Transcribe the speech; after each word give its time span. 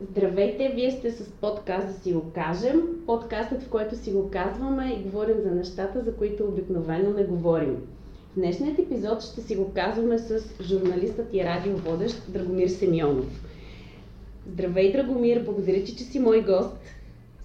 Здравейте, 0.00 0.72
вие 0.74 0.90
сте 0.90 1.12
с 1.12 1.30
подкаст 1.30 1.86
да 1.86 1.92
си 2.02 2.12
го 2.12 2.30
кажем. 2.34 2.82
Подкастът, 3.06 3.62
в 3.62 3.68
който 3.68 3.96
си 3.96 4.12
го 4.12 4.30
казваме 4.30 4.92
и 4.92 5.02
говорим 5.02 5.36
за 5.42 5.50
нещата, 5.50 6.02
за 6.04 6.12
които 6.12 6.44
обикновено 6.44 7.10
не 7.10 7.24
говорим. 7.24 7.76
В 8.32 8.34
днешният 8.34 8.78
епизод 8.78 9.22
ще 9.22 9.40
си 9.40 9.56
го 9.56 9.72
казваме 9.74 10.18
с 10.18 10.40
журналистът 10.62 11.34
и 11.34 11.44
радиоводещ 11.44 12.32
Драгомир 12.32 12.68
Семионов. 12.68 13.44
Здравей, 14.52 14.92
Драгомир, 14.92 15.44
благодаря 15.44 15.84
ти, 15.84 15.96
че 15.96 16.04
си 16.04 16.18
мой 16.18 16.42
гост. 16.42 16.76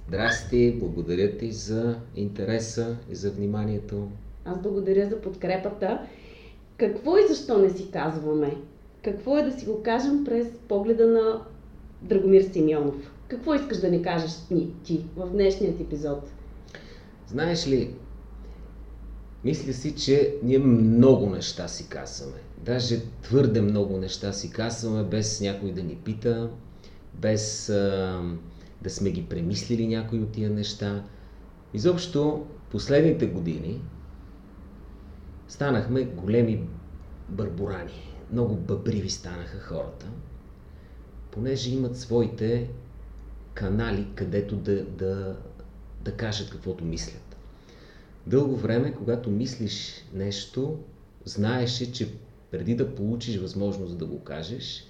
Здрасти, 0.08 0.78
благодаря 0.80 1.38
ти 1.38 1.52
за 1.52 1.96
интереса 2.16 2.98
и 3.12 3.16
за 3.16 3.32
вниманието. 3.32 4.08
Аз 4.46 4.62
благодаря 4.62 5.10
за 5.10 5.22
подкрепата. 5.22 6.00
Какво 6.78 7.18
и 7.18 7.28
защо 7.30 7.58
не 7.58 7.70
си 7.70 7.92
казваме? 7.92 8.56
Какво 9.04 9.38
е 9.38 9.44
да 9.44 9.52
си 9.52 9.66
го 9.66 9.84
кажем 9.84 10.24
през 10.26 10.48
погледа 10.68 11.08
на 11.08 11.42
Драгомир 12.02 12.42
Симеонов? 12.42 12.96
Какво 13.28 13.54
искаш 13.54 13.78
да 13.78 13.90
ни 13.90 14.02
кажеш 14.02 14.32
ти 14.84 15.06
в 15.16 15.30
днешният 15.30 15.80
епизод? 15.80 16.32
Знаеш 17.28 17.68
ли, 17.68 17.96
мисля 19.44 19.74
си, 19.74 19.96
че 19.96 20.36
ние 20.44 20.60
много 20.60 21.30
неща 21.30 21.68
си 21.68 21.90
казваме. 21.90 22.38
Даже 22.58 23.02
твърде 23.22 23.62
много 23.62 23.98
неща 23.98 24.34
си 24.34 24.52
казваме, 24.52 25.04
без 25.04 25.42
някой 25.42 25.72
да 25.72 25.84
ни 25.84 25.96
пита, 25.96 26.50
без 27.14 27.70
а, 27.70 28.22
да 28.82 28.90
сме 28.90 29.12
ги 29.12 29.26
премислили 29.26 29.88
някои 29.88 30.20
от 30.20 30.32
тия 30.32 30.50
неща. 30.50 31.04
Изобщо, 31.74 32.46
последните 32.72 33.26
години 33.26 33.82
станахме 35.48 36.04
големи 36.04 36.68
бърборани. 37.30 38.16
Много 38.32 38.56
бъбриви 38.56 39.10
станаха 39.10 39.60
хората, 39.60 40.08
понеже 41.32 41.72
имат 41.72 41.98
своите 41.98 42.70
канали, 43.54 44.08
където 44.16 44.56
да, 44.56 44.84
да, 44.84 45.38
да 46.02 46.12
кажат 46.12 46.50
каквото 46.50 46.86
мислят. 46.86 47.36
Дълго 48.28 48.56
време, 48.56 48.94
когато 48.94 49.30
мислиш 49.30 50.06
нещо, 50.14 50.80
знаеше, 51.26 51.92
че 51.92 52.10
преди 52.52 52.76
да 52.76 52.96
получиш 52.96 53.38
възможност 53.38 53.98
да 53.98 54.06
го 54.06 54.20
кажеш, 54.20 54.86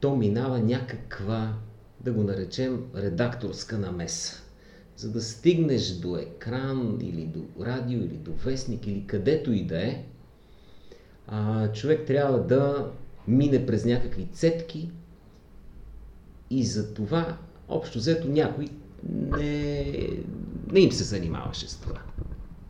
то 0.00 0.16
минава 0.16 0.58
някаква, 0.58 1.54
да 2.00 2.12
го 2.12 2.22
наречем, 2.22 2.84
редакторска 2.94 3.78
намеса. 3.78 4.42
За 4.96 5.12
да 5.12 5.22
стигнеш 5.22 5.90
до 5.90 6.16
екран 6.16 6.98
или 7.02 7.24
до 7.24 7.64
радио 7.64 7.98
или 7.98 8.16
до 8.16 8.32
вестник 8.32 8.86
или 8.86 9.06
където 9.06 9.52
и 9.52 9.64
да 9.64 9.82
е, 9.82 10.04
човек 11.74 12.06
трябва 12.06 12.46
да 12.46 12.90
мине 13.28 13.66
през 13.66 13.84
някакви 13.84 14.28
цетки 14.32 14.90
и 16.50 16.66
за 16.66 16.94
това 16.94 17.36
общо 17.68 17.98
взето 17.98 18.28
някой 18.28 18.68
не, 19.08 20.08
не 20.72 20.80
им 20.80 20.92
се 20.92 21.04
занимаваше 21.04 21.68
с 21.68 21.76
това. 21.76 22.00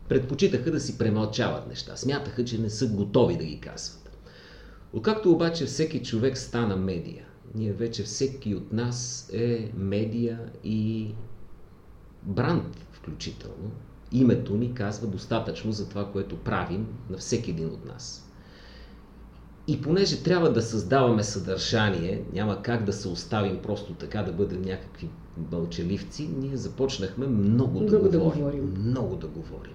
Предпочитаха 0.09 0.71
да 0.71 0.79
си 0.79 0.97
премълчават 0.97 1.67
неща. 1.67 1.95
Смятаха, 1.95 2.45
че 2.45 2.57
не 2.57 2.69
са 2.69 2.87
готови 2.87 3.37
да 3.37 3.43
ги 3.43 3.59
казват. 3.59 4.17
Откакто 4.93 5.31
обаче 5.31 5.65
всеки 5.65 6.03
човек 6.03 6.37
стана 6.37 6.75
медия, 6.75 7.25
ние 7.55 7.73
вече 7.73 8.03
всеки 8.03 8.55
от 8.55 8.73
нас 8.73 9.29
е 9.33 9.71
медия 9.75 10.39
и 10.63 11.13
бранд 12.23 12.85
включително. 12.91 13.71
Името 14.11 14.57
ни 14.57 14.73
казва 14.73 15.07
достатъчно 15.07 15.71
за 15.71 15.89
това, 15.89 16.11
което 16.11 16.37
правим 16.37 16.87
на 17.09 17.17
всеки 17.17 17.51
един 17.51 17.67
от 17.67 17.85
нас. 17.85 18.28
И 19.69 19.81
понеже 19.81 20.23
трябва 20.23 20.53
да 20.53 20.61
създаваме 20.61 21.23
съдържание, 21.23 22.23
няма 22.33 22.61
как 22.61 22.83
да 22.83 22.93
се 22.93 23.07
оставим 23.07 23.57
просто 23.63 23.93
така 23.93 24.23
да 24.23 24.31
бъдем 24.31 24.61
някакви 24.61 25.09
бълчеливци, 25.37 26.29
ние 26.41 26.57
започнахме 26.57 27.27
много, 27.27 27.79
много 27.79 28.03
да, 28.03 28.09
да 28.09 28.19
говорим. 28.19 28.39
говорим. 28.39 28.73
Много 28.77 29.15
да 29.15 29.27
говорим. 29.27 29.73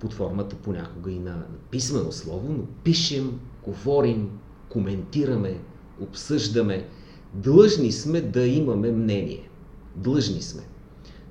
Под 0.00 0.12
формата 0.12 0.56
понякога 0.56 1.10
и 1.10 1.18
на 1.18 1.46
писмено 1.70 2.12
слово, 2.12 2.52
но 2.52 2.64
пишем, 2.84 3.40
говорим, 3.64 4.30
коментираме, 4.68 5.60
обсъждаме. 6.00 6.88
Длъжни 7.34 7.92
сме 7.92 8.20
да 8.20 8.46
имаме 8.46 8.90
мнение. 8.90 9.48
Длъжни 9.96 10.42
сме. 10.42 10.62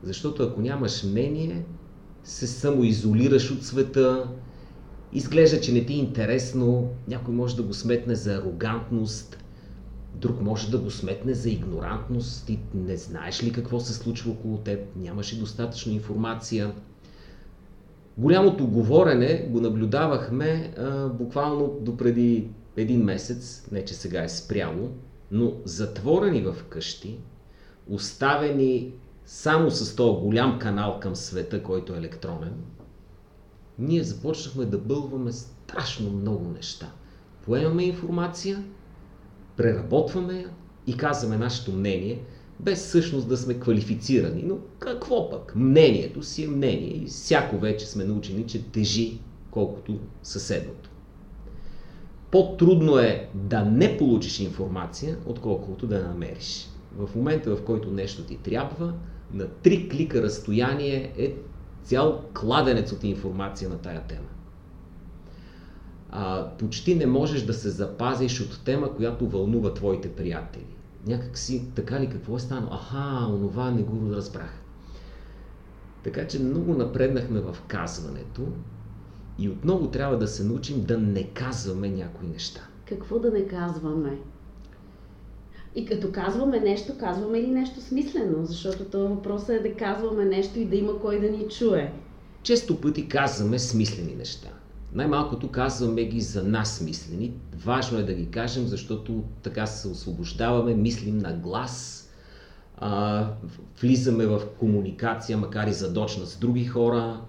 Защото 0.03 0.43
ако 0.43 0.61
нямаш 0.61 1.03
мнение, 1.03 1.65
се 2.23 2.47
самоизолираш 2.47 3.51
от 3.51 3.63
света, 3.63 4.27
изглежда, 5.15 5.61
че 5.61 5.73
не 5.73 5.85
ти 5.85 5.93
е 5.93 5.97
интересно, 5.97 6.89
някой 7.07 7.33
може 7.33 7.55
да 7.55 7.63
го 7.63 7.73
сметне 7.73 8.15
за 8.15 8.35
арогантност, 8.35 9.37
друг 10.15 10.41
може 10.41 10.71
да 10.71 10.77
го 10.77 10.91
сметне 10.91 11.33
за 11.33 11.49
игнорантност, 11.49 12.45
ти 12.45 12.59
не 12.73 12.97
знаеш 12.97 13.43
ли 13.43 13.51
какво 13.51 13.79
се 13.79 13.93
случва 13.93 14.31
около 14.31 14.57
теб, 14.57 14.79
нямаш 14.95 15.33
ли 15.33 15.37
достатъчно 15.37 15.91
информация. 15.91 16.73
Голямото 18.17 18.67
говорене 18.67 19.47
го 19.49 19.61
наблюдавахме 19.61 20.73
а, 20.77 21.07
буквално 21.07 21.77
до 21.81 21.97
преди 21.97 22.47
един 22.77 23.03
месец, 23.03 23.67
не 23.71 23.85
че 23.85 23.93
сега 23.93 24.23
е 24.23 24.29
спряло, 24.29 24.89
но 25.31 25.53
затворени 25.65 26.41
в 26.41 26.55
къщи, 26.69 27.17
оставени 27.89 28.93
само 29.25 29.71
с 29.71 29.95
този 29.95 30.21
голям 30.21 30.59
канал 30.59 30.99
към 30.99 31.15
света, 31.15 31.63
който 31.63 31.93
е 31.93 31.97
електронен, 31.97 32.53
ние 33.79 34.03
започнахме 34.03 34.65
да 34.65 34.77
бълваме 34.77 35.31
страшно 35.31 36.11
много 36.11 36.49
неща. 36.49 36.91
Поемаме 37.45 37.83
информация, 37.83 38.63
преработваме 39.57 40.33
я 40.33 40.49
и 40.87 40.97
казваме 40.97 41.37
нашето 41.37 41.71
мнение, 41.71 42.21
без 42.59 42.79
всъщност 42.85 43.27
да 43.27 43.37
сме 43.37 43.59
квалифицирани. 43.59 44.43
Но 44.43 44.57
какво 44.79 45.29
пък? 45.29 45.53
Мнението 45.55 46.23
си 46.23 46.43
е 46.43 46.47
мнение 46.47 46.97
и 47.03 47.05
всяко 47.05 47.57
вече 47.57 47.85
сме 47.85 48.03
научени, 48.03 48.47
че 48.47 48.63
тежи 48.63 49.19
колкото 49.51 49.99
съседното. 50.23 50.89
По-трудно 52.31 52.97
е 52.97 53.29
да 53.33 53.65
не 53.65 53.97
получиш 53.97 54.39
информация, 54.39 55.17
отколкото 55.25 55.87
да 55.87 55.95
я 55.95 56.03
намериш. 56.03 56.69
В 56.97 57.15
момента, 57.15 57.55
в 57.55 57.63
който 57.63 57.91
нещо 57.91 58.23
ти 58.23 58.37
трябва, 58.37 58.93
на 59.33 59.47
три 59.47 59.89
клика 59.89 60.23
разстояние 60.23 61.13
е 61.17 61.35
цял 61.85 62.21
кладенец 62.33 62.91
от 62.91 63.03
информация 63.03 63.69
на 63.69 63.77
тая 63.77 64.01
тема. 64.07 64.27
А, 66.11 66.49
почти 66.57 66.95
не 66.95 67.05
можеш 67.05 67.41
да 67.41 67.53
се 67.53 67.69
запазиш 67.69 68.41
от 68.41 68.61
тема, 68.65 68.95
която 68.95 69.29
вълнува 69.29 69.73
твоите 69.73 70.11
приятели. 70.11 70.75
Някак 71.07 71.37
си, 71.37 71.71
така 71.75 71.99
ли, 71.99 72.09
какво 72.09 72.35
е 72.35 72.39
станало? 72.39 72.73
Аха, 72.73 73.27
онова 73.29 73.71
не 73.71 73.81
го 73.81 74.15
разбрах. 74.15 74.61
Така 76.03 76.27
че 76.27 76.39
много 76.39 76.73
напреднахме 76.73 77.39
в 77.39 77.57
казването 77.67 78.41
и 79.39 79.49
отново 79.49 79.87
трябва 79.87 80.17
да 80.17 80.27
се 80.27 80.43
научим 80.43 80.83
да 80.83 80.97
не 80.97 81.23
казваме 81.23 81.89
някои 81.89 82.27
неща. 82.27 82.61
Какво 82.85 83.19
да 83.19 83.31
не 83.31 83.47
казваме? 83.47 84.17
И 85.75 85.85
като 85.85 86.11
казваме 86.11 86.59
нещо, 86.59 86.93
казваме 86.99 87.41
ли 87.41 87.47
нещо 87.47 87.81
смислено? 87.81 88.45
Защото 88.45 88.83
това 88.83 89.03
въпрос 89.03 89.49
е 89.49 89.59
да 89.59 89.73
казваме 89.73 90.25
нещо 90.25 90.59
и 90.59 90.65
да 90.65 90.75
има 90.75 90.99
кой 90.99 91.19
да 91.19 91.29
ни 91.29 91.47
чуе. 91.47 91.91
Често 92.43 92.81
пъти 92.81 93.07
казваме 93.07 93.59
смислени 93.59 94.15
неща. 94.15 94.49
Най-малкото 94.93 95.51
казваме 95.51 96.03
ги 96.03 96.21
за 96.21 96.43
нас 96.43 96.77
смислени. 96.77 97.33
Важно 97.65 97.99
е 97.99 98.03
да 98.03 98.13
ги 98.13 98.25
кажем, 98.25 98.67
защото 98.67 99.23
така 99.43 99.65
се 99.65 99.87
освобождаваме, 99.87 100.75
мислим 100.75 101.17
на 101.17 101.33
глас, 101.33 102.09
а, 102.77 103.27
влизаме 103.81 104.25
в 104.25 104.41
комуникация, 104.59 105.37
макар 105.37 105.67
и 105.67 105.73
задочна 105.73 106.25
с 106.25 106.37
други 106.37 106.65
хора, 106.65 107.21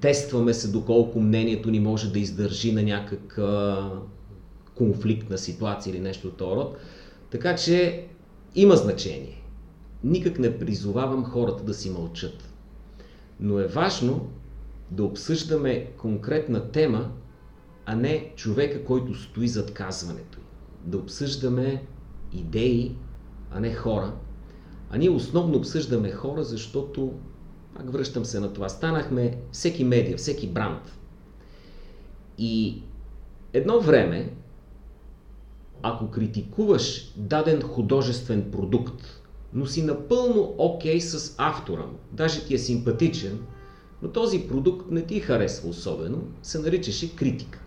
тестваме 0.00 0.54
се 0.54 0.68
доколко 0.68 1.20
мнението 1.20 1.70
ни 1.70 1.80
може 1.80 2.12
да 2.12 2.18
издържи 2.18 2.72
на 2.72 2.82
някаква 2.82 3.92
конфликтна 4.74 5.38
ситуация 5.38 5.90
или 5.90 6.00
нещо 6.00 6.28
от 6.28 6.36
този 6.36 6.56
род. 6.56 6.76
Така 7.30 7.56
че 7.56 8.06
има 8.54 8.76
значение. 8.76 9.42
Никак 10.04 10.38
не 10.38 10.58
призовавам 10.58 11.24
хората 11.24 11.64
да 11.64 11.74
си 11.74 11.90
мълчат. 11.90 12.48
Но 13.40 13.58
е 13.58 13.66
важно 13.66 14.30
да 14.90 15.04
обсъждаме 15.04 15.86
конкретна 15.98 16.70
тема, 16.70 17.10
а 17.86 17.96
не 17.96 18.32
човека, 18.36 18.84
който 18.84 19.14
стои 19.14 19.48
зад 19.48 19.74
казването. 19.74 20.38
Да 20.84 20.98
обсъждаме 20.98 21.84
идеи, 22.32 22.96
а 23.50 23.60
не 23.60 23.74
хора. 23.74 24.12
А 24.90 24.98
ние 24.98 25.10
основно 25.10 25.58
обсъждаме 25.58 26.12
хора, 26.12 26.44
защото, 26.44 27.12
пак 27.76 27.92
връщам 27.92 28.24
се 28.24 28.40
на 28.40 28.52
това, 28.52 28.68
станахме 28.68 29.38
всеки 29.52 29.84
медия, 29.84 30.16
всеки 30.16 30.48
бранд. 30.48 30.98
И 32.38 32.82
едно 33.52 33.80
време 33.80 34.32
ако 35.82 36.10
критикуваш 36.10 37.12
даден 37.16 37.62
художествен 37.62 38.50
продукт, 38.50 39.22
но 39.54 39.66
си 39.66 39.82
напълно 39.82 40.54
окей 40.58 40.98
okay 40.98 40.98
с 40.98 41.34
автора 41.38 41.82
му, 41.82 41.98
даже 42.12 42.44
ти 42.44 42.54
е 42.54 42.58
симпатичен, 42.58 43.38
но 44.02 44.08
този 44.08 44.48
продукт 44.48 44.90
не 44.90 45.02
ти 45.02 45.20
харесва 45.20 45.68
особено, 45.68 46.22
се 46.42 46.58
наричаше 46.58 47.16
критика. 47.16 47.60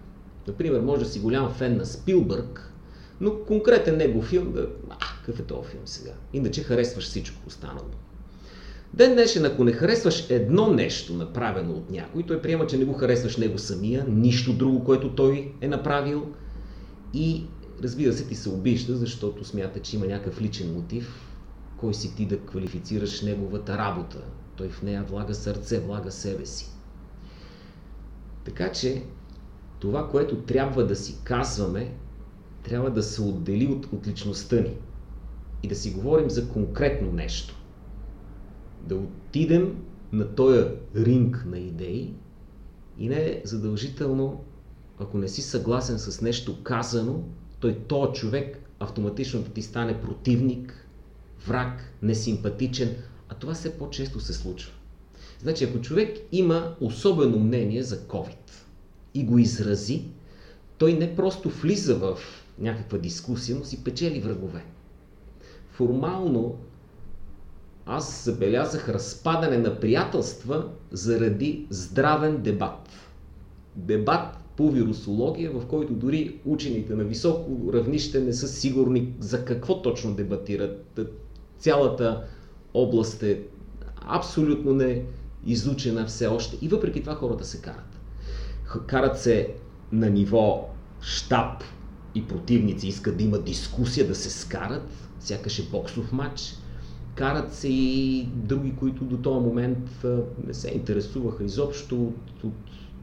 Например, 0.47 0.81
може 0.81 1.03
да 1.03 1.09
си 1.09 1.19
голям 1.19 1.53
фен 1.53 1.77
на 1.77 1.85
Спилбърг, 1.85 2.73
Но 3.21 3.39
конкретен 3.39 3.97
негов 3.97 4.25
филм, 4.25 4.51
да, 4.51 4.67
а, 4.89 4.97
какъв 5.19 5.39
е 5.39 5.43
този 5.43 5.69
филм 5.69 5.81
сега? 5.85 6.11
Иначе 6.33 6.63
харесваш 6.63 7.03
всичко 7.03 7.47
останало. 7.47 7.87
Ден 8.93 9.13
днешен, 9.13 9.45
ако 9.45 9.63
не 9.63 9.71
харесваш 9.71 10.29
едно 10.29 10.67
нещо, 10.73 11.13
направено 11.13 11.73
от 11.73 11.89
някой, 11.89 12.23
той 12.23 12.41
приема, 12.41 12.67
че 12.67 12.77
не 12.77 12.85
го 12.85 12.93
харесваш 12.93 13.37
него 13.37 13.57
самия, 13.57 14.05
нищо 14.07 14.53
друго, 14.53 14.83
което 14.83 15.15
той 15.15 15.53
е 15.61 15.67
направил 15.67 16.27
и 17.13 17.43
разбира 17.83 18.13
се, 18.13 18.27
ти 18.27 18.35
се 18.35 18.49
обижда, 18.49 18.95
защото 18.95 19.45
смята, 19.45 19.79
че 19.79 19.95
има 19.95 20.05
някакъв 20.05 20.41
личен 20.41 20.73
мотив, 20.73 21.33
кой 21.77 21.93
си 21.93 22.15
ти 22.15 22.25
да 22.25 22.39
квалифицираш 22.39 23.21
неговата 23.21 23.77
работа. 23.77 24.23
Той 24.55 24.69
в 24.69 24.81
нея 24.81 25.03
влага 25.03 25.33
сърце, 25.33 25.79
влага 25.79 26.11
себе 26.11 26.45
си. 26.45 26.69
Така 28.45 28.71
че 28.71 29.03
това, 29.79 30.09
което 30.09 30.41
трябва 30.41 30.87
да 30.87 30.95
си 30.95 31.17
казваме, 31.23 31.93
трябва 32.63 32.91
да 32.91 33.03
се 33.03 33.21
отдели 33.21 33.67
от, 33.67 33.85
от 33.93 34.07
личността 34.07 34.55
ни 34.55 34.77
и 35.63 35.67
да 35.67 35.75
си 35.75 35.91
говорим 35.91 36.29
за 36.29 36.49
конкретно 36.49 37.11
нещо. 37.11 37.55
Да 38.87 38.95
отидем 38.95 39.83
на 40.11 40.35
този 40.35 40.65
ринг 40.95 41.45
на 41.45 41.59
идеи 41.59 42.13
и 42.97 43.09
не 43.09 43.41
задължително, 43.45 44.43
ако 44.99 45.17
не 45.17 45.27
си 45.27 45.41
съгласен 45.41 45.99
с 45.99 46.21
нещо 46.21 46.63
казано, 46.63 47.23
той, 47.63 47.79
този 47.87 48.13
човек 48.13 48.59
автоматично 48.79 49.41
да 49.41 49.49
ти 49.49 49.61
стане 49.61 50.01
противник, 50.01 50.87
враг, 51.47 51.93
несимпатичен, 52.01 52.95
а 53.29 53.35
това 53.35 53.53
все 53.53 53.77
по-често 53.77 54.19
се 54.19 54.33
случва. 54.33 54.71
Значи, 55.41 55.63
ако 55.63 55.81
човек 55.81 56.17
има 56.31 56.75
особено 56.81 57.39
мнение 57.39 57.83
за 57.83 57.99
COVID 57.99 58.51
и 59.13 59.25
го 59.25 59.37
изрази, 59.37 60.05
той 60.77 60.93
не 60.93 61.15
просто 61.15 61.49
влиза 61.49 61.95
в 61.95 62.17
някаква 62.59 62.97
дискусия, 62.97 63.57
но 63.57 63.65
си 63.65 63.83
печели 63.83 64.19
врагове. 64.19 64.65
Формално 65.71 66.57
аз 67.85 68.23
забелязах 68.25 68.89
разпадане 68.89 69.57
на 69.57 69.79
приятелства 69.79 70.69
заради 70.91 71.67
здравен 71.69 72.41
дебат. 72.41 72.89
Дебат 73.75 74.42
по 74.57 74.71
вирусология, 74.71 75.51
в 75.51 75.65
който 75.65 75.93
дори 75.93 76.39
учените 76.45 76.95
на 76.95 77.03
високо 77.03 77.73
равнище 77.73 78.21
не 78.21 78.33
са 78.33 78.47
сигурни 78.47 79.13
за 79.19 79.45
какво 79.45 79.81
точно 79.81 80.13
дебатират. 80.13 80.99
Цялата 81.59 82.23
област 82.73 83.23
е 83.23 83.41
абсолютно 84.01 84.73
не 84.73 85.03
изучена 85.45 86.05
все 86.05 86.27
още 86.27 86.57
и 86.61 86.67
въпреки 86.67 87.01
това 87.01 87.15
хората 87.15 87.45
се 87.45 87.61
карат. 87.61 87.99
Карат 88.87 89.19
се 89.19 89.53
на 89.91 90.09
ниво 90.09 90.69
штаб 91.01 91.63
и 92.15 92.27
противници 92.27 92.87
искат 92.87 93.17
да 93.17 93.23
има 93.23 93.39
дискусия, 93.39 94.07
да 94.07 94.15
се 94.15 94.29
скарат, 94.29 95.09
сякаш 95.19 95.59
е 95.59 95.69
боксов 95.71 96.11
матч. 96.11 96.55
Карат 97.15 97.53
се 97.53 97.67
и 97.67 98.23
други, 98.33 98.75
които 98.75 99.03
до 99.03 99.17
този 99.17 99.45
момент 99.45 100.05
не 100.47 100.53
се 100.53 100.71
интересуваха 100.71 101.43
изобщо 101.43 102.03
от, 102.03 102.43
от 102.43 102.53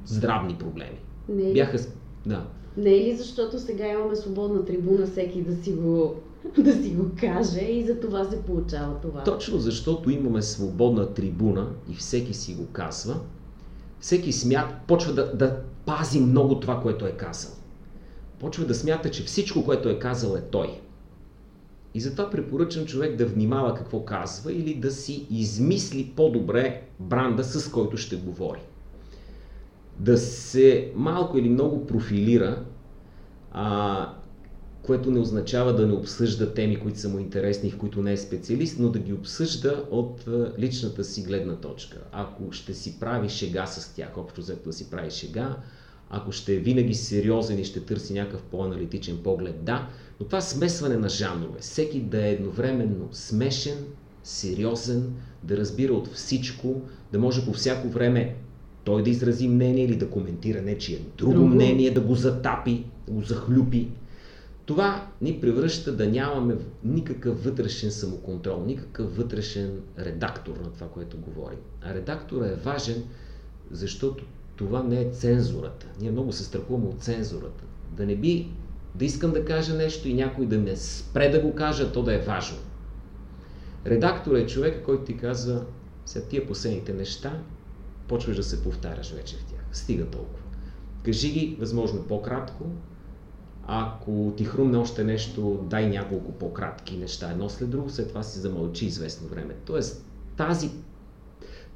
здравни 0.04 0.54
проблеми. 0.54 0.98
Не 1.28 1.50
е, 1.50 1.52
Бяха... 1.52 1.78
Да. 2.26 2.46
не 2.76 2.90
е 2.90 3.00
ли 3.00 3.16
защото 3.16 3.58
сега 3.58 3.88
имаме 3.88 4.16
свободна 4.16 4.64
трибуна 4.64 5.06
всеки 5.06 5.42
да 5.42 5.64
си 5.64 5.72
го, 5.72 6.14
да 6.58 6.72
си 6.72 6.90
го 6.90 7.10
каже 7.20 7.60
и 7.60 7.86
за 7.86 8.00
това 8.00 8.24
се 8.24 8.42
получава 8.42 9.00
това? 9.02 9.24
Точно 9.24 9.58
защото 9.58 10.10
имаме 10.10 10.42
свободна 10.42 11.14
трибуна 11.14 11.68
и 11.90 11.94
всеки 11.94 12.34
си 12.34 12.54
го 12.54 12.66
казва, 12.72 13.20
всеки 14.00 14.32
смят, 14.32 14.66
почва 14.86 15.12
да, 15.12 15.36
да 15.36 15.60
пази 15.86 16.20
много 16.20 16.60
това, 16.60 16.80
което 16.80 17.06
е 17.06 17.12
казал. 17.12 17.52
Почва 18.38 18.64
да 18.64 18.74
смята, 18.74 19.10
че 19.10 19.24
всичко, 19.24 19.64
което 19.64 19.88
е 19.88 19.98
казал 19.98 20.36
е 20.36 20.40
той. 20.40 20.80
И 21.94 22.00
затова 22.00 22.30
препоръчам 22.30 22.86
човек 22.86 23.16
да 23.16 23.26
внимава 23.26 23.74
какво 23.74 24.04
казва 24.04 24.52
или 24.52 24.74
да 24.74 24.90
си 24.90 25.26
измисли 25.30 26.12
по-добре 26.16 26.82
бранда, 27.00 27.44
с 27.44 27.70
който 27.70 27.96
ще 27.96 28.16
говори 28.16 28.60
да 30.00 30.18
се 30.18 30.92
малко 30.94 31.38
или 31.38 31.48
много 31.48 31.86
профилира, 31.86 32.64
а, 33.52 34.12
което 34.82 35.10
не 35.10 35.20
означава 35.20 35.74
да 35.74 35.86
не 35.86 35.92
обсъжда 35.92 36.54
теми, 36.54 36.80
които 36.80 36.98
са 36.98 37.08
му 37.08 37.18
интересни, 37.18 37.70
в 37.70 37.78
които 37.78 38.02
не 38.02 38.12
е 38.12 38.16
специалист, 38.16 38.78
но 38.78 38.88
да 38.88 38.98
ги 38.98 39.12
обсъжда 39.12 39.84
от 39.90 40.24
личната 40.58 41.04
си 41.04 41.22
гледна 41.22 41.56
точка. 41.56 41.98
Ако 42.12 42.52
ще 42.52 42.74
си 42.74 43.00
прави 43.00 43.28
шега 43.28 43.66
с 43.66 43.94
тях, 43.94 44.18
общо 44.18 44.40
взето 44.40 44.64
да 44.64 44.72
си 44.72 44.90
прави 44.90 45.10
шега, 45.10 45.56
ако 46.10 46.32
ще 46.32 46.54
е 46.54 46.58
винаги 46.58 46.94
сериозен 46.94 47.58
и 47.58 47.64
ще 47.64 47.80
търси 47.80 48.12
някакъв 48.12 48.42
по-аналитичен 48.42 49.18
поглед, 49.24 49.64
да, 49.64 49.88
но 50.20 50.26
това 50.26 50.40
смесване 50.40 50.96
на 50.96 51.08
жанрове, 51.08 51.58
всеки 51.60 52.00
да 52.00 52.26
е 52.26 52.32
едновременно 52.32 53.08
смешен, 53.12 53.84
сериозен, 54.22 55.12
да 55.42 55.56
разбира 55.56 55.92
от 55.92 56.14
всичко, 56.14 56.80
да 57.12 57.18
може 57.18 57.44
по 57.44 57.52
всяко 57.52 57.88
време 57.88 58.36
той 58.84 59.02
да 59.02 59.10
изрази 59.10 59.48
мнение 59.48 59.84
или 59.84 59.96
да 59.96 60.10
коментира 60.10 60.62
нечие 60.62 60.98
друго, 61.18 61.32
друго 61.32 61.46
мнение, 61.46 61.90
да 61.90 62.00
го 62.00 62.14
затапи, 62.14 62.84
да 63.06 63.12
го 63.12 63.22
захлюпи. 63.22 63.88
Това 64.66 65.06
ни 65.20 65.40
превръща 65.40 65.96
да 65.96 66.06
нямаме 66.06 66.56
никакъв 66.84 67.44
вътрешен 67.44 67.90
самоконтрол, 67.90 68.64
никакъв 68.66 69.16
вътрешен 69.16 69.80
редактор 69.98 70.56
на 70.64 70.70
това, 70.70 70.88
което 70.88 71.16
говорим. 71.16 71.58
А 71.82 71.94
редактора 71.94 72.46
е 72.46 72.54
важен, 72.54 73.04
защото 73.70 74.24
това 74.56 74.82
не 74.82 75.00
е 75.00 75.10
цензурата. 75.10 75.86
Ние 76.00 76.10
много 76.10 76.32
се 76.32 76.44
страхуваме 76.44 76.86
от 76.86 77.02
цензурата. 77.02 77.64
Да 77.96 78.06
не 78.06 78.16
би 78.16 78.48
да 78.94 79.04
искам 79.04 79.32
да 79.32 79.44
кажа 79.44 79.74
нещо 79.74 80.08
и 80.08 80.14
някой 80.14 80.46
да 80.46 80.58
ме 80.58 80.76
спре 80.76 81.28
да 81.28 81.40
го 81.40 81.54
кажа, 81.54 81.92
то 81.92 82.02
да 82.02 82.14
е 82.14 82.18
важно. 82.18 82.58
Редактор 83.86 84.34
е 84.34 84.46
човек, 84.46 84.84
който 84.84 85.04
ти 85.04 85.16
казва, 85.16 85.64
сега 86.06 86.26
тия 86.26 86.46
последните 86.46 86.92
неща 86.92 87.42
почваш 88.10 88.36
да 88.36 88.42
се 88.42 88.62
повтаряш 88.62 89.12
вече 89.12 89.36
в 89.36 89.44
тях. 89.44 89.60
Стига 89.72 90.06
толкова. 90.06 90.42
Кажи 91.02 91.32
ги 91.32 91.56
възможно 91.60 92.02
по-кратко. 92.02 92.64
Ако 93.66 94.32
ти 94.36 94.44
хрумне 94.44 94.78
още 94.78 95.04
нещо, 95.04 95.64
дай 95.70 95.88
няколко 95.88 96.32
по-кратки 96.32 96.96
неща 96.96 97.30
едно 97.30 97.48
след 97.48 97.70
друго, 97.70 97.90
след 97.90 98.08
това 98.08 98.22
си 98.22 98.38
замълчи 98.38 98.86
известно 98.86 99.28
време. 99.28 99.54
Тоест 99.64 100.04
тази 100.36 100.70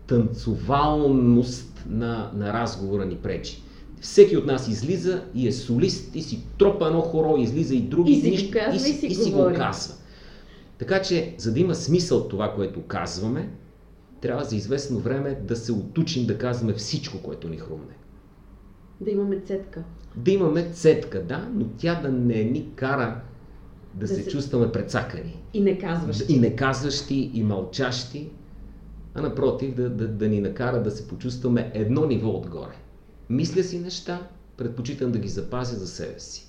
танцовалност 0.07 1.85
на, 1.89 2.31
на 2.35 2.53
разговора 2.53 3.05
ни 3.05 3.17
пречи. 3.17 3.63
Всеки 4.01 4.37
от 4.37 4.47
нас 4.47 4.69
излиза 4.69 5.23
и 5.35 5.49
е 5.49 5.53
солист 5.53 6.15
и 6.15 6.23
си 6.23 6.47
тропа 6.59 6.87
едно 6.87 7.01
хоро, 7.01 7.37
излиза 7.37 7.75
и 7.75 7.81
други 7.81 8.13
и 8.13 8.21
си, 8.21 8.31
нищо, 8.31 8.59
казва, 8.59 8.89
и, 8.89 8.93
си, 8.93 9.07
и 9.07 9.15
си 9.15 9.31
го 9.31 9.53
казва. 9.57 9.95
Така 10.79 11.03
че, 11.03 11.35
за 11.39 11.53
да 11.53 11.61
има 11.61 11.75
смисъл 11.75 12.29
това, 12.29 12.55
което 12.55 12.83
казваме, 12.83 13.51
трябва 14.25 14.45
за 14.45 14.57
известно 14.57 14.99
време 14.99 15.41
да 15.43 15.57
се 15.57 15.73
отучим 15.73 16.27
да 16.27 16.39
казваме 16.39 16.73
всичко, 16.73 17.23
което 17.23 17.49
ни 17.49 17.57
хрумне. 17.57 17.97
Да 19.01 19.11
имаме 19.11 19.41
цетка. 19.41 19.85
Да 20.17 20.31
имаме 20.31 20.71
цетка, 20.71 21.23
да, 21.23 21.49
но 21.55 21.67
тя 21.79 22.01
да 22.01 22.09
не 22.09 22.45
ни 22.45 22.73
кара 22.77 23.21
да, 23.95 24.01
да 24.01 24.09
се, 24.09 24.23
се 24.23 24.31
чувстваме 24.31 24.73
прецакани. 24.73 25.43
И 25.55 25.61
не 25.61 25.79
казващи. 25.79 26.33
И 26.33 26.41
не 26.41 26.57
казващи, 26.57 27.31
и 27.35 27.43
мълчащи, 27.43 28.31
а 29.15 29.23
напротив 29.23 29.75
да, 29.75 29.91
да, 29.91 30.09
да 30.09 30.29
ни 30.29 30.41
накара 30.41 30.83
да 30.83 30.91
се 30.91 31.09
почувстваме 31.09 31.71
едно 31.75 32.07
ниво 32.07 32.31
отгоре. 32.31 32.75
Мисля 33.31 33.63
си 33.63 33.79
неща, 33.79 34.29
предпочитам 34.57 35.13
да 35.13 35.19
ги 35.19 35.29
запазя 35.29 35.77
за 35.77 35.87
себе 35.87 36.21
си. 36.21 36.49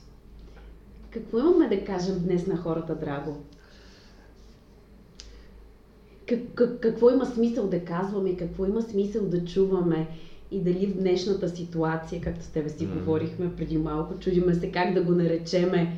Какво 1.10 1.40
имаме 1.40 1.68
да 1.68 1.86
кажем 1.86 2.20
днес 2.20 2.48
на 2.48 2.58
хората, 2.58 2.96
Драго? 2.96 3.38
Как, 6.28 6.40
как, 6.56 6.80
какво 6.80 7.10
има 7.10 7.26
смисъл 7.26 7.68
да 7.68 7.80
казваме, 7.80 8.38
какво 8.38 8.66
има 8.66 8.82
смисъл 8.82 9.26
да 9.26 9.46
чуваме 9.46 10.08
и 10.52 10.62
дали 10.62 10.88
в 10.88 10.98
днешната 10.98 11.50
ситуация, 11.50 12.22
както 12.22 12.46
с 12.46 12.48
тебе 12.48 12.70
си 12.70 12.88
mm. 12.88 12.94
говорихме 12.94 13.56
преди 13.56 13.78
малко, 13.78 14.20
чудиме 14.20 14.56
се 14.56 14.72
как 14.72 14.94
да 14.94 15.02
го 15.02 15.12
наречеме 15.12 15.98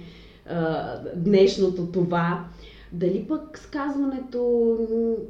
а, 0.49 0.95
днешното 1.15 1.85
това, 1.85 2.45
дали 2.91 3.25
пък 3.27 3.57
сказването 3.57 4.77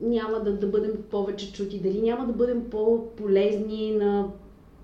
няма 0.01 0.39
да, 0.39 0.57
да 0.57 0.67
бъдем 0.67 0.91
повече 1.11 1.53
чути, 1.53 1.79
дали 1.79 2.01
няма 2.01 2.25
да 2.25 2.33
бъдем 2.33 2.69
по-полезни 2.69 3.91
на 3.91 4.27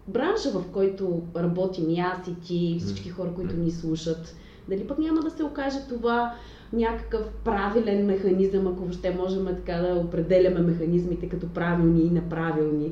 бранша, 0.08 0.51
в 0.51 0.63
който 0.74 1.22
работим 1.36 1.89
и 1.89 2.00
аз 2.00 2.27
и 2.27 2.36
ти, 2.41 2.79
всички 2.79 3.10
хора, 3.10 3.29
които 3.36 3.55
ни 3.55 3.72
слушат. 3.72 4.36
Дали 4.70 4.88
пък 4.88 5.00
няма 5.00 5.22
да 5.22 5.29
се 5.29 5.43
окаже 5.43 5.77
това 5.89 6.36
някакъв 6.74 7.30
правилен 7.44 8.06
механизъм, 8.06 8.68
ако 8.68 8.80
въобще 8.80 9.15
можем 9.15 9.46
така 9.46 9.74
да 9.74 9.96
определяме 9.96 10.62
механизмите 10.62 11.30
като 11.30 11.50
правилни 11.50 12.01
и 12.01 12.10
неправилни. 12.10 12.92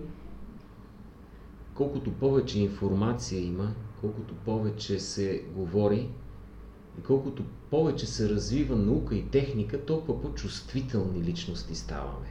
Колкото 1.74 2.12
повече 2.12 2.60
информация 2.60 3.42
има, 3.42 3.72
колкото 4.02 4.34
повече 4.34 5.00
се 5.00 5.44
говори 5.56 6.10
и 7.00 7.02
колкото 7.02 7.44
повече 7.70 8.06
се 8.06 8.30
развива 8.30 8.76
наука 8.76 9.16
и 9.16 9.28
техника, 9.28 9.86
толкова 9.86 10.22
по-чувствителни 10.22 11.24
личности 11.24 11.76
ставаме. 11.76 12.28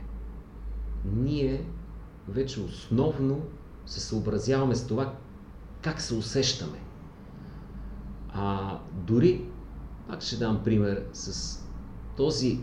Ние 1.17 1.65
вече 2.29 2.61
основно 2.61 3.43
се 3.87 4.01
съобразяваме 4.01 4.75
с 4.75 4.87
това 4.87 5.13
как 5.83 6.01
се 6.01 6.15
усещаме. 6.15 6.79
А 8.33 8.79
дори 9.07 9.45
Пак 10.11 10.23
ще 10.23 10.37
дам 10.37 10.61
пример 10.65 11.03
с 11.13 11.59
този 12.17 12.59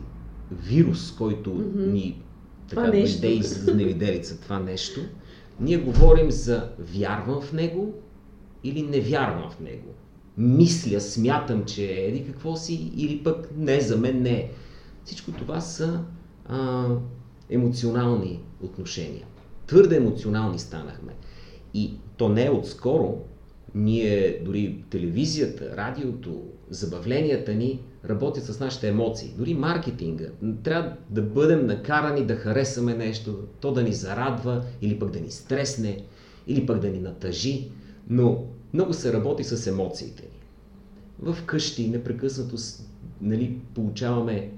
вирус, 0.51 1.11
който 1.11 1.53
Мгм. 1.53 1.91
ни 1.91 2.21
така 2.69 2.81
дойде 2.81 3.27
из 3.27 3.65
невиделица, 3.65 4.39
това 4.41 4.59
нещо. 4.59 5.01
Ние 5.59 5.77
говорим 5.77 6.31
за 6.31 6.69
вярвам 6.79 7.41
в 7.41 7.53
него 7.53 7.93
или 8.63 8.81
не 8.81 9.01
вярвам 9.01 9.51
в 9.51 9.59
него. 9.59 9.93
Мисля, 10.37 11.01
смятам, 11.01 11.65
че 11.65 11.85
е 11.85 12.07
еди 12.07 12.25
какво 12.25 12.55
си 12.55 12.91
или 12.95 13.23
пък 13.23 13.49
не, 13.57 13.81
за 13.81 13.97
мен 13.97 14.21
не 14.21 14.33
е. 14.33 14.51
Всичко 15.05 15.31
това 15.31 15.61
са 15.61 16.03
а, 16.45 16.87
емоционални 17.49 18.39
отношения. 18.63 19.25
Твърде 19.67 19.97
емоционални 19.97 20.59
станахме. 20.59 21.13
И 21.73 21.93
то 22.17 22.29
не 22.29 22.45
е 22.45 22.51
отскоро. 22.51 23.17
Ние, 23.75 24.41
дори 24.45 24.83
телевизията, 24.89 25.77
радиото, 25.77 26.43
забавленията 26.69 27.53
ни 27.53 27.79
работят 28.05 28.43
с 28.43 28.59
нашите 28.59 28.87
емоции. 28.87 29.33
Дори 29.37 29.53
маркетинга. 29.53 30.25
Трябва 30.63 30.93
да 31.09 31.21
бъдем 31.21 31.65
накарани 31.65 32.25
да 32.25 32.35
харесаме 32.35 32.95
нещо, 32.95 33.39
то 33.61 33.71
да 33.71 33.83
ни 33.83 33.93
зарадва, 33.93 34.63
или 34.81 34.99
пък 34.99 35.11
да 35.11 35.19
ни 35.19 35.31
стресне, 35.31 36.03
или 36.47 36.65
пък 36.65 36.79
да 36.79 36.89
ни 36.89 36.99
натъжи. 36.99 37.69
Но 38.09 38.43
много 38.73 38.93
се 38.93 39.13
работи 39.13 39.43
с 39.43 39.67
емоциите 39.67 40.23
ни. 40.23 40.39
В 41.19 41.43
къщи 41.45 41.89
непрекъснато 41.89 42.55
нали, 43.21 43.59
получаваме 43.75 44.49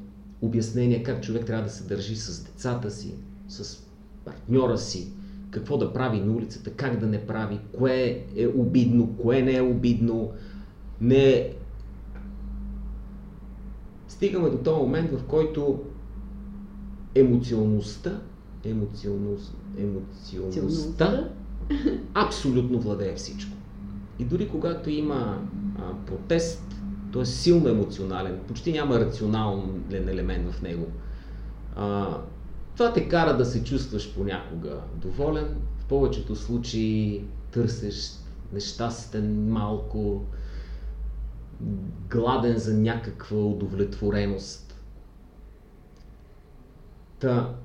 обяснения 0.41 1.03
как 1.03 1.23
човек 1.23 1.45
трябва 1.45 1.63
да 1.63 1.69
се 1.69 1.83
държи 1.83 2.15
с 2.15 2.43
децата 2.43 2.91
си, 2.91 3.13
с 3.47 3.79
партньора 4.25 4.77
си, 4.77 5.07
какво 5.51 5.77
да 5.77 5.93
прави 5.93 6.19
на 6.19 6.33
улицата, 6.33 6.71
как 6.71 6.99
да 6.99 7.07
не 7.07 7.27
прави, 7.27 7.59
кое 7.77 8.25
е 8.35 8.47
обидно, 8.47 9.15
кое 9.21 9.41
не 9.41 9.55
е 9.55 9.61
обидно. 9.61 10.31
Не... 11.01 11.53
Стигаме 14.07 14.49
до 14.49 14.57
този 14.57 14.81
момент, 14.81 15.11
в 15.11 15.23
който 15.23 15.79
емоционалността, 17.15 18.21
емоционалност, 18.65 19.55
емоционалността 19.77 21.29
абсолютно 22.13 22.79
владее 22.79 23.15
всичко. 23.15 23.51
И 24.19 24.25
дори 24.25 24.49
когато 24.49 24.89
има 24.89 25.41
а, 25.77 26.05
протест, 26.05 26.63
той 27.11 27.21
е 27.21 27.25
силно 27.25 27.69
емоционален, 27.69 28.39
почти 28.47 28.71
няма 28.71 28.99
рационален 28.99 30.09
елемент 30.09 30.51
в 30.51 30.61
него. 30.61 30.85
А, 31.75 32.17
това 32.79 32.93
те 32.93 33.09
кара 33.09 33.37
да 33.37 33.45
се 33.45 33.63
чувстваш 33.63 34.13
понякога 34.15 34.81
доволен, 34.95 35.61
в 35.79 35.85
повечето 35.85 36.35
случаи 36.35 37.25
търсеш 37.51 38.11
нещастен 38.53 39.49
малко, 39.49 40.23
гладен 42.09 42.57
за 42.57 42.73
някаква 42.73 43.37
удовлетвореност. 43.37 44.81
Та, 47.19 47.55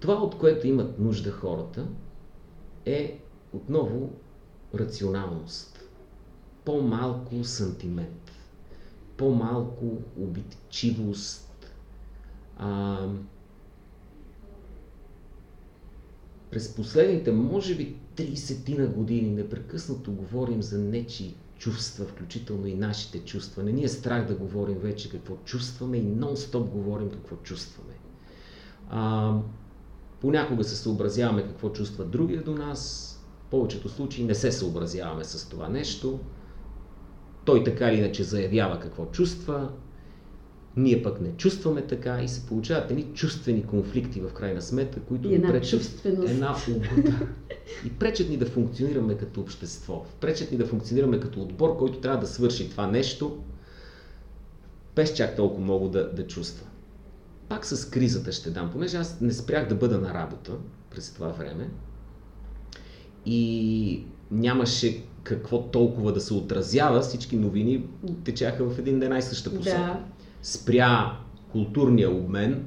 това, 0.00 0.14
от 0.14 0.38
което 0.38 0.66
имат 0.66 0.98
нужда 0.98 1.30
хората, 1.30 1.86
е 2.86 3.20
отново 3.52 4.10
рационалност. 4.74 5.88
По-малко 6.64 7.44
сантимент, 7.44 8.32
по-малко 9.16 9.86
обидчивост. 10.16 11.74
А, 12.56 12.98
през 16.50 16.74
последните, 16.74 17.32
може 17.32 17.74
би, 17.74 17.96
30 18.16 18.78
на 18.78 18.86
години 18.86 19.30
непрекъснато 19.30 20.12
говорим 20.12 20.62
за 20.62 20.78
нечи 20.78 21.34
чувства, 21.58 22.04
включително 22.04 22.66
и 22.66 22.74
нашите 22.74 23.18
чувства. 23.18 23.62
Не 23.62 23.72
ни 23.72 23.84
е 23.84 23.88
страх 23.88 24.26
да 24.26 24.34
говорим 24.34 24.78
вече 24.78 25.10
какво 25.10 25.36
чувстваме 25.44 25.96
и 25.96 26.02
нон-стоп 26.02 26.68
говорим 26.68 27.10
какво 27.10 27.36
чувстваме. 27.36 27.94
А, 28.90 29.34
понякога 30.20 30.64
се 30.64 30.76
съобразяваме 30.76 31.42
какво 31.42 31.68
чувства 31.68 32.04
другия 32.04 32.42
до 32.42 32.54
нас, 32.54 33.14
в 33.46 33.50
повечето 33.50 33.88
случаи 33.88 34.24
не 34.24 34.34
се 34.34 34.52
съобразяваме 34.52 35.24
с 35.24 35.48
това 35.48 35.68
нещо. 35.68 36.20
Той 37.44 37.64
така 37.64 37.88
или 37.88 37.98
иначе 37.98 38.24
заявява 38.24 38.80
какво 38.80 39.06
чувства, 39.06 39.70
ние 40.78 41.02
пък 41.02 41.20
не 41.20 41.32
чувстваме 41.36 41.82
така 41.82 42.22
и 42.22 42.28
се 42.28 42.46
получават 42.46 42.90
едни 42.90 43.06
чувствени 43.14 43.66
конфликти 43.66 44.20
в 44.20 44.32
крайна 44.32 44.62
сметка, 44.62 45.00
които 45.00 45.28
И 45.28 45.34
една 45.34 45.48
пречат 45.48 45.80
чувственост. 45.80 46.30
една 46.30 46.56
угода. 46.68 47.26
И 47.86 47.90
пречат 47.90 48.28
ни 48.28 48.36
да 48.36 48.46
функционираме 48.46 49.14
като 49.14 49.40
общество. 49.40 50.04
Пречат 50.20 50.52
ни 50.52 50.58
да 50.58 50.66
функционираме 50.66 51.20
като 51.20 51.42
отбор, 51.42 51.76
който 51.76 52.00
трябва 52.00 52.20
да 52.20 52.26
свърши 52.26 52.70
това 52.70 52.86
нещо, 52.86 53.38
без 54.96 55.14
чак 55.14 55.36
толкова 55.36 55.64
много 55.64 55.88
да, 55.88 56.12
да 56.12 56.26
чувства. 56.26 56.66
Пак 57.48 57.66
с 57.66 57.90
кризата 57.90 58.32
ще 58.32 58.50
дам, 58.50 58.70
понеже 58.72 58.96
аз 58.96 59.20
не 59.20 59.32
спрях 59.32 59.68
да 59.68 59.74
бъда 59.74 59.98
на 59.98 60.14
работа 60.14 60.52
през 60.90 61.10
това 61.10 61.28
време 61.28 61.70
и 63.26 64.04
нямаше 64.30 65.02
какво 65.22 65.62
толкова 65.62 66.12
да 66.12 66.20
се 66.20 66.34
отразява, 66.34 67.00
всички 67.00 67.36
новини 67.36 67.84
течаха 68.24 68.64
в 68.64 68.78
един 68.78 69.02
една 69.02 69.18
и 69.18 69.22
съща 69.22 69.54
посока. 69.54 69.76
Да. 69.76 70.04
Спря 70.42 71.16
културния 71.52 72.10
обмен 72.10 72.64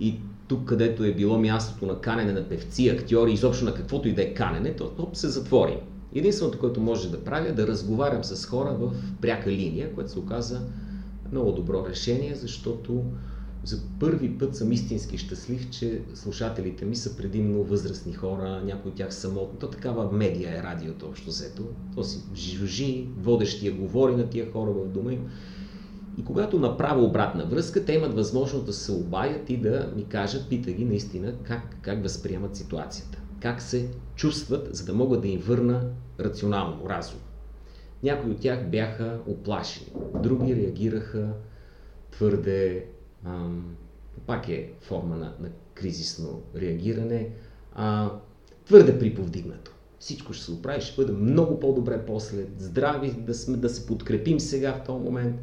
и 0.00 0.20
тук, 0.48 0.64
където 0.64 1.04
е 1.04 1.14
било 1.14 1.38
мястото 1.38 1.86
на 1.86 2.00
канене 2.00 2.32
на 2.32 2.48
певци, 2.48 2.88
актьори, 2.88 3.32
изобщо 3.32 3.64
на 3.64 3.74
каквото 3.74 4.08
и 4.08 4.14
да 4.14 4.22
е 4.22 4.34
канене, 4.34 4.76
то, 4.76 4.90
то 4.90 5.10
се 5.12 5.28
затвори. 5.28 5.78
Единственото, 6.14 6.58
което 6.58 6.80
може 6.80 7.10
да 7.10 7.24
правя, 7.24 7.48
е 7.48 7.52
да 7.52 7.66
разговарям 7.66 8.24
с 8.24 8.46
хора 8.46 8.76
в 8.80 8.92
пряка 9.20 9.50
линия, 9.50 9.94
което 9.94 10.10
се 10.10 10.18
оказа 10.18 10.60
много 11.32 11.52
добро 11.52 11.86
решение, 11.88 12.34
защото 12.34 13.04
за 13.64 13.80
първи 14.00 14.38
път 14.38 14.56
съм 14.56 14.72
истински 14.72 15.18
щастлив, 15.18 15.70
че 15.70 16.00
слушателите 16.14 16.84
ми 16.84 16.96
са 16.96 17.16
предимно 17.16 17.64
възрастни 17.64 18.12
хора, 18.12 18.62
някои 18.64 18.90
от 18.90 18.96
тях 18.96 19.14
самотни. 19.14 19.58
То 19.58 19.68
такава 19.68 20.12
медия 20.12 20.58
е 20.58 20.62
радиото 20.62 21.06
общо 21.06 21.28
взето. 21.28 21.62
То 21.94 22.04
си 22.04 22.20
жужи, 22.34 23.06
водещия 23.18 23.72
говори 23.72 24.16
на 24.16 24.30
тия 24.30 24.52
хора 24.52 24.70
в 24.70 24.88
дома 24.88 25.12
им. 25.12 25.30
И 26.20 26.24
когато 26.24 26.58
направя 26.58 27.02
обратна 27.02 27.46
връзка, 27.46 27.84
те 27.84 27.92
имат 27.92 28.14
възможност 28.14 28.66
да 28.66 28.72
се 28.72 28.92
обадят 28.92 29.50
и 29.50 29.56
да 29.56 29.92
ми 29.96 30.04
кажат, 30.04 30.48
пита 30.48 30.72
ги 30.72 30.84
наистина 30.84 31.34
как, 31.42 31.76
как 31.82 32.02
възприемат 32.02 32.56
ситуацията. 32.56 33.18
Как 33.40 33.62
се 33.62 33.88
чувстват, 34.16 34.76
за 34.76 34.84
да 34.84 34.94
мога 34.94 35.20
да 35.20 35.28
им 35.28 35.40
върна 35.40 35.90
рационално, 36.20 36.88
разум. 36.88 37.20
Някои 38.02 38.30
от 38.30 38.40
тях 38.40 38.70
бяха 38.70 39.18
оплашени, 39.26 39.92
други 40.22 40.56
реагираха 40.56 41.28
твърде, 42.10 42.86
ам, 43.24 43.76
пак 44.26 44.48
е 44.48 44.72
форма 44.80 45.16
на, 45.16 45.34
на 45.40 45.48
кризисно 45.74 46.42
реагиране, 46.56 47.30
а, 47.72 48.10
твърде 48.64 48.98
приповдигнато. 48.98 49.72
Всичко 49.98 50.32
ще 50.32 50.44
се 50.44 50.52
оправи, 50.52 50.80
ще 50.80 51.02
бъде 51.02 51.12
много 51.12 51.60
по-добре 51.60 52.04
после, 52.06 52.46
здрави, 52.58 53.10
да, 53.10 53.34
сме, 53.34 53.56
да 53.56 53.68
се 53.68 53.86
подкрепим 53.86 54.40
сега 54.40 54.72
в 54.72 54.84
този 54.86 55.04
момент. 55.04 55.36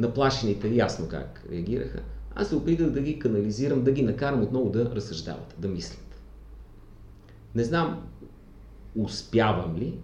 Наплашените 0.00 0.68
ясно 0.68 1.08
как 1.08 1.42
реагираха. 1.50 2.02
Аз 2.34 2.48
се 2.48 2.56
опитах 2.56 2.90
да 2.90 3.00
ги 3.00 3.18
канализирам, 3.18 3.84
да 3.84 3.92
ги 3.92 4.02
накарам 4.02 4.42
отново 4.42 4.70
да 4.70 4.94
разсъждават, 4.94 5.54
да 5.58 5.68
мислят. 5.68 6.22
Не 7.54 7.64
знам 7.64 8.08
успявам 8.96 9.76
ли, 9.76 9.98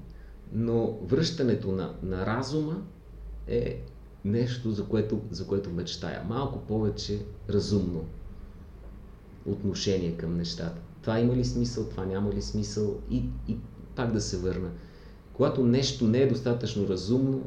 но 0.52 0.98
връщането 1.02 1.72
на, 1.72 1.94
на 2.02 2.26
разума 2.26 2.82
е 3.48 3.82
нещо, 4.24 4.70
за 4.70 4.84
което, 4.84 5.20
за 5.30 5.46
което 5.46 5.70
мечтая. 5.70 6.24
Малко 6.28 6.58
повече 6.58 7.18
разумно 7.50 8.04
отношение 9.46 10.16
към 10.16 10.36
нещата. 10.36 10.80
Това 11.02 11.18
има 11.18 11.36
ли 11.36 11.44
смисъл, 11.44 11.84
това 11.84 12.04
няма 12.04 12.32
ли 12.32 12.42
смисъл 12.42 12.98
и, 13.10 13.22
и 13.48 13.56
пак 13.96 14.12
да 14.12 14.20
се 14.20 14.38
върна. 14.38 14.70
Когато 15.32 15.66
нещо 15.66 16.08
не 16.08 16.18
е 16.18 16.28
достатъчно 16.28 16.88
разумно, 16.88 17.42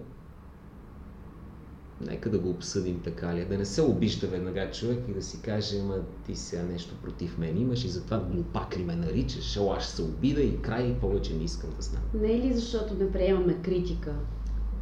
нека 2.01 2.29
да 2.29 2.39
го 2.39 2.49
обсъдим 2.49 3.01
така 3.03 3.35
ли, 3.35 3.45
да 3.45 3.57
не 3.57 3.65
се 3.65 3.81
обижда 3.81 4.27
веднага 4.27 4.71
човек 4.71 4.99
и 5.09 5.13
да 5.13 5.21
си 5.21 5.41
каже, 5.41 5.79
ама 5.79 5.95
ти 6.25 6.35
сега 6.35 6.63
нещо 6.63 6.95
против 7.03 7.37
мен 7.37 7.61
имаш 7.61 7.85
и 7.85 7.89
затова 7.89 8.19
глупак 8.19 8.77
ли 8.77 8.83
ме 8.83 8.95
наричаш, 8.95 9.55
ела 9.55 9.79
ще 9.79 9.91
се 9.91 10.01
обида 10.01 10.41
и 10.41 10.61
край 10.61 10.83
и 10.83 10.93
повече 10.93 11.33
не 11.33 11.43
искам 11.43 11.69
да 11.77 11.81
знам. 11.81 12.01
Не 12.13 12.33
е 12.33 12.39
ли 12.39 12.53
защото 12.53 12.93
не 12.93 13.11
приемаме 13.11 13.53
критика? 13.63 14.15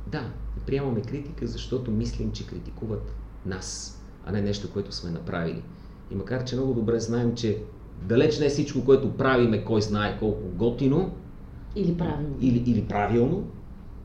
Да, 0.07 0.21
не 0.21 0.63
приемаме 0.65 1.01
критика, 1.01 1.47
защото 1.47 1.91
мислим, 1.91 2.31
че 2.31 2.47
критикуват 2.47 3.15
нас, 3.45 3.99
а 4.25 4.31
не 4.31 4.41
нещо, 4.41 4.71
което 4.73 4.91
сме 4.91 5.11
направили. 5.11 5.63
И 6.11 6.15
макар, 6.15 6.43
че 6.43 6.55
много 6.55 6.73
добре 6.73 6.99
знаем, 6.99 7.35
че 7.35 7.63
далеч 8.01 8.39
не 8.39 8.45
е 8.45 8.49
всичко, 8.49 8.85
което 8.85 9.17
правиме, 9.17 9.65
кой 9.65 9.81
знае 9.81 10.19
колко 10.19 10.47
готино 10.47 11.11
Или 11.75 11.97
правилно? 11.97 12.35
или, 12.41 12.63
или 12.67 12.85
правилно, 12.85 13.47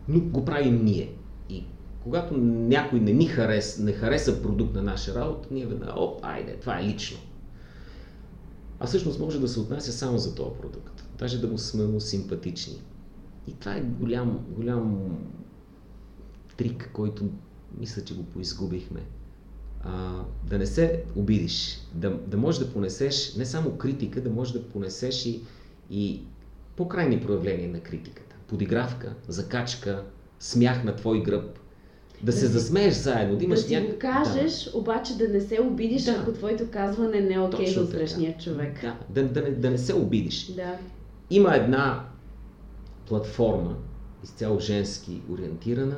но 0.08 0.20
го 0.20 0.44
правим 0.44 0.84
ние. 0.84 1.17
Когато 2.02 2.36
някой 2.36 3.00
не 3.00 3.12
ни 3.12 3.26
харес, 3.26 3.78
не 3.78 3.92
хареса 3.92 4.42
продукт 4.42 4.74
на 4.74 4.82
наша 4.82 5.14
работа, 5.14 5.48
ние 5.50 5.66
веднага, 5.66 5.92
оп, 5.96 6.20
айде, 6.22 6.56
това 6.56 6.80
е 6.80 6.84
лично. 6.84 7.18
А 8.80 8.86
всъщност 8.86 9.20
може 9.20 9.40
да 9.40 9.48
се 9.48 9.60
отнася 9.60 9.92
само 9.92 10.18
за 10.18 10.34
този 10.34 10.50
продукт. 10.60 11.04
Даже 11.18 11.40
да 11.40 11.48
му 11.48 11.58
сме 11.58 11.84
му 11.84 12.00
симпатични. 12.00 12.82
И 13.48 13.52
това 13.52 13.76
е 13.76 13.80
голям, 13.80 14.46
голям 14.48 15.18
трик, 16.56 16.90
който 16.92 17.28
мисля, 17.78 18.04
че 18.04 18.16
го 18.16 18.22
поизгубихме. 18.22 19.00
А, 19.80 20.24
да 20.48 20.58
не 20.58 20.66
се 20.66 21.04
обидиш, 21.16 21.78
да, 21.94 22.10
да 22.10 22.36
можеш 22.36 22.58
да 22.58 22.72
понесеш 22.72 23.34
не 23.34 23.46
само 23.46 23.70
критика, 23.70 24.22
да 24.22 24.30
можеш 24.30 24.52
да 24.52 24.68
понесеш 24.68 25.26
и, 25.26 25.42
и 25.90 26.22
по-крайни 26.76 27.20
проявления 27.20 27.70
на 27.70 27.80
критиката. 27.80 28.36
Подигравка, 28.48 29.14
закачка, 29.28 30.04
смях 30.40 30.84
на 30.84 30.96
твой 30.96 31.22
гръб, 31.22 31.58
да, 32.22 32.32
се 32.32 32.46
засмееш 32.46 32.94
заедно, 32.94 33.36
да 33.36 33.44
имаш 33.44 33.60
да 33.60 33.68
си 33.68 33.80
го 33.80 33.98
кажеш, 33.98 34.64
да. 34.64 34.78
обаче 34.78 35.16
да 35.16 35.28
не 35.28 35.40
се 35.40 35.60
обидиш, 35.60 36.02
да. 36.02 36.12
ако 36.12 36.32
твоето 36.32 36.64
казване 36.70 37.20
не 37.20 37.34
е 37.34 37.38
окей 37.38 37.66
okay 37.66 37.78
за 37.78 37.86
срещния 37.86 38.36
човек. 38.38 38.80
Да, 38.82 39.22
да, 39.22 39.28
да, 39.28 39.42
не, 39.42 39.50
да 39.50 39.70
не 39.70 39.78
се 39.78 39.94
обидиш. 39.94 40.46
Да. 40.46 40.78
Има 41.30 41.54
една 41.54 42.04
платформа, 43.08 43.76
изцяло 44.24 44.60
женски 44.60 45.22
ориентирана, 45.32 45.96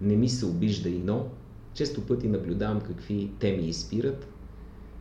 не 0.00 0.16
ми 0.16 0.28
се 0.28 0.46
обижда 0.46 0.88
и 0.88 0.98
но. 0.98 1.26
Често 1.74 2.06
пъти 2.06 2.28
наблюдавам 2.28 2.80
какви 2.80 3.30
теми 3.38 3.68
изпират. 3.68 4.26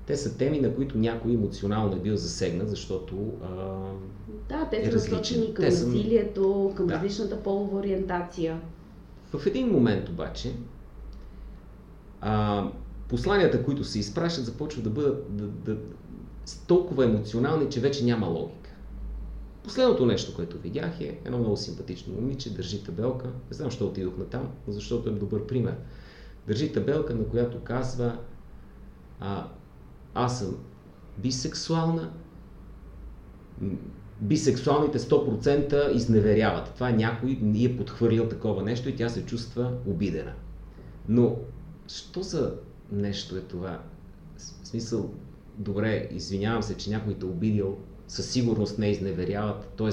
Те 0.07 0.17
са 0.17 0.38
теми, 0.38 0.59
на 0.59 0.75
които 0.75 0.97
някой 0.97 1.33
емоционално 1.33 1.95
е 1.95 2.00
бил 2.00 2.15
засегнат, 2.15 2.69
защото 2.69 3.15
а, 3.43 3.47
Да, 4.50 4.67
те 4.71 4.83
са 4.83 4.89
е 4.89 4.93
насочени 4.93 5.53
към 5.53 5.65
насилието, 5.65 6.74
към 6.75 6.88
да. 6.88 6.93
различната 6.93 7.43
полова 7.43 7.79
ориентация. 7.79 8.59
В 9.38 9.46
един 9.46 9.72
момент 9.72 10.10
обаче 10.10 10.56
а, 12.22 12.68
посланията, 13.08 13.63
които 13.63 13.84
се 13.84 14.00
изпращат, 14.00 14.46
започват 14.46 14.84
да 14.84 14.89
бъдат 14.89 15.38
да, 15.38 15.48
да, 15.48 15.77
толкова 16.68 17.06
емоционални, 17.06 17.70
че 17.70 17.80
вече 17.80 18.06
няма 18.06 18.27
логика. 18.27 18.70
Последното 19.63 20.06
нещо, 20.06 20.36
което 20.36 20.60
видях 20.60 21.01
е 21.01 21.20
едно 21.25 21.38
много 21.38 21.58
симпатично 21.58 22.13
момиче, 22.13 22.54
държи 22.54 22.84
табелка. 22.84 23.27
Не 23.27 23.56
знам, 23.56 23.68
защо 23.70 23.86
отидох 23.86 24.18
на 24.18 24.25
там, 24.25 24.51
защото 24.68 25.10
е 25.10 25.12
добър 25.12 25.46
пример. 25.46 25.75
Държи 26.48 26.74
табелка, 26.74 27.15
на 27.15 27.27
която 27.27 27.60
казва 27.60 28.18
а, 29.20 29.48
аз 30.13 30.39
съм 30.39 30.58
бисексуална, 31.18 32.12
бисексуалните 34.22 35.00
100% 35.00 35.95
изневеряват. 35.95 36.74
Това 36.74 36.91
някой 36.91 37.29
ни 37.41 37.65
е 37.65 37.77
подхвърлил 37.77 38.29
такова 38.29 38.63
нещо 38.63 38.89
и 38.89 38.95
тя 38.95 39.10
се 39.10 39.25
чувства 39.25 39.72
обидена. 39.86 40.34
Но, 41.10 41.36
що 41.88 42.22
за 42.22 42.53
нещо 42.91 43.38
е 43.38 43.41
това? 43.41 43.81
В 44.38 44.67
смисъл, 44.67 45.13
добре, 45.57 46.07
извинявам 46.12 46.63
се, 46.63 46.77
че 46.77 46.89
някой 46.89 47.13
те 47.13 47.25
обидил, 47.25 47.77
със 48.07 48.29
сигурност 48.29 48.79
не 48.79 48.89
изневеряват, 48.89 49.67
т.е. 49.77 49.89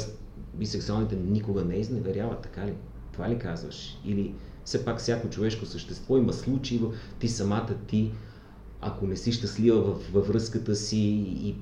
бисексуалните 0.54 1.16
никога 1.16 1.64
не 1.64 1.74
изневеряват, 1.74 2.42
така 2.42 2.66
ли? 2.66 2.74
Това 3.12 3.30
ли 3.30 3.38
казваш? 3.38 3.98
Или 4.04 4.34
все 4.64 4.84
пак 4.84 4.98
всяко 4.98 5.30
човешко 5.30 5.66
същество 5.66 6.16
има 6.16 6.32
случаи, 6.32 6.80
ти 7.18 7.28
самата 7.28 7.74
ти, 7.86 8.12
ако 8.80 9.06
не 9.06 9.16
си 9.16 9.32
щастлива 9.32 9.80
във, 9.80 10.12
във 10.12 10.28
връзката 10.28 10.76
си 10.76 10.98
и 11.42 11.56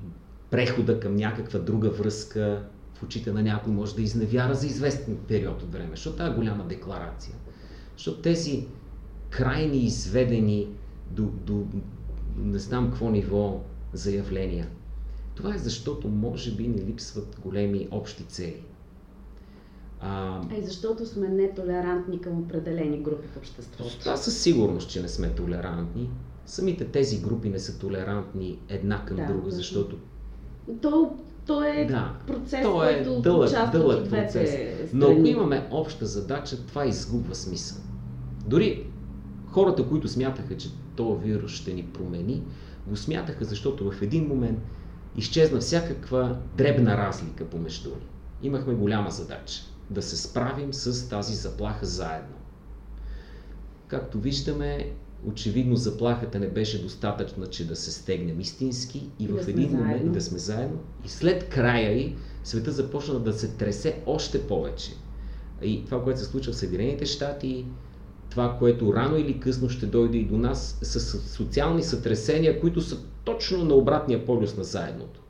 прехода 0.51 0.99
към 0.99 1.15
някаква 1.15 1.59
друга 1.59 1.89
връзка 1.89 2.63
в 2.93 3.03
очите 3.03 3.31
на 3.31 3.43
някой 3.43 3.73
може 3.73 3.95
да 3.95 4.01
изневяра 4.01 4.53
за 4.53 4.67
известен 4.67 5.17
период 5.27 5.63
от 5.63 5.71
време. 5.71 5.89
Защото 5.91 6.17
тази 6.17 6.35
голяма 6.35 6.67
декларация? 6.67 7.35
Защото 7.97 8.21
тези 8.21 8.67
крайни 9.29 9.77
изведени 9.77 10.67
до, 11.11 11.23
до 11.23 11.65
не 12.37 12.59
знам 12.59 12.89
какво 12.89 13.09
ниво 13.09 13.61
заявления. 13.93 14.67
Това 15.35 15.55
е 15.55 15.57
защото 15.57 16.07
може 16.07 16.55
би 16.55 16.67
ни 16.67 16.81
липсват 16.81 17.39
големи 17.43 17.87
общи 17.91 18.23
цели. 18.23 18.63
А, 19.99 20.41
а 20.51 20.57
и 20.57 20.63
защото 20.63 21.05
сме 21.05 21.27
нетолерантни 21.27 22.21
към 22.21 22.39
определени 22.39 23.01
групи 23.01 23.27
в 23.27 23.37
обществото. 23.37 23.99
Това 23.99 24.17
със 24.17 24.41
сигурност, 24.41 24.89
че 24.89 25.01
не 25.01 25.07
сме 25.07 25.29
толерантни. 25.29 26.09
Самите 26.45 26.85
тези 26.85 27.21
групи 27.21 27.49
не 27.49 27.59
са 27.59 27.79
толерантни 27.79 28.59
една 28.69 29.05
към 29.05 29.17
да, 29.17 29.25
друга, 29.25 29.51
защото 29.51 29.97
то, 30.81 31.17
то 31.45 31.63
е 31.63 31.85
да, 31.85 32.13
процес, 32.27 32.61
то 32.63 32.83
е 32.83 33.03
който 33.03 33.21
дълъг, 33.21 33.71
дълъг 33.71 34.09
процес. 34.09 34.49
Страни. 34.49 34.89
Но 34.93 35.11
ако 35.11 35.25
имаме 35.25 35.67
обща 35.71 36.05
задача, 36.05 36.65
това 36.65 36.85
изгубва 36.85 37.35
смисъл. 37.35 37.77
Дори 38.45 38.85
хората, 39.47 39.87
които 39.87 40.07
смятаха, 40.07 40.57
че 40.57 40.69
този 40.95 41.23
вирус 41.23 41.51
ще 41.51 41.73
ни 41.73 41.83
промени, 41.83 42.43
го 42.87 42.95
смятаха, 42.95 43.45
защото 43.45 43.91
в 43.91 44.01
един 44.01 44.27
момент 44.27 44.59
изчезна 45.17 45.59
всякаква 45.59 46.37
дребна 46.57 46.97
разлика 46.97 47.45
помежду 47.45 47.89
ни. 47.89 48.07
Имахме 48.43 48.73
голяма 48.73 49.11
задача 49.11 49.63
да 49.89 50.01
се 50.01 50.17
справим 50.17 50.73
с 50.73 51.09
тази 51.09 51.35
заплаха 51.35 51.85
заедно. 51.85 52.35
Както 53.87 54.19
виждаме, 54.19 54.91
очевидно 55.27 55.75
заплахата 55.75 56.39
не 56.39 56.47
беше 56.47 56.81
достатъчна, 56.81 57.47
че 57.47 57.67
да 57.67 57.75
се 57.75 57.91
стегнем 57.91 58.39
истински 58.39 59.09
и, 59.19 59.27
в 59.27 59.45
да 59.45 59.51
един 59.51 59.71
момент 59.71 59.91
заедно. 59.91 60.13
да 60.13 60.21
сме 60.21 60.37
заедно. 60.37 60.79
И 61.05 61.09
след 61.09 61.49
края 61.49 61.99
й 61.99 62.15
света 62.43 62.71
започна 62.71 63.19
да 63.19 63.33
се 63.33 63.47
тресе 63.47 64.01
още 64.05 64.47
повече. 64.47 64.91
И 65.61 65.85
това, 65.85 66.03
което 66.03 66.19
се 66.19 66.25
случва 66.25 66.53
в 66.53 66.55
Съединените 66.55 67.05
щати, 67.05 67.65
това, 68.29 68.55
което 68.59 68.93
рано 68.93 69.17
или 69.17 69.39
късно 69.39 69.69
ще 69.69 69.85
дойде 69.85 70.17
и 70.17 70.25
до 70.25 70.37
нас, 70.37 70.79
са 70.81 70.99
социални 71.19 71.83
сътресения, 71.83 72.61
които 72.61 72.81
са 72.81 72.97
точно 73.23 73.65
на 73.65 73.75
обратния 73.75 74.25
полюс 74.25 74.57
на 74.57 74.63
заедното. 74.63 75.21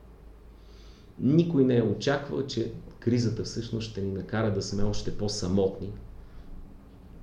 Никой 1.18 1.64
не 1.64 1.76
е 1.76 1.82
очаквал, 1.82 2.46
че 2.46 2.72
кризата 3.00 3.44
всъщност 3.44 3.90
ще 3.90 4.00
ни 4.00 4.12
накара 4.12 4.52
да 4.52 4.62
сме 4.62 4.82
още 4.82 5.16
по-самотни, 5.16 5.92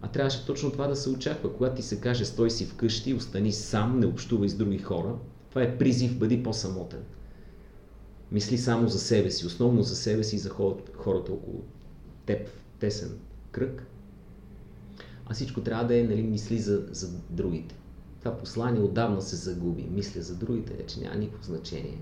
а 0.02 0.08
трябваше 0.08 0.46
точно 0.46 0.72
това 0.72 0.88
да 0.88 0.96
се 0.96 1.10
очаква. 1.10 1.54
Когато 1.54 1.76
ти 1.76 1.82
се 1.82 2.02
каже 2.02 2.26
стой 2.26 2.52
си 2.52 2.66
вкъщи, 2.66 3.14
остани 3.14 3.52
сам, 3.52 4.00
не 4.00 4.06
общувай 4.06 4.50
с 4.50 4.54
други 4.54 4.78
хора, 4.78 5.16
това 5.50 5.64
е 5.64 5.78
призив, 5.78 6.18
бъди 6.18 6.44
по-самотен. 6.44 7.04
Мисли 8.32 8.58
само 8.58 8.88
за 8.88 9.00
себе 9.00 9.32
си, 9.32 9.46
основно 9.46 9.84
за 9.84 9.96
себе 9.96 10.24
си 10.24 10.36
и 10.36 10.40
за 10.40 10.50
хората 10.96 11.32
около 11.34 11.64
теб 12.26 12.50
тесен 12.80 13.18
кръг. 13.52 13.88
А 15.26 15.34
всичко 15.34 15.62
трябва 15.62 15.88
да 15.88 16.00
е, 16.00 16.04
нали, 16.04 16.24
мисли 16.24 16.60
за, 16.60 16.86
за 16.92 17.10
другите. 17.30 17.76
Това 18.20 18.38
послание 18.38 18.82
отдавна 18.82 19.22
се 19.22 19.36
загуби. 19.36 19.88
Мисля 19.92 20.22
за 20.22 20.36
другите, 20.36 20.86
че 20.88 21.00
няма 21.00 21.16
никакво 21.16 21.44
значение. 21.44 21.98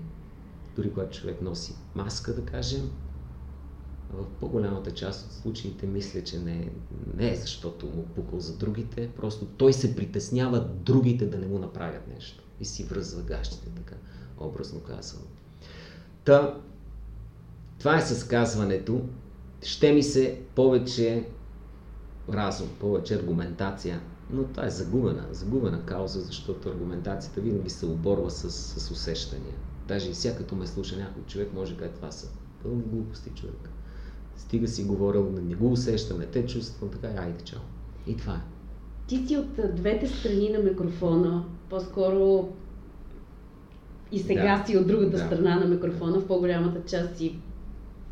Дори 0.76 0.90
когато 0.92 1.18
човек 1.18 1.42
носи 1.42 1.74
маска, 1.94 2.34
да 2.34 2.44
кажем, 2.44 2.90
в 4.12 4.24
по-голямата 4.40 4.90
част 4.90 5.26
от 5.26 5.32
случаите 5.32 5.86
мисля, 5.86 6.24
че 6.24 6.38
не, 6.38 6.70
не 7.16 7.32
е 7.32 7.36
защото 7.36 7.86
му 7.86 8.06
пукал 8.14 8.40
за 8.40 8.56
другите, 8.56 9.10
просто 9.16 9.46
той 9.46 9.72
се 9.72 9.96
притеснява 9.96 10.60
другите 10.60 11.26
да 11.26 11.38
не 11.38 11.46
му 11.46 11.58
направят 11.58 12.08
нещо 12.08 12.44
и 12.60 12.64
си 12.64 12.84
връзва 12.84 13.22
гащите, 13.22 13.70
така 13.76 13.94
образно 14.38 14.80
казвам. 14.80 15.22
Та, 16.24 16.60
това 17.78 17.96
е 17.96 18.02
съсказването. 18.02 19.00
Ще 19.62 19.92
ми 19.92 20.02
се 20.02 20.40
повече 20.54 21.28
разум, 22.28 22.68
повече 22.80 23.14
аргументация, 23.14 24.00
но 24.30 24.44
това 24.44 24.66
е 24.66 24.70
загубена, 24.70 25.26
загубена 25.30 25.84
кауза, 25.86 26.20
защото 26.20 26.68
аргументацията 26.68 27.40
винаги 27.40 27.70
се 27.70 27.86
оборва 27.86 28.30
с, 28.30 28.50
с 28.50 28.90
усещания. 28.90 29.54
Даже 29.88 30.10
и 30.10 30.14
сега 30.14 30.36
като 30.36 30.56
ме 30.56 30.66
слуша 30.66 30.96
някой 30.96 31.22
човек, 31.22 31.52
може 31.54 31.74
да 31.74 31.80
каже 31.80 31.92
това 31.92 32.10
са 32.10 32.28
пълни 32.62 32.82
глупости 32.82 33.30
човек 33.30 33.70
стига 34.38 34.68
си 34.68 34.84
говорил, 34.84 35.30
не 35.42 35.54
го 35.54 35.72
усещам, 35.72 36.18
не 36.18 36.26
те 36.26 36.46
чувствам, 36.46 36.90
така, 36.90 37.08
айде, 37.22 37.44
чао. 37.44 37.60
И 38.06 38.16
това 38.16 38.34
е. 38.34 38.40
Ти 39.06 39.26
си 39.26 39.36
от 39.36 39.76
двете 39.76 40.08
страни 40.08 40.50
на 40.50 40.58
микрофона, 40.58 41.44
по-скоро 41.70 42.48
и 44.12 44.18
сега 44.18 44.58
да. 44.58 44.66
си 44.66 44.76
от 44.76 44.86
другата 44.86 45.16
да. 45.16 45.26
страна 45.26 45.56
на 45.56 45.66
микрофона, 45.66 46.20
в 46.20 46.26
по-голямата 46.26 46.82
част 46.86 47.16
си 47.16 47.38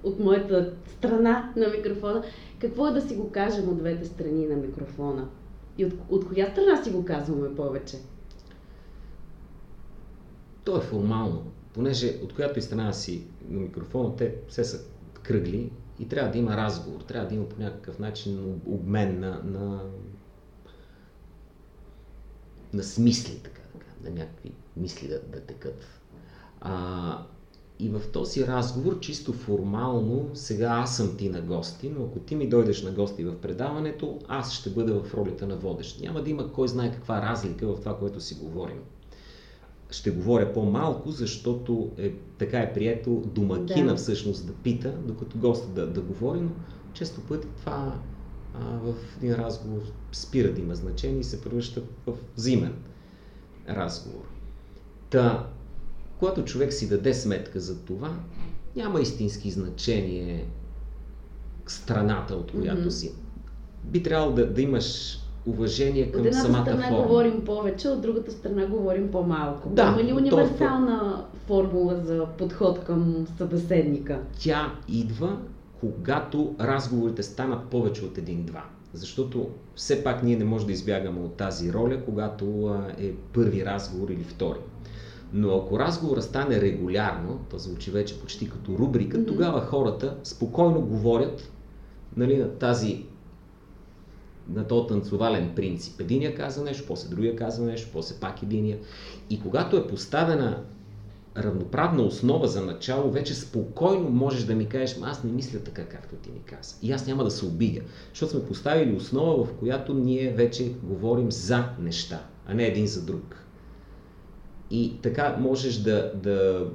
от 0.02 0.20
моята 0.20 0.74
страна 0.86 1.52
на 1.56 1.68
микрофона. 1.68 2.24
Какво 2.58 2.86
е 2.86 2.92
да 2.92 3.00
си 3.00 3.14
го 3.14 3.30
кажем 3.30 3.68
от 3.68 3.78
двете 3.78 4.04
страни 4.04 4.46
на 4.46 4.56
микрофона? 4.56 5.28
И 5.78 5.84
от, 5.84 5.92
от 6.08 6.28
коя 6.28 6.50
страна 6.50 6.84
си 6.84 6.90
го 6.90 7.04
казваме 7.04 7.54
повече? 7.54 7.96
То 10.64 10.76
е 10.76 10.80
формално. 10.80 11.42
Понеже 11.74 12.18
от 12.24 12.34
която 12.34 12.58
и 12.58 12.62
страна 12.62 12.92
си 12.92 13.24
на 13.48 13.60
микрофона, 13.60 14.16
те 14.16 14.34
все 14.48 14.64
са 14.64 14.84
кръгли, 15.22 15.70
и 16.00 16.08
трябва 16.08 16.32
да 16.32 16.38
има 16.38 16.56
разговор, 16.56 17.00
трябва 17.00 17.28
да 17.28 17.34
има 17.34 17.48
по 17.48 17.62
някакъв 17.62 17.98
начин 17.98 18.60
обмен 18.66 19.20
на, 19.20 19.42
на, 19.44 19.82
на 22.72 22.82
смисли, 22.82 23.38
така, 23.38 23.60
така, 23.72 23.86
на 24.04 24.10
някакви 24.10 24.52
мисли 24.76 25.08
да, 25.08 25.20
да 25.20 25.40
текат. 25.40 25.84
А, 26.60 27.22
и 27.78 27.88
в 27.88 28.02
този 28.12 28.46
разговор, 28.46 29.00
чисто 29.00 29.32
формално, 29.32 30.30
сега 30.34 30.68
аз 30.68 30.96
съм 30.96 31.16
ти 31.16 31.28
на 31.28 31.40
гости, 31.40 31.88
но 31.88 32.04
ако 32.04 32.18
ти 32.18 32.34
ми 32.34 32.48
дойдеш 32.48 32.82
на 32.82 32.90
гости 32.90 33.24
в 33.24 33.40
предаването, 33.40 34.18
аз 34.28 34.52
ще 34.54 34.70
бъда 34.70 35.02
в 35.02 35.14
ролята 35.14 35.46
на 35.46 35.56
водещ. 35.56 36.00
Няма 36.00 36.22
да 36.22 36.30
има 36.30 36.52
кой 36.52 36.68
знае 36.68 36.92
каква 36.92 37.22
разлика 37.22 37.66
в 37.66 37.80
това, 37.80 37.98
което 37.98 38.20
си 38.20 38.34
говорим 38.34 38.80
ще 39.96 40.10
говоря 40.10 40.52
по-малко, 40.52 41.10
защото 41.10 41.90
е, 41.98 42.12
така 42.38 42.58
е 42.58 42.72
прието 42.72 43.22
домакина 43.26 43.90
да. 43.90 43.96
всъщност 43.96 44.46
да 44.46 44.52
пита, 44.52 44.94
докато 45.06 45.38
госта 45.38 45.68
да, 45.68 45.86
да 45.86 46.00
говори, 46.00 46.40
но 46.40 46.50
често 46.92 47.20
пъти 47.20 47.48
това 47.56 47.98
а, 48.54 48.78
в 48.78 48.94
един 49.16 49.34
разговор 49.34 49.80
спира 50.12 50.52
да 50.52 50.60
има 50.60 50.74
значение 50.74 51.20
и 51.20 51.24
се 51.24 51.40
превръща 51.40 51.82
в 52.06 52.14
взимен 52.36 52.74
разговор. 53.68 54.24
Та, 55.10 55.46
когато 56.18 56.44
човек 56.44 56.72
си 56.72 56.88
даде 56.88 57.14
сметка 57.14 57.60
за 57.60 57.84
това, 57.84 58.20
няма 58.76 59.00
истински 59.00 59.50
значение 59.50 60.46
страната, 61.66 62.34
от 62.34 62.50
която 62.50 62.82
mm-hmm. 62.82 62.88
си. 62.88 63.12
Би 63.84 64.02
трябвало 64.02 64.32
да, 64.32 64.52
да 64.52 64.62
имаш 64.62 65.18
уважение 65.46 66.12
към 66.12 66.20
от 66.20 66.26
едната 66.26 66.46
самата 66.46 66.62
страна 66.62 66.82
форма. 66.82 67.02
говорим 67.02 67.44
повече, 67.44 67.88
от 67.88 68.00
другата 68.00 68.30
страна 68.32 68.66
говорим 68.66 69.10
по-малко. 69.10 69.68
Да, 69.68 69.82
Има 69.88 70.02
ли 70.02 70.30
то- 70.30 70.36
универсална 70.36 71.24
формула 71.46 71.96
за 71.96 72.26
подход 72.38 72.78
към 72.78 73.26
събеседника? 73.38 74.20
Тя 74.40 74.72
идва, 74.88 75.38
когато 75.80 76.54
разговорите 76.60 77.22
станат 77.22 77.64
повече 77.64 78.04
от 78.04 78.18
един-два. 78.18 78.62
Защото 78.92 79.46
все 79.74 80.04
пак 80.04 80.22
ние 80.22 80.36
не 80.36 80.44
можем 80.44 80.66
да 80.66 80.72
избягаме 80.72 81.20
от 81.20 81.32
тази 81.32 81.72
роля, 81.72 82.00
когато 82.04 82.44
е 82.98 83.12
първи 83.12 83.64
разговор 83.64 84.08
или 84.08 84.24
втори. 84.24 84.58
Но 85.32 85.56
ако 85.56 85.78
разговорът 85.78 86.24
стане 86.24 86.60
регулярно, 86.60 87.38
то 87.50 87.58
звучи 87.58 87.90
вече 87.90 88.20
почти 88.20 88.50
като 88.50 88.78
рубрика, 88.78 89.18
Мгм. 89.18 89.26
тогава 89.26 89.60
хората 89.60 90.14
спокойно 90.24 90.80
говорят 90.80 91.50
нали, 92.16 92.36
на 92.36 92.48
тази 92.50 93.04
на 94.48 94.66
този 94.66 94.88
танцовален 94.88 95.52
принцип. 95.56 96.00
Единия 96.00 96.34
казва 96.34 96.64
нещо, 96.64 96.84
после 96.88 97.08
другия 97.08 97.36
казва 97.36 97.66
нещо, 97.66 97.88
после 97.92 98.14
пак 98.20 98.42
единия. 98.42 98.78
И 99.30 99.40
когато 99.40 99.76
е 99.76 99.86
поставена 99.86 100.62
равноправна 101.38 102.02
основа 102.02 102.48
за 102.48 102.60
начало, 102.60 103.10
вече 103.10 103.34
спокойно 103.34 104.10
можеш 104.10 104.44
да 104.44 104.54
ми 104.54 104.66
кажеш, 104.66 104.98
«Ма 104.98 105.06
аз 105.06 105.24
не 105.24 105.32
мисля 105.32 105.58
така, 105.58 105.84
както 105.84 106.16
ти 106.16 106.30
ми 106.30 106.40
каза. 106.40 106.76
И 106.82 106.92
аз 106.92 107.06
няма 107.06 107.24
да 107.24 107.30
се 107.30 107.46
обидя, 107.46 107.80
защото 108.08 108.32
сме 108.32 108.44
поставили 108.44 108.96
основа, 108.96 109.44
в 109.44 109.52
която 109.52 109.94
ние 109.94 110.32
вече 110.32 110.72
говорим 110.82 111.32
за 111.32 111.64
неща, 111.80 112.26
а 112.46 112.54
не 112.54 112.66
един 112.66 112.86
за 112.86 113.02
друг. 113.02 113.36
И 114.70 114.92
така 115.02 115.36
можеш 115.40 115.76
да, 115.76 116.12
да, 116.14 116.66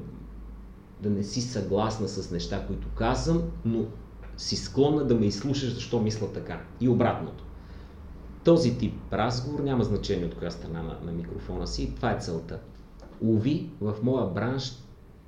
да 1.01 1.10
не 1.10 1.23
си 1.23 1.41
съгласна 1.41 2.07
с 2.07 2.31
неща, 2.31 2.63
които 2.67 2.88
казвам, 2.95 3.43
но 3.65 3.86
си 4.38 4.55
склонна 4.55 5.03
да 5.03 5.15
ме 5.15 5.25
изслушаш 5.25 5.73
защо 5.73 6.01
мисля 6.01 6.34
така. 6.34 6.62
И 6.81 6.89
обратното. 6.89 7.43
Този 8.43 8.77
тип 8.77 8.93
разговор 9.13 9.60
няма 9.60 9.84
значение 9.84 10.25
от 10.25 10.36
коя 10.36 10.51
страна 10.51 10.84
на, 10.84 10.97
на 11.06 11.12
микрофона 11.12 11.67
си. 11.67 11.84
и 11.84 11.95
Това 11.95 12.12
е 12.12 12.19
целта. 12.19 12.60
Уви, 13.21 13.69
в 13.82 13.95
моя 14.04 14.25
бранш 14.25 14.73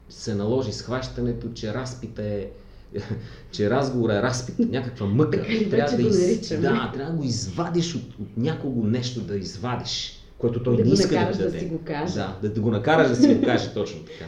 се 0.09 0.35
наложи 0.35 0.73
схващането, 0.73 1.53
че 1.53 1.73
разпита 1.73 2.23
е 2.23 2.49
че 3.51 3.69
разговор 3.69 4.09
е 4.09 4.21
разпит, 4.21 4.59
някаква 4.59 5.05
мъка. 5.05 5.31
Така 5.31 5.53
и 5.53 5.65
вече 5.65 5.95
го 5.95 6.01
наричаме. 6.01 6.61
да, 6.61 6.91
трябва 6.93 7.11
да 7.11 7.17
го 7.17 7.23
извадиш 7.23 7.95
от, 7.95 8.19
от 8.19 8.37
някого 8.37 8.83
нещо 8.83 9.21
да 9.21 9.37
извадиш, 9.37 10.23
което 10.37 10.63
той 10.63 10.77
Да 10.77 10.85
не 10.85 10.91
иска 10.91 11.15
да 11.15 11.31
да 11.31 11.37
даде. 11.37 11.59
си 11.59 11.65
го 11.65 11.79
каже. 11.85 12.13
Да, 12.13 12.37
да, 12.41 12.49
да 12.49 12.61
го 12.61 12.71
накараш 12.71 13.09
да 13.09 13.15
си 13.15 13.35
го 13.35 13.41
каже 13.45 13.73
точно 13.73 14.03
така. 14.03 14.25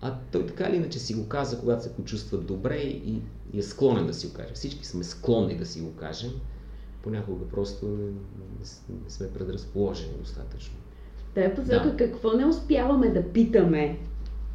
А 0.00 0.14
той 0.32 0.46
така 0.46 0.64
или 0.64 0.76
иначе 0.76 0.98
си 0.98 1.14
го 1.14 1.28
каза, 1.28 1.60
когато 1.60 1.82
се 1.82 1.92
почувства 1.92 2.38
добре 2.38 2.76
и, 2.76 3.22
и 3.52 3.58
е 3.58 3.62
склонен 3.62 4.06
да 4.06 4.14
си 4.14 4.26
го 4.26 4.34
каже. 4.34 4.54
Всички 4.54 4.86
сме 4.86 5.04
склонни 5.04 5.56
да 5.56 5.66
си 5.66 5.80
го 5.80 5.92
кажем. 5.92 6.30
Понякога 7.04 7.48
просто 7.48 7.86
не, 7.86 8.06
не, 8.60 9.10
сме 9.10 9.32
предразположени 9.32 10.12
достатъчно. 10.20 10.74
В 11.16 11.34
тая 11.34 11.54
посока 11.54 11.90
Да. 11.90 11.96
какво 11.96 12.32
не 12.32 12.46
успяваме 12.46 13.08
да 13.08 13.32
питаме? 13.32 13.98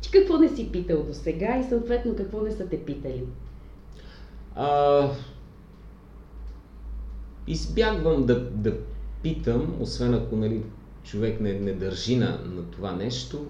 Ти 0.01 0.11
какво 0.11 0.37
не 0.37 0.49
си 0.49 0.71
питал 0.71 1.03
до 1.03 1.13
сега 1.13 1.59
и 1.59 1.69
съответно 1.69 2.15
какво 2.15 2.41
не 2.41 2.51
са 2.51 2.67
те 2.67 2.85
питали? 2.85 3.25
А, 4.55 5.09
избягвам 7.47 8.25
да, 8.25 8.49
да 8.49 8.77
питам, 9.23 9.75
освен 9.79 10.13
ако 10.13 10.35
нали, 10.35 10.63
човек 11.03 11.41
не, 11.41 11.53
не 11.53 11.73
държи 11.73 12.17
на, 12.17 12.39
на 12.45 12.63
това 12.71 12.91
нещо, 12.91 13.45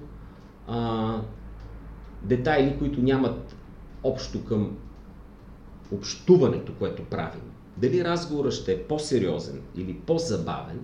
а, 0.67 1.21
детайли, 2.21 2.75
които 2.79 3.01
нямат 3.01 3.55
общо 4.03 4.45
към 4.45 4.77
общуването, 5.91 6.73
което 6.79 7.05
правим. 7.05 7.41
Дали 7.81 8.03
разговорът 8.03 8.53
ще 8.53 8.73
е 8.73 8.83
по-сериозен 8.83 9.61
или 9.75 9.93
по-забавен, 9.93 10.79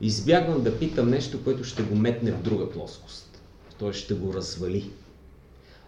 избягвам 0.00 0.62
да 0.62 0.78
питам 0.78 1.10
нещо, 1.10 1.44
което 1.44 1.64
ще 1.64 1.82
го 1.82 1.94
метне 1.94 2.32
в 2.32 2.42
друга 2.42 2.70
плоскост. 2.70 3.42
Той 3.78 3.92
ще 3.92 4.14
го 4.14 4.34
развали. 4.34 4.90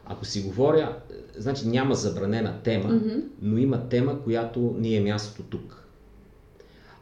Ако 0.04 0.24
си 0.24 0.42
говоря, 0.42 0.98
е, 1.10 1.14
значи 1.40 1.68
няма 1.68 1.94
забранена 1.94 2.62
тема, 2.62 2.94
Мгм. 2.94 3.18
но 3.42 3.58
има 3.58 3.88
тема, 3.88 4.22
която 4.22 4.76
ни 4.78 4.96
е 4.96 5.00
мястото 5.00 5.42
тук. 5.42 5.84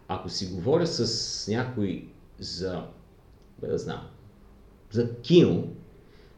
Ако 0.08 0.28
си 0.28 0.46
говоря 0.46 0.86
с 0.86 1.48
някой 1.48 2.08
за, 2.40 2.82
бе 3.60 3.66
да 3.66 3.78
знам, 3.78 4.00
за 4.90 5.14
кино, 5.14 5.68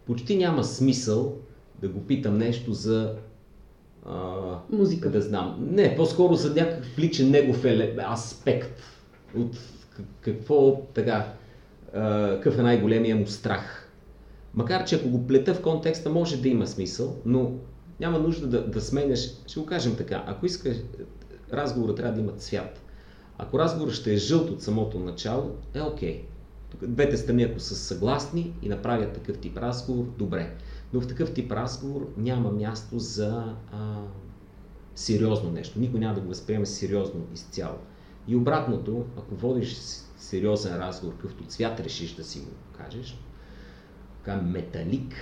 почти 0.06 0.36
няма 0.36 0.64
смисъл 0.64 1.36
да 1.80 1.88
го 1.88 2.06
питам 2.06 2.38
нещо 2.38 2.72
за 2.72 3.14
а, 4.06 4.58
Музика. 4.70 5.10
да 5.10 5.20
знам. 5.20 5.68
Не, 5.70 5.96
по-скоро 5.96 6.34
за 6.34 6.54
някакъв 6.54 6.98
личен 6.98 7.30
негов 7.30 7.64
аспект. 8.12 8.80
От 9.36 9.58
какво 10.20 10.82
така, 10.94 11.32
а, 11.94 12.34
какъв 12.34 12.58
е 12.58 12.62
най-големия 12.62 13.16
му 13.16 13.26
страх. 13.26 13.88
Макар, 14.54 14.84
че 14.84 14.96
ако 14.96 15.08
го 15.08 15.26
плета 15.26 15.54
в 15.54 15.62
контекста, 15.62 16.10
може 16.10 16.42
да 16.42 16.48
има 16.48 16.66
смисъл, 16.66 17.16
но 17.26 17.52
няма 18.00 18.18
нужда 18.18 18.46
да, 18.46 18.66
да 18.66 18.80
сменяш. 18.80 19.20
Ще 19.46 19.60
го 19.60 19.66
кажем 19.66 19.96
така. 19.96 20.24
Ако 20.26 20.46
искаш, 20.46 20.76
разговорът 21.52 21.96
трябва 21.96 22.14
да 22.14 22.20
има 22.20 22.32
цвят. 22.32 22.80
Ако 23.38 23.58
разговорът 23.58 23.94
ще 23.94 24.14
е 24.14 24.16
жълт 24.16 24.50
от 24.50 24.62
самото 24.62 24.98
начало, 24.98 25.50
е 25.74 25.80
окей. 25.80 26.22
Тук 26.70 26.86
двете 26.86 27.16
страни, 27.16 27.42
ако 27.42 27.60
са 27.60 27.74
съгласни 27.74 28.52
и 28.62 28.68
направят 28.68 29.12
такъв 29.12 29.38
тип 29.38 29.56
разговор, 29.56 30.04
добре. 30.18 30.50
Но 30.92 31.00
в 31.00 31.06
такъв 31.06 31.34
тип 31.34 31.52
разговор 31.52 32.08
няма 32.16 32.52
място 32.52 32.98
за 32.98 33.44
а, 33.72 34.02
сериозно 34.94 35.50
нещо. 35.50 35.80
Никой 35.80 36.00
няма 36.00 36.14
да 36.14 36.20
го 36.20 36.28
възприеме 36.28 36.66
сериозно 36.66 37.26
изцяло. 37.34 37.76
И 38.28 38.36
обратното, 38.36 39.04
ако 39.18 39.34
водиш 39.34 39.76
сериозен 40.18 40.76
разговор, 40.76 41.14
какъвто 41.14 41.44
цвят 41.44 41.80
решиш 41.80 42.14
да 42.14 42.24
си 42.24 42.40
го 42.40 42.50
кажеш, 42.78 43.18
така 44.24 44.42
металик, 44.42 45.14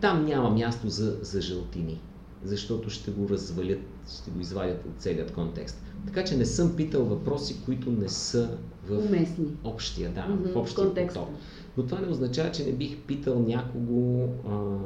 там 0.00 0.24
няма 0.24 0.50
място 0.50 0.88
за, 0.88 1.18
за 1.22 1.40
жълтини, 1.40 2.00
защото 2.44 2.90
ще 2.90 3.10
го 3.10 3.28
развалят, 3.28 3.80
ще 4.20 4.30
го 4.30 4.40
извадят 4.40 4.84
от 4.84 4.92
целият 4.98 5.32
контекст. 5.32 5.82
Така 6.06 6.24
че 6.24 6.36
не 6.36 6.46
съм 6.46 6.76
питал 6.76 7.04
въпроси, 7.04 7.62
които 7.64 7.90
не 7.90 8.08
са 8.08 8.58
в 8.84 8.98
Уместни. 8.98 9.46
общия, 9.64 10.10
да, 10.10 10.26
Мгм, 10.26 10.52
в 10.52 10.56
общия 10.56 10.84
контекста. 10.86 11.20
поток. 11.20 11.34
Но 11.76 11.86
това 11.86 12.00
не 12.00 12.08
означава, 12.08 12.52
че 12.52 12.66
не 12.66 12.72
бих 12.72 12.98
питал 12.98 13.42
някого 13.42 14.28
а, 14.48 14.76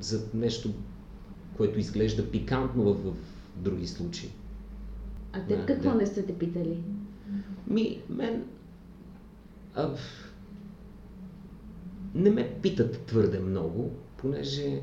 за 0.00 0.20
нещо, 0.34 0.70
което 1.56 1.78
изглежда 1.78 2.30
пикантно 2.30 2.82
в, 2.84 2.94
в 2.94 3.14
други 3.56 3.86
случаи. 3.86 4.30
А 5.32 5.46
те 5.48 5.56
Да, 5.56 5.66
какво 5.66 5.90
да. 5.90 5.94
не 5.96 6.06
са 6.06 6.26
те 6.26 6.38
питали? 6.38 6.78
Ми, 7.66 8.02
мен... 8.08 8.44
А, 9.74 9.94
не 12.14 12.30
ме 12.30 12.58
питат 12.62 13.00
твърде 13.00 13.38
много, 13.40 13.90
понеже 14.16 14.80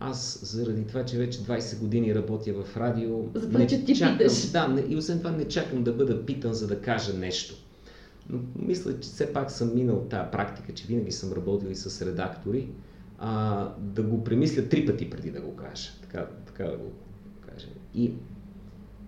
аз 0.00 0.40
заради 0.42 0.86
това, 0.86 1.04
че 1.04 1.18
вече 1.18 1.38
20 1.38 1.78
години 1.80 2.14
работя 2.14 2.52
в 2.52 2.76
радио, 2.76 3.24
Затова, 3.34 3.66
че 3.66 3.84
ти 3.84 3.96
чакам, 3.96 4.18
питаш. 4.18 4.50
да, 4.50 4.68
не, 4.68 4.80
и 4.88 4.96
освен 4.96 5.18
това 5.18 5.30
не 5.30 5.48
чакам 5.48 5.84
да 5.84 5.92
бъда 5.92 6.26
питан, 6.26 6.54
за 6.54 6.66
да 6.66 6.80
кажа 6.80 7.14
нещо. 7.14 7.54
Но 8.28 8.38
мисля, 8.56 9.00
че 9.00 9.08
все 9.08 9.32
пак 9.32 9.50
съм 9.50 9.74
минал 9.74 10.06
тази 10.10 10.30
практика, 10.32 10.74
че 10.74 10.86
винаги 10.86 11.12
съм 11.12 11.32
работил 11.32 11.68
и 11.68 11.74
с 11.74 12.06
редактори, 12.06 12.70
а, 13.18 13.74
да 13.78 14.02
го 14.02 14.24
премисля 14.24 14.68
три 14.68 14.86
пъти 14.86 15.10
преди 15.10 15.30
да 15.30 15.40
го 15.40 15.56
кажа. 15.56 15.90
Така, 16.02 16.26
така 16.46 16.64
да 16.64 16.76
го 16.76 16.92
кажа. 17.46 17.68
И 17.94 18.12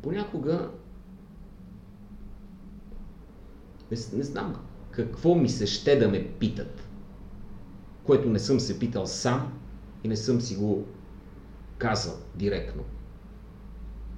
понякога 0.03 0.71
не, 3.91 3.97
не 4.17 4.23
знам 4.23 4.57
какво 4.91 5.35
ми 5.35 5.49
се 5.49 5.67
ще 5.67 5.97
да 5.97 6.09
ме 6.09 6.29
питат, 6.39 6.89
което 8.05 8.31
не 8.31 8.39
съм 8.39 8.61
се 8.61 8.79
питал 8.79 9.07
сам 9.07 9.53
и 10.05 10.09
не 10.09 10.17
съм 10.17 10.41
си 10.41 10.57
го 10.57 10.85
казал 11.79 12.15
директно. 12.35 12.85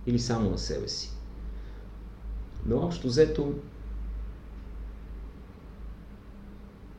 Или 0.07 0.19
само 0.19 0.51
на 0.51 0.59
себе 0.59 0.89
си. 0.89 1.11
Но 2.67 2.77
общо 2.77 3.07
взето 3.07 3.55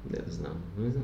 не 0.09 0.17
да 0.27 0.31
знам, 0.31 0.53
не 0.79 0.91
знам. 0.91 1.03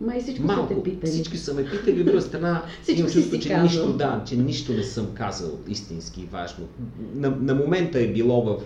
Май 0.00 0.20
всичко 0.22 0.40
са 0.40 0.46
Малко, 0.46 0.74
те 0.74 0.82
питали. 0.82 1.10
всички 1.10 1.38
са 1.38 1.54
ме 1.54 1.64
питали, 1.64 2.00
от 2.00 2.06
друга 2.06 2.22
страна 2.22 2.62
Всичко 2.82 3.00
имам 3.00 3.12
чувство, 3.12 3.38
че 3.38 3.48
казал. 3.48 3.62
нищо, 3.62 3.92
да, 3.92 4.24
че 4.26 4.36
нищо 4.36 4.72
не 4.72 4.82
съм 4.82 5.14
казал 5.14 5.58
истински 5.68 6.28
важно. 6.32 6.66
На, 7.14 7.30
на 7.30 7.54
момента 7.54 8.00
е 8.00 8.08
било 8.08 8.42
в 8.42 8.62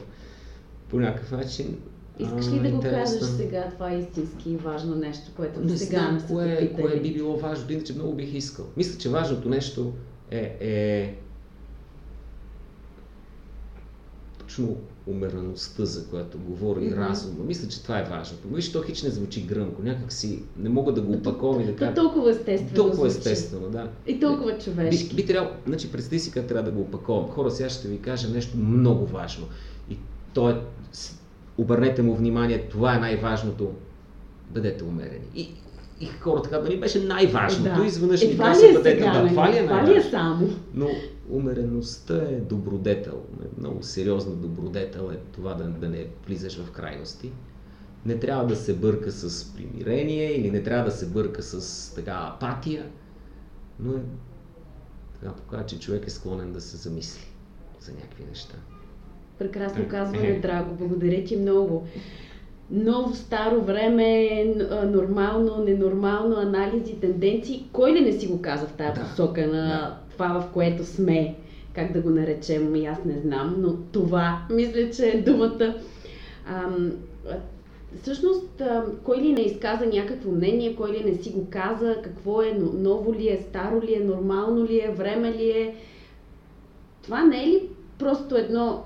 по 0.88 1.01
някакъв 1.01 1.31
начин. 1.31 1.79
Искаш 2.18 2.46
а, 2.46 2.51
ли 2.51 2.55
да 2.55 2.68
го 2.68 2.75
интересно. 2.75 3.18
кажеш 3.18 3.22
сега 3.22 3.70
това 3.70 3.92
истински 3.94 4.51
и 4.51 4.57
важно 4.57 4.94
нещо, 4.94 5.31
което 5.37 5.61
Не 5.61 5.77
сега 5.77 5.98
знам 5.98 6.14
не 6.14 6.20
са 6.20 6.27
те 6.27 6.33
кое, 6.33 6.59
питали? 6.59 6.83
кое 6.83 7.01
би 7.01 7.12
било 7.12 7.37
важно, 7.37 7.72
иначе 7.72 7.92
много 7.92 8.14
бих 8.14 8.35
искал. 8.35 8.66
Мисля, 8.77 8.98
че 8.98 9.09
важното 9.09 9.48
нещо 9.48 9.92
е, 10.31 10.57
е 10.61 11.14
точно 14.53 14.77
умереността, 15.07 15.85
за 15.85 16.07
която 16.07 16.38
говори 16.38 16.81
mm-hmm. 16.81 16.97
разума. 16.97 17.45
Мисля, 17.45 17.69
че 17.69 17.83
това 17.83 17.99
е 17.99 18.05
важното. 18.05 18.49
Виж, 18.49 18.73
то 18.73 18.83
хич 18.83 19.03
не 19.03 19.11
звучи 19.11 19.43
гръмко. 19.43 19.83
Някак 19.83 20.12
си 20.12 20.43
не 20.57 20.69
мога 20.69 20.93
да 20.93 21.01
го 21.01 21.12
опаковам 21.12 21.61
и 21.61 21.65
да 21.65 21.77
кажа. 21.77 21.95
толкова 21.95 22.31
естествено. 22.31 22.75
Толкова 22.75 23.07
естествено, 23.07 23.71
да. 23.71 23.91
И 24.07 24.21
толкова 24.21 24.59
човешки. 24.59 25.09
Би, 25.09 25.15
би 25.15 25.27
трябвало, 25.27 25.57
значи 25.67 25.93
представи 25.93 26.21
си 26.21 26.33
как 26.33 26.47
трябва 26.47 26.71
да 26.71 26.77
го 26.77 26.83
опаковам. 26.83 27.31
Хора, 27.31 27.51
сега 27.51 27.69
ще 27.69 27.88
ви 27.88 27.99
кажа 27.99 28.29
нещо 28.29 28.57
много 28.57 29.07
важно. 29.07 29.47
И 29.91 29.97
то 30.35 30.51
е, 30.51 30.61
обърнете 31.59 32.03
му 32.03 32.15
внимание, 32.15 32.69
това 32.69 32.97
е 32.97 32.99
най-важното. 32.99 33.71
Бъдете 34.51 34.85
умерени. 34.85 35.27
И, 35.35 35.49
и 36.00 36.07
хората 36.07 36.50
казват, 36.50 36.68
нали 36.68 36.81
беше 36.81 37.05
най-важното. 37.05 37.81
Да. 37.81 37.87
Изведнъж 37.87 38.22
ни 38.22 38.38
казват, 38.38 38.72
бъдете. 38.72 39.00
Да, 39.00 39.12
нали? 39.12 39.28
това 39.28 39.52
ли 39.52 39.57
е 39.57 39.94
ли 39.94 39.98
е 39.98 40.02
само? 40.02 40.48
Но 40.74 40.88
умереността 41.31 42.16
е 42.16 42.37
добродетел. 42.37 43.22
Много 43.59 43.83
сериозна 43.83 44.33
добродетел 44.33 45.11
е 45.12 45.16
това 45.33 45.55
да, 45.55 45.64
да 45.64 45.88
не 45.88 46.07
влизаш 46.26 46.59
в 46.59 46.70
крайности. 46.70 47.33
Не 48.07 48.18
трябва 48.18 48.46
да 48.46 48.57
се 48.57 48.74
бърка 48.74 49.11
с 49.11 49.55
примирение 49.55 50.33
или 50.33 50.50
не 50.50 50.62
трябва 50.62 50.85
да 50.85 50.90
се 50.90 51.07
бърка 51.07 51.42
с 51.42 51.94
така 51.94 52.33
апатия, 52.35 52.87
но 53.81 53.92
е 53.92 54.00
така 55.20 55.33
показва, 55.33 55.66
че 55.66 55.78
човек 55.78 56.07
е 56.07 56.11
склонен 56.11 56.52
да 56.52 56.61
се 56.61 56.76
замисли 56.76 57.26
за 57.81 57.92
някакви 57.92 58.24
неща. 58.24 58.55
Прекрасно 59.38 59.88
казване, 59.88 60.38
Драго. 60.38 60.74
Благодаря 60.74 61.24
ти 61.24 61.37
много. 61.37 61.87
Ново, 62.72 63.14
старо 63.14 63.61
време, 63.61 64.44
нормално, 64.85 65.64
ненормално, 65.64 66.37
анализи, 66.37 67.00
тенденции. 67.00 67.64
Кой 67.72 67.92
ли 67.92 68.00
не 68.00 68.12
си 68.12 68.26
го 68.26 68.42
каза 68.42 68.66
в 68.66 68.72
тази 68.72 69.00
да. 69.00 69.00
посока 69.00 69.46
на 69.46 69.68
да 69.68 69.96
това, 70.12 70.40
в 70.40 70.52
което 70.52 70.85
сме, 70.85 71.35
как 71.74 71.92
да 71.92 72.00
го 72.00 72.11
наречем, 72.11 72.76
и 72.76 72.87
аз 72.87 73.04
не 73.04 73.20
знам, 73.20 73.56
но 73.58 73.76
това, 73.92 74.46
мисля, 74.50 74.90
че 74.90 75.08
е 75.08 75.22
думата. 75.22 75.74
Ам, 76.46 76.92
всъщност, 78.02 78.62
кой 79.04 79.16
ли 79.16 79.32
не 79.32 79.40
изказа 79.40 79.87
някакво 79.87 80.30
мнение, 80.30 80.76
кой 80.76 80.90
ли 80.90 81.04
не 81.04 81.14
си 81.14 81.30
го 81.30 81.46
каза, 81.50 81.96
какво 82.04 82.42
е, 82.42 82.58
ново 82.74 83.14
ли 83.14 83.28
е, 83.28 83.44
старо 83.48 83.82
ли 83.82 83.94
е, 83.94 84.04
нормално 84.04 84.64
ли 84.64 84.80
е, 84.80 84.94
време 84.96 85.32
ли 85.32 85.50
е. 85.50 85.74
Това 87.02 87.24
не 87.24 87.42
е 87.42 87.46
ли 87.46 87.68
просто 87.98 88.37
едно 88.37 88.85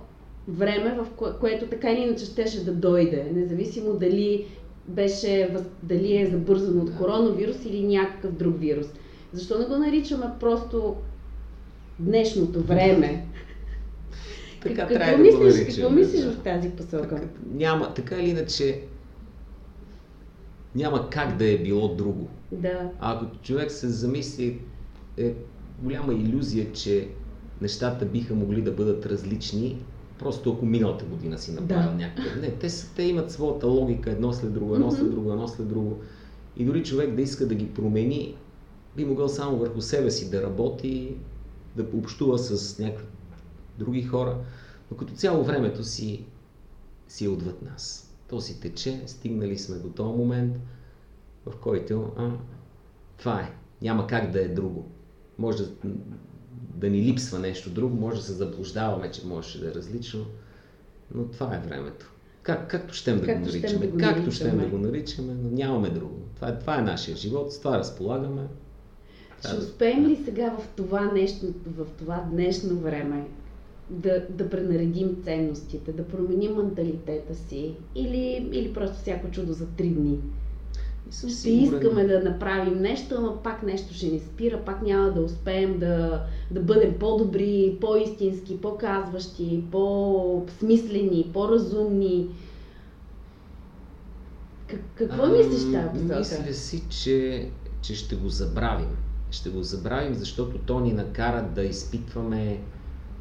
време, 0.49 0.95
в 0.95 1.07
кое, 1.17 1.31
което 1.41 1.67
така 1.67 1.91
или 1.91 2.01
иначе 2.01 2.25
щеше 2.25 2.65
да 2.65 2.73
дойде, 2.73 3.31
независимо 3.35 3.93
дали 3.93 4.47
беше, 4.89 5.57
дали 5.83 6.17
е 6.17 6.27
забързано 6.27 6.83
от 6.83 6.97
коронавирус 6.97 7.65
или 7.65 7.87
някакъв 7.87 8.33
друг 8.33 8.61
вирус. 8.61 8.87
Защо 9.33 9.59
не 9.59 9.65
го 9.65 9.77
наричаме 9.77 10.27
просто 10.41 10.97
днешното 11.99 12.63
време? 12.63 13.27
Така 14.63 14.75
какво 14.75 14.95
трябва 14.95 15.19
мислиш, 15.19 15.33
да 15.33 15.39
го 15.39 15.45
наричаме. 15.45 15.67
Какво 15.67 15.91
мислиш 15.91 16.25
в 16.25 16.43
тази 16.43 16.71
посока? 16.71 17.09
Така, 17.09 17.29
няма, 17.53 17.95
така 17.95 18.17
или 18.17 18.31
иначе, 18.31 18.81
няма 20.75 21.11
как 21.11 21.37
да 21.37 21.53
е 21.53 21.59
било 21.59 21.95
друго. 21.95 22.29
Да. 22.53 22.91
А 23.01 23.15
ако 23.15 23.27
човек 23.43 23.71
се 23.71 23.89
замисли, 23.89 24.59
е 25.17 25.35
голяма 25.83 26.15
иллюзия, 26.15 26.73
че 26.73 27.09
нещата 27.61 28.05
биха 28.05 28.35
могли 28.35 28.63
да 28.63 28.73
бъдат 28.73 29.07
различни, 29.07 29.79
просто 30.19 30.53
ако 30.53 30.67
миналата 30.67 31.05
година 31.05 31.39
си 31.39 31.53
направил 31.53 31.91
да. 31.91 31.97
някакъв. 31.97 32.41
Не, 32.41 32.51
те, 32.51 32.69
те 32.97 33.03
имат 33.03 33.31
своята 33.31 33.67
логика 33.67 34.11
едно 34.11 34.33
след 34.33 34.53
друго, 34.53 34.75
едно 34.75 34.91
след 34.91 35.11
друго, 35.11 35.33
едно 35.33 35.49
след 35.49 35.69
друго. 35.69 36.01
И 36.57 36.65
дори 36.65 36.85
човек 36.85 37.15
да 37.15 37.23
иска 37.23 37.47
да 37.47 37.55
ги 37.55 37.75
промени, 37.75 38.37
би 38.97 39.05
могъл 39.05 39.29
само 39.29 39.57
върху 39.57 39.81
себе 39.81 40.11
си 40.11 40.31
да 40.31 40.43
работи, 40.43 41.17
да 41.77 41.87
общува 41.95 42.39
с 42.39 42.79
някакви 42.79 43.07
други 43.79 44.03
хора, 44.03 44.39
но 44.91 44.97
като 44.97 45.15
цяло 45.15 45.45
времето 45.45 45.85
си, 45.85 46.25
си 47.09 47.25
е 47.25 47.29
отвъд 47.29 47.63
нас. 47.63 48.15
То 48.29 48.41
си 48.41 48.61
тече, 48.61 49.03
стигнали 49.07 49.59
сме 49.59 49.77
до 49.77 49.89
този 49.89 50.19
момент, 50.19 50.57
в 51.47 51.57
който 51.57 52.13
а, 52.17 52.31
това 53.19 53.41
е. 53.41 53.53
Няма 53.83 54.07
как 54.07 54.31
да 54.31 54.45
е 54.45 54.49
друго. 54.49 54.87
Може 55.39 55.65
да, 55.65 55.71
да 56.77 56.91
ни 56.91 57.03
липсва 57.03 57.39
нещо 57.39 57.71
друго, 57.71 57.97
може 57.97 58.17
да 58.17 58.23
се 58.23 58.33
заблуждаваме, 58.33 59.11
че 59.11 59.27
можеше 59.27 59.61
да 59.61 59.69
е 59.69 59.75
различно, 59.75 60.27
но 61.15 61.25
това 61.25 61.57
е 61.57 61.69
времето. 61.69 62.13
Как, 62.43 62.71
както 62.71 62.95
щем 62.95 63.21
да 63.21 63.27
както 63.27 63.41
го 63.41 63.47
наричаме. 63.47 63.87
да 63.87 63.93
го 63.93 63.99
както 63.99 64.31
щем 64.31 64.59
да 64.59 64.67
го 64.67 64.79
наричаме, 64.79 65.35
но 65.43 65.51
нямаме 65.51 65.91
друго. 65.91 66.21
Това 66.37 66.49
е, 66.49 66.59
това 66.59 66.79
е 66.79 66.83
нашия 66.83 67.17
живот, 67.17 67.53
с 67.53 67.59
това 67.59 67.79
разполагаме. 67.79 68.43
Ще 69.41 69.57
успеем 69.57 70.07
ли 70.07 70.17
сега 70.25 70.57
в 70.59 70.69
това 70.77 71.13
нещо, 71.13 71.47
в 71.67 71.87
това 71.99 72.29
днешно 72.33 72.77
време 72.77 73.25
да, 73.91 74.27
да 74.31 74.51
пренаредим 74.51 75.23
ценностите, 75.25 75.93
да 75.93 76.09
променим 76.09 76.55
менталитета 76.55 77.35
си 77.35 77.75
или, 77.95 78.49
или 78.53 78.75
просто 78.75 78.97
всяко 78.97 79.31
чудо 79.31 79.53
за 79.53 79.67
три 79.67 79.89
дни? 79.89 80.19
Ще 81.11 81.31
сигурен. 81.31 81.65
искаме 81.65 82.05
да 82.05 82.31
направим 82.31 82.79
нещо, 82.79 83.21
но 83.21 83.43
пак 83.43 83.63
нещо 83.63 83.95
ще 83.95 84.07
ни 84.07 84.19
спира, 84.19 84.65
пак 84.65 84.83
няма 84.83 85.13
да 85.13 85.21
успеем 85.21 85.79
да, 85.79 86.25
да 86.51 86.61
бъдем 86.61 86.95
по-добри, 86.99 87.79
по-истински, 87.81 88.61
по-казващи, 88.61 89.65
по-смислени, 89.71 91.31
по-разумни. 91.33 92.29
Как, 94.67 94.81
какво 94.95 95.23
а, 95.23 95.29
мислиш 95.29 95.73
тази 95.73 96.09
посока? 96.09 96.19
Мисля 96.19 96.55
си, 96.55 96.83
че, 96.91 97.49
че 97.83 97.95
ще 97.95 98.17
го 98.17 98.29
забравим 98.29 98.97
ще 99.31 99.51
го 99.51 99.63
забравим, 99.63 100.15
защото 100.15 100.59
то 100.59 100.81
ни 100.81 100.93
накара 100.93 101.49
да 101.55 101.63
изпитваме 101.63 102.61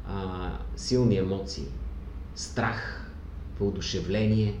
а, 0.08 0.52
силни 0.76 1.16
емоции. 1.16 1.64
Страх, 2.34 3.10
въодушевление, 3.60 4.60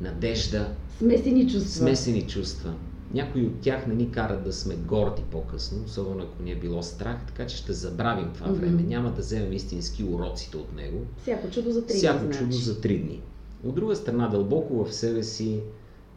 надежда. 0.00 0.74
Смесени 1.00 1.48
чувства. 1.48 1.70
Смесени 1.70 2.26
чувства. 2.26 2.74
Някои 3.14 3.46
от 3.46 3.60
тях 3.60 3.86
не 3.86 3.94
ни 3.94 4.10
карат 4.10 4.44
да 4.44 4.52
сме 4.52 4.74
горди 4.76 5.22
по-късно, 5.30 5.84
особено 5.84 6.22
ако 6.22 6.42
ни 6.42 6.52
е 6.52 6.56
било 6.56 6.82
страх, 6.82 7.26
така 7.26 7.46
че 7.46 7.56
ще 7.56 7.72
забравим 7.72 8.30
това 8.34 8.46
mm-hmm. 8.46 8.60
време. 8.60 8.82
Няма 8.82 9.10
да 9.10 9.20
вземем 9.20 9.52
истински 9.52 10.04
уроците 10.04 10.56
от 10.56 10.76
него. 10.76 11.06
Всяко 11.22 11.50
чудо 11.50 11.70
за 11.70 11.86
три 11.86 11.92
дни. 11.92 11.98
Всяко 11.98 12.24
значи. 12.24 12.38
чудо 12.38 12.52
за 12.52 12.80
три 12.80 12.98
дни. 12.98 13.22
От 13.64 13.74
друга 13.74 13.96
страна, 13.96 14.28
дълбоко 14.28 14.84
в 14.84 14.94
себе 14.94 15.22
си 15.22 15.60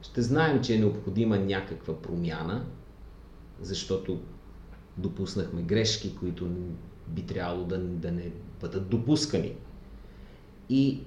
ще 0.01 0.21
знаем, 0.21 0.61
че 0.61 0.75
е 0.75 0.79
необходима 0.79 1.37
някаква 1.37 2.01
промяна, 2.01 2.65
защото 3.61 4.19
допуснахме 4.97 5.61
грешки, 5.61 6.15
които 6.15 6.47
би 7.07 7.21
трябвало 7.21 7.65
да, 7.65 7.77
да 7.79 8.11
не 8.11 8.31
бъдат 8.61 8.89
допускани. 8.89 9.55
И 10.69 10.99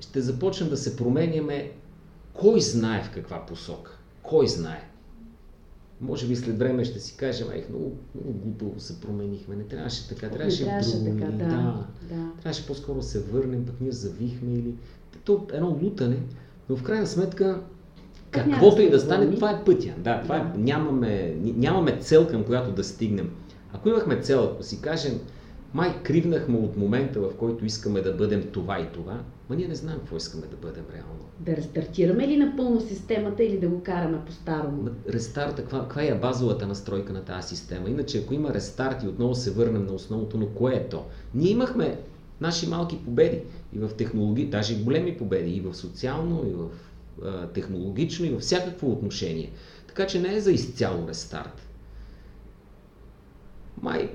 ще 0.00 0.20
започнем 0.20 0.70
да 0.70 0.76
се 0.76 0.96
променяме 0.96 1.72
кой 2.34 2.60
знае 2.60 3.02
в 3.02 3.10
каква 3.10 3.46
посока. 3.46 3.98
Кой 4.22 4.48
знае. 4.48 4.88
Може 6.00 6.26
би 6.26 6.36
след 6.36 6.58
време 6.58 6.84
ще 6.84 7.00
си 7.00 7.16
кажем, 7.16 7.48
ай, 7.50 7.64
много, 7.70 7.92
много 8.14 8.38
глупо 8.38 8.80
се 8.80 9.00
променихме, 9.00 9.56
не 9.56 9.64
трябваше 9.64 10.08
така, 10.08 10.30
трябваше, 10.30 10.62
не 10.62 10.68
трябваше 10.68 10.98
друго. 10.98 11.18
Така, 11.18 11.32
да, 11.32 11.44
да, 11.44 11.86
да. 12.14 12.30
Трябваше 12.42 12.66
по-скоро 12.66 13.02
се 13.02 13.20
върнем, 13.20 13.66
пък 13.66 13.74
ние 13.80 13.92
завихме 13.92 14.52
или... 14.52 14.74
То 15.24 15.46
е 15.52 15.56
едно 15.56 15.78
лутане, 15.82 16.16
но 16.68 16.76
в 16.76 16.82
крайна 16.82 17.06
сметка 17.06 17.60
Каквото 18.34 18.82
и 18.82 18.90
да 18.90 19.00
стане, 19.00 19.34
това 19.34 19.50
е 19.50 19.64
пътя. 19.64 19.92
Да, 19.98 20.22
това 20.22 20.38
да. 20.38 20.44
Е, 20.44 20.58
нямаме, 20.58 21.36
нямаме 21.40 21.98
цел 21.98 22.28
към 22.28 22.44
която 22.44 22.72
да 22.72 22.84
стигнем. 22.84 23.30
Ако 23.72 23.88
имахме 23.88 24.20
цел, 24.20 24.44
ако 24.44 24.62
си 24.62 24.80
кажем, 24.80 25.20
май 25.74 26.02
кривнахме 26.02 26.58
от 26.58 26.76
момента, 26.76 27.20
в 27.20 27.36
който 27.38 27.64
искаме 27.64 28.00
да 28.00 28.12
бъдем 28.12 28.42
това 28.52 28.80
и 28.80 28.92
това, 28.92 29.20
ма 29.50 29.56
ние 29.56 29.68
не 29.68 29.74
знаем 29.74 29.98
какво 29.98 30.16
искаме 30.16 30.46
да 30.46 30.56
бъдем 30.56 30.84
реално. 30.94 31.24
Да 31.40 31.56
рестартираме 31.56 32.28
ли 32.28 32.36
напълно 32.36 32.80
системата 32.80 33.44
или 33.44 33.58
да 33.58 33.68
го 33.68 33.82
караме 33.82 34.18
по-старому? 34.26 34.88
Рестарта, 35.08 35.62
каква, 35.62 35.80
каква 35.80 36.02
е 36.02 36.14
базовата 36.14 36.66
настройка 36.66 37.12
на 37.12 37.24
тази 37.24 37.48
система? 37.48 37.90
Иначе, 37.90 38.18
ако 38.18 38.34
има 38.34 38.54
рестарт 38.54 39.02
и 39.02 39.08
отново 39.08 39.34
се 39.34 39.50
върнем 39.50 39.86
на 39.86 39.92
основното, 39.92 40.38
но 40.38 40.46
кое 40.46 40.74
е 40.74 40.88
то? 40.88 41.04
Ние 41.34 41.50
имахме 41.50 41.98
наши 42.40 42.68
малки 42.68 43.04
победи 43.04 43.42
и 43.72 43.78
в 43.78 43.88
технологии, 43.88 44.46
даже 44.46 44.82
големи 44.82 45.16
победи 45.16 45.50
и 45.50 45.60
в 45.60 45.74
социално, 45.74 46.44
и 46.48 46.52
в 46.52 46.68
технологично 47.54 48.26
и 48.26 48.30
във 48.30 48.40
всякакво 48.40 48.92
отношение. 48.92 49.50
Така 49.86 50.06
че 50.06 50.20
не 50.20 50.34
е 50.34 50.40
за 50.40 50.52
изцяло 50.52 51.08
рестарт. 51.08 51.68
Май 53.82 54.10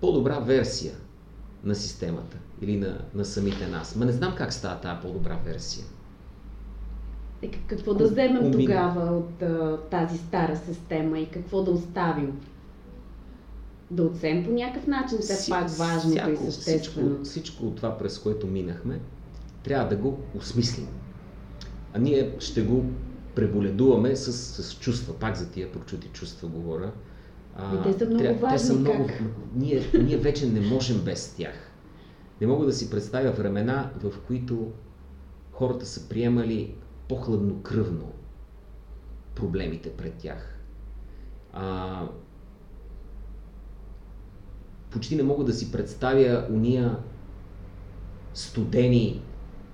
по-добра 0.00 0.38
версия 0.38 0.94
на 1.64 1.74
системата 1.74 2.36
или 2.60 2.76
на, 2.76 2.98
на 3.14 3.24
самите 3.24 3.66
нас. 3.66 3.96
Ма 3.96 4.04
не 4.04 4.12
знам 4.12 4.34
как 4.36 4.52
става 4.52 4.80
тази 4.80 5.00
по-добра 5.02 5.38
версия. 5.44 5.84
Е, 7.42 7.50
какво 7.66 7.94
да 7.94 8.04
вземем 8.04 8.42
Комбин... 8.42 8.60
тогава 8.60 9.16
от 9.16 9.42
а, 9.42 9.78
тази 9.90 10.18
стара 10.18 10.56
система 10.56 11.18
и 11.18 11.30
какво 11.30 11.62
да 11.62 11.70
оставим? 11.70 12.40
Да 13.90 14.02
отсем 14.02 14.44
по 14.44 14.50
някакъв 14.50 14.86
начин 14.86 15.18
все 15.18 15.50
пак 15.50 15.68
важното 15.68 16.30
и 16.30 16.36
съществено. 16.36 17.10
Всичко, 17.10 17.24
всичко 17.24 17.66
от 17.66 17.76
това, 17.76 17.98
през 17.98 18.18
което 18.18 18.46
минахме, 18.46 19.00
трябва 19.62 19.88
да 19.88 19.96
го 19.96 20.18
осмислим 20.34 20.88
а 21.94 21.98
ние 21.98 22.34
ще 22.38 22.62
го 22.62 22.84
преболедуваме 23.34 24.16
с, 24.16 24.32
с 24.32 24.78
чувства, 24.78 25.14
пак 25.14 25.36
за 25.36 25.50
тия 25.50 25.72
прочути 25.72 26.08
чувства 26.08 26.48
говоря. 26.48 26.92
А, 27.56 27.82
те 27.82 27.92
са 27.92 28.06
много 28.06 28.24
тря... 28.24 28.34
важни. 28.34 28.58
Те 28.58 28.64
са 28.64 28.74
много... 28.74 29.06
Как? 29.06 29.22
Ние, 29.54 29.82
ние 30.02 30.16
вече 30.16 30.46
не 30.46 30.60
можем 30.60 31.00
без 31.04 31.34
тях. 31.34 31.54
Не 32.40 32.46
мога 32.46 32.66
да 32.66 32.72
си 32.72 32.90
представя 32.90 33.30
времена, 33.30 33.90
в 34.02 34.12
които 34.26 34.72
хората 35.52 35.86
са 35.86 36.08
приемали 36.08 36.74
по-хладнокръвно 37.08 38.12
проблемите 39.34 39.92
пред 39.92 40.14
тях. 40.14 40.58
А, 41.52 42.08
почти 44.90 45.16
не 45.16 45.22
мога 45.22 45.44
да 45.44 45.52
си 45.52 45.72
представя 45.72 46.46
уния 46.50 46.98
студени 48.34 49.22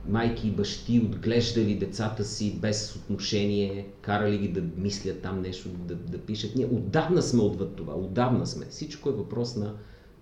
майки 0.09 0.49
и 0.49 0.51
бащи 0.51 1.01
отглеждали 1.01 1.79
децата 1.79 2.25
си 2.25 2.59
без 2.61 2.97
отношение, 2.97 3.87
карали 4.03 4.39
ги 4.39 4.49
да 4.49 4.63
мислят 4.77 5.23
там 5.23 5.41
нещо, 5.41 5.69
да, 5.69 5.95
да 5.95 6.19
пишат. 6.19 6.57
Ние 6.57 6.67
отдавна 6.67 7.23
сме 7.23 7.43
отвъд 7.43 7.77
това, 7.77 7.95
отдавна 7.95 8.47
сме. 8.47 8.67
Всичко 8.67 9.09
е 9.09 9.13
въпрос 9.13 9.57
на, 9.57 9.75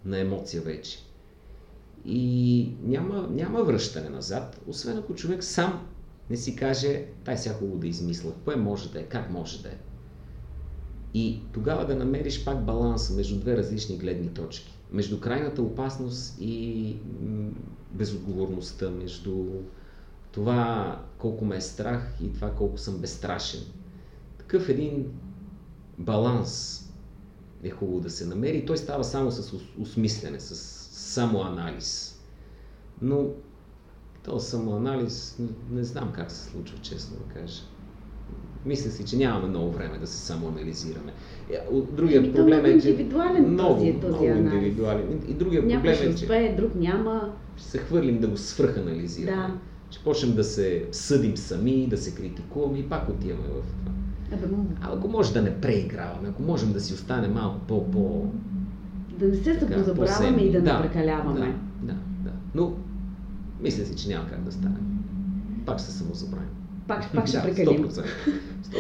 на 0.05 0.19
емоция 0.19 0.62
вече. 0.62 0.99
И 2.07 2.73
няма, 2.83 3.29
няма 3.31 3.64
връщане 3.64 4.09
назад, 4.09 4.61
освен 4.67 4.99
ако 4.99 5.14
човек 5.14 5.45
сам 5.45 5.87
не 6.31 6.37
си 6.37 6.57
каже, 6.57 7.05
дай 7.25 7.38
сега 7.38 7.55
хубаво 7.55 7.79
да 7.79 7.87
измисля, 7.87 8.33
кое 8.45 8.57
може 8.57 8.93
да 8.93 9.01
е, 9.01 9.03
как 9.03 9.31
може 9.31 9.62
да 9.62 9.69
е. 9.69 9.77
И 11.14 11.41
тогава 11.53 11.87
да 11.87 11.97
намериш 11.97 12.45
пак 12.45 12.64
баланса 12.64 13.14
между 13.14 13.41
две 13.41 13.57
различни 13.57 13.99
гледни 13.99 14.29
точки. 14.29 14.79
Между 14.93 15.21
крайната 15.21 15.62
опасност 15.62 16.37
и 16.41 16.97
безотговорността, 17.92 18.90
между 18.90 19.44
това 20.33 21.01
колко 21.18 21.44
ме 21.44 21.57
е 21.57 21.61
страх 21.61 22.14
и 22.22 22.33
това 22.33 22.51
колко 22.51 22.79
съм 22.79 22.98
безстрашен. 22.98 23.61
Такъв 24.38 24.68
един 24.68 25.12
баланс 25.98 26.85
е 27.62 27.70
хубаво 27.70 28.01
да 28.01 28.11
се 28.11 28.27
намери 28.27 28.66
той 28.66 28.77
става 28.77 29.05
само 29.05 29.31
с 29.31 29.55
осмислене, 29.79 30.40
с 30.40 30.55
самоанализ. 31.14 32.20
Но 33.03 33.27
този 34.24 34.46
самоанализ 34.46 35.38
не 35.70 35.85
знам 35.85 36.12
как 36.12 36.31
се 36.31 36.51
случва, 36.51 36.79
честно 36.79 37.16
да 37.16 37.35
кажа. 37.35 37.62
Мисля 38.64 38.90
си, 38.90 39.05
че 39.05 39.16
нямаме 39.16 39.48
много 39.48 39.72
време 39.72 39.98
да 39.98 40.07
се 40.07 40.18
самоанализираме. 40.18 41.12
Е, 41.50 41.61
другият 41.92 42.24
Еми, 42.24 42.34
проблем 42.34 42.64
е, 42.64 42.80
че... 42.80 42.88
индивидуален 42.90 43.52
много, 43.52 43.74
този, 43.74 43.92
този 43.92 44.08
много 44.12 44.26
анализ. 44.26 44.52
индивидуален. 44.52 45.20
И 45.28 45.34
другият 45.34 45.66
Някой 45.66 45.82
проблем 45.82 45.94
ще 45.96 46.06
е, 46.06 46.14
че 46.14 46.24
успее, 46.24 46.54
друг 46.56 46.74
няма. 46.74 47.32
ще 47.56 47.66
се 47.68 47.78
хвърлим 47.78 48.18
да 48.18 48.28
го 48.28 48.37
свръханализираме. 48.37 49.37
Да. 49.37 49.54
Ще 49.90 50.04
почнем 50.04 50.34
да 50.34 50.44
се 50.44 50.84
съдим 50.92 51.37
сами, 51.37 51.87
да 51.87 51.96
се 51.96 52.14
критикуваме 52.14 52.78
и 52.78 52.88
пак 52.88 53.08
отиваме 53.08 53.48
в 53.48 53.62
това. 53.84 53.92
А 54.80 54.96
ако 54.96 55.08
може 55.08 55.32
да 55.32 55.42
не 55.42 55.61
преиграваме, 55.61 56.28
ако 56.28 56.42
можем 56.42 56.72
да 56.72 56.80
си 56.80 56.94
остане 56.94 57.28
малко 57.28 57.58
по... 57.58 57.90
по 57.90 58.26
да 59.18 59.28
не 59.28 59.37
се 59.37 59.58
самозабравяме 59.61 60.42
и 60.42 60.52
да, 60.52 60.61
Да, 60.62 60.74
не 60.74 60.82
прекаляваме. 60.82 61.40
Да, 61.82 61.92
да, 61.92 61.98
да. 62.24 62.30
Но 62.54 62.72
мисля 63.61 63.84
си, 63.84 63.96
че 63.96 64.08
няма 64.08 64.28
как 64.28 64.44
да 64.44 64.52
стане. 64.52 64.76
Пак 65.66 65.78
ще 65.78 65.90
се 65.90 65.98
самозабравим. 65.98 66.48
Пак, 66.88 67.12
пак 67.12 67.26
ще 67.26 67.42
прекалим. 67.42 67.84
100%. 67.84 68.04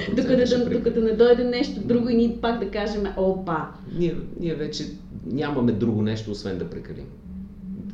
100% 0.08 0.14
Докато, 0.14 0.64
да, 0.64 0.78
докато 0.78 1.00
не 1.00 1.12
дойде 1.12 1.44
нещо 1.44 1.80
друго 1.80 2.08
и 2.08 2.14
ние 2.14 2.38
пак 2.40 2.64
да 2.64 2.70
кажем, 2.70 3.04
опа, 3.16 3.68
Ние, 3.98 4.16
ние 4.40 4.54
вече 4.54 4.84
нямаме 5.26 5.72
друго 5.72 6.02
нещо, 6.02 6.30
освен 6.30 6.58
да 6.58 6.70
прекалим. 6.70 7.06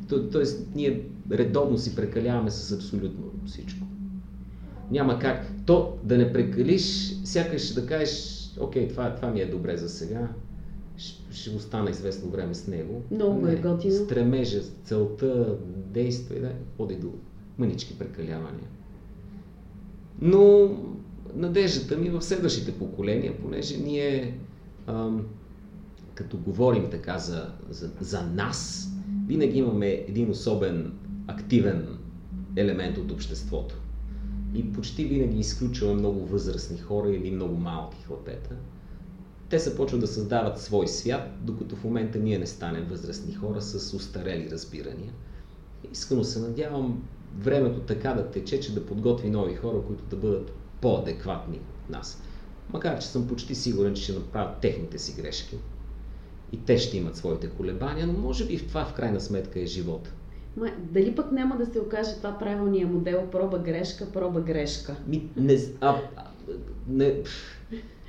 То, 0.09 0.29
тоест, 0.29 0.67
ние 0.75 1.01
редовно 1.31 1.77
си 1.77 1.95
прекаляваме 1.95 2.51
с 2.51 2.71
абсолютно 2.71 3.23
всичко. 3.45 3.85
Няма 4.91 5.19
как. 5.19 5.51
То 5.65 5.97
да 6.03 6.17
не 6.17 6.33
прекалиш, 6.33 7.13
сякаш 7.23 7.73
да 7.73 7.85
кажеш, 7.85 8.45
окей, 8.59 8.87
това, 8.87 9.15
това 9.15 9.29
ми 9.29 9.41
е 9.41 9.45
добре 9.45 9.77
за 9.77 9.89
сега, 9.89 10.27
ще, 10.97 11.35
ще 11.35 11.49
остана 11.49 11.89
известно 11.89 12.29
време 12.29 12.53
с 12.53 12.67
него. 12.67 13.01
Много 13.11 13.47
е 13.47 13.55
готино. 13.55 13.93
Стремежа, 13.93 14.61
целта, 14.83 15.57
действие, 15.75 16.39
да, 16.39 16.51
води 16.77 16.95
до 16.95 17.07
мънички 17.57 17.97
прекалявания. 17.99 18.67
Но 20.21 20.69
надеждата 21.35 21.97
ми 21.97 22.09
в 22.09 22.21
следващите 22.21 22.71
поколения, 22.71 23.37
понеже 23.41 23.77
ние 23.77 24.39
ам, 24.87 25.25
като 26.13 26.37
говорим 26.37 26.89
така 26.91 27.17
за, 27.17 27.49
за, 27.69 27.91
за 27.99 28.21
нас, 28.21 28.89
винаги 29.27 29.59
имаме 29.59 29.87
един 29.87 30.29
особен 30.29 30.93
активен 31.27 31.97
елемент 32.55 32.97
от 32.97 33.11
обществото. 33.11 33.75
И 34.55 34.73
почти 34.73 35.05
винаги 35.05 35.39
изключваме 35.39 35.93
много 35.93 36.25
възрастни 36.25 36.77
хора 36.77 37.09
или 37.09 37.31
много 37.31 37.55
малки 37.55 38.03
хлапета. 38.07 38.55
Те 39.49 39.59
се 39.59 39.75
почват 39.75 40.01
да 40.01 40.07
създават 40.07 40.61
свой 40.61 40.87
свят, 40.87 41.29
докато 41.41 41.75
в 41.75 41.83
момента 41.83 42.19
ние 42.19 42.39
не 42.39 42.47
станем 42.47 42.85
възрастни 42.89 43.33
хора 43.33 43.61
с 43.61 43.93
устарели 43.93 44.49
разбирания. 44.51 45.13
Искрено 45.91 46.23
се 46.23 46.39
надявам 46.39 47.03
времето 47.39 47.79
така 47.79 48.13
да 48.13 48.31
тече, 48.31 48.59
че 48.59 48.73
да 48.73 48.85
подготви 48.85 49.29
нови 49.29 49.55
хора, 49.55 49.81
които 49.87 50.03
да 50.03 50.15
бъдат 50.15 50.51
по-адекватни 50.85 51.57
от 51.57 51.89
нас. 51.89 52.21
Макар, 52.73 52.99
че 52.99 53.07
съм 53.07 53.27
почти 53.27 53.55
сигурен, 53.55 53.93
че 53.93 54.03
ще 54.03 54.13
направят 54.13 54.57
техните 54.61 54.99
си 54.99 55.21
грешки. 55.21 55.57
И 56.51 56.57
те 56.57 56.77
ще 56.77 56.97
имат 56.97 57.15
своите 57.15 57.49
колебания, 57.49 58.07
но 58.07 58.13
може 58.13 58.45
би 58.45 58.57
в 58.57 58.67
това 58.67 58.85
в 58.85 58.93
крайна 58.93 59.21
сметка 59.21 59.59
е 59.59 59.65
живота. 59.65 60.11
ма, 60.57 60.67
дали 60.77 61.15
пък 61.15 61.31
няма 61.31 61.57
да 61.57 61.65
се 61.65 61.79
окаже 61.79 62.15
това 62.17 62.39
правилния 62.39 62.87
модел 62.87 63.27
проба 63.31 63.59
грешка, 63.59 64.11
проба 64.11 64.41
грешка? 64.41 64.95
Ми, 65.07 65.29
не, 65.37 65.57
а, 65.81 66.01
а, 66.15 66.23
не, 66.87 67.23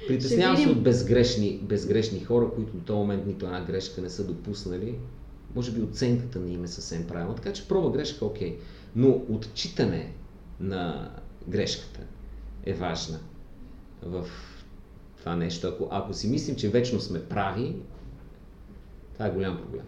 притеснявам 0.08 0.56
се 0.56 0.68
от 0.68 0.82
безгрешни, 0.82 1.60
безгрешни 1.62 2.24
хора, 2.24 2.50
които 2.54 2.72
до 2.72 2.84
този 2.84 2.98
момент 2.98 3.26
нито 3.26 3.46
една 3.46 3.64
грешка 3.64 4.00
не 4.00 4.10
са 4.10 4.24
допуснали. 4.24 4.98
Може 5.54 5.72
би 5.72 5.82
оценката 5.82 6.38
не 6.38 6.52
им 6.52 6.64
е 6.64 6.68
съвсем 6.68 7.06
правилна, 7.06 7.34
така 7.34 7.52
че 7.52 7.68
проба 7.68 7.90
грешка 7.90 8.24
окей. 8.24 8.58
Но 8.96 9.22
отчитане 9.28 10.12
на 10.60 11.10
грешката 11.48 12.00
е 12.66 12.74
важна 12.74 13.18
в 14.02 14.26
това 15.18 15.36
нещо. 15.36 15.66
Ако, 15.66 15.88
ако 15.90 16.14
си 16.14 16.28
мислим, 16.28 16.56
че 16.56 16.68
вечно 16.68 17.00
сме 17.00 17.24
прави, 17.24 17.76
това 19.12 19.26
е 19.26 19.30
голям 19.30 19.56
проблем. 19.56 19.84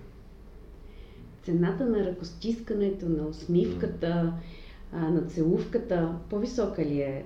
Цената 1.42 1.86
на 1.86 2.06
ръкостискането, 2.06 3.08
на 3.08 3.26
усмивката, 3.26 4.32
а, 4.92 5.10
на 5.10 5.22
целувката, 5.22 6.14
по-висока 6.30 6.84
ли 6.84 7.00
е 7.00 7.24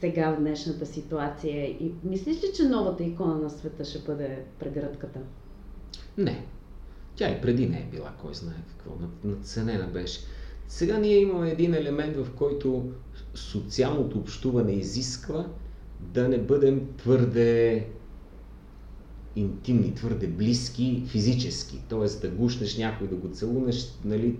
сега 0.00 0.30
в 0.30 0.40
днешната 0.40 0.86
ситуация? 0.86 1.64
И 1.66 1.94
мислиш 2.04 2.36
ли, 2.36 2.46
че 2.56 2.68
новата 2.68 3.04
икона 3.04 3.38
на 3.38 3.50
света 3.50 3.84
ще 3.84 3.98
бъде 3.98 4.44
прегръдката? 4.58 5.20
Не. 6.18 6.46
Тя 7.16 7.28
и 7.28 7.40
преди 7.40 7.68
не 7.68 7.78
е 7.78 7.88
била, 7.90 8.12
кой 8.22 8.34
знае 8.34 8.56
какво. 8.68 8.92
Надценена 9.24 9.86
беше. 9.86 10.20
Сега 10.70 10.98
ние 10.98 11.18
имаме 11.18 11.50
един 11.50 11.74
елемент, 11.74 12.16
в 12.16 12.30
който 12.36 12.92
социалното 13.34 14.18
общуване 14.18 14.72
изисква 14.72 15.46
да 16.00 16.28
не 16.28 16.38
бъдем 16.38 16.88
твърде 16.96 17.86
интимни, 19.36 19.94
твърде 19.94 20.26
близки 20.26 21.02
физически. 21.06 21.78
Тоест 21.88 22.22
да 22.22 22.28
гушнеш 22.28 22.76
някой, 22.76 23.08
да 23.08 23.16
го 23.16 23.28
целунеш, 23.28 23.88
нали? 24.04 24.36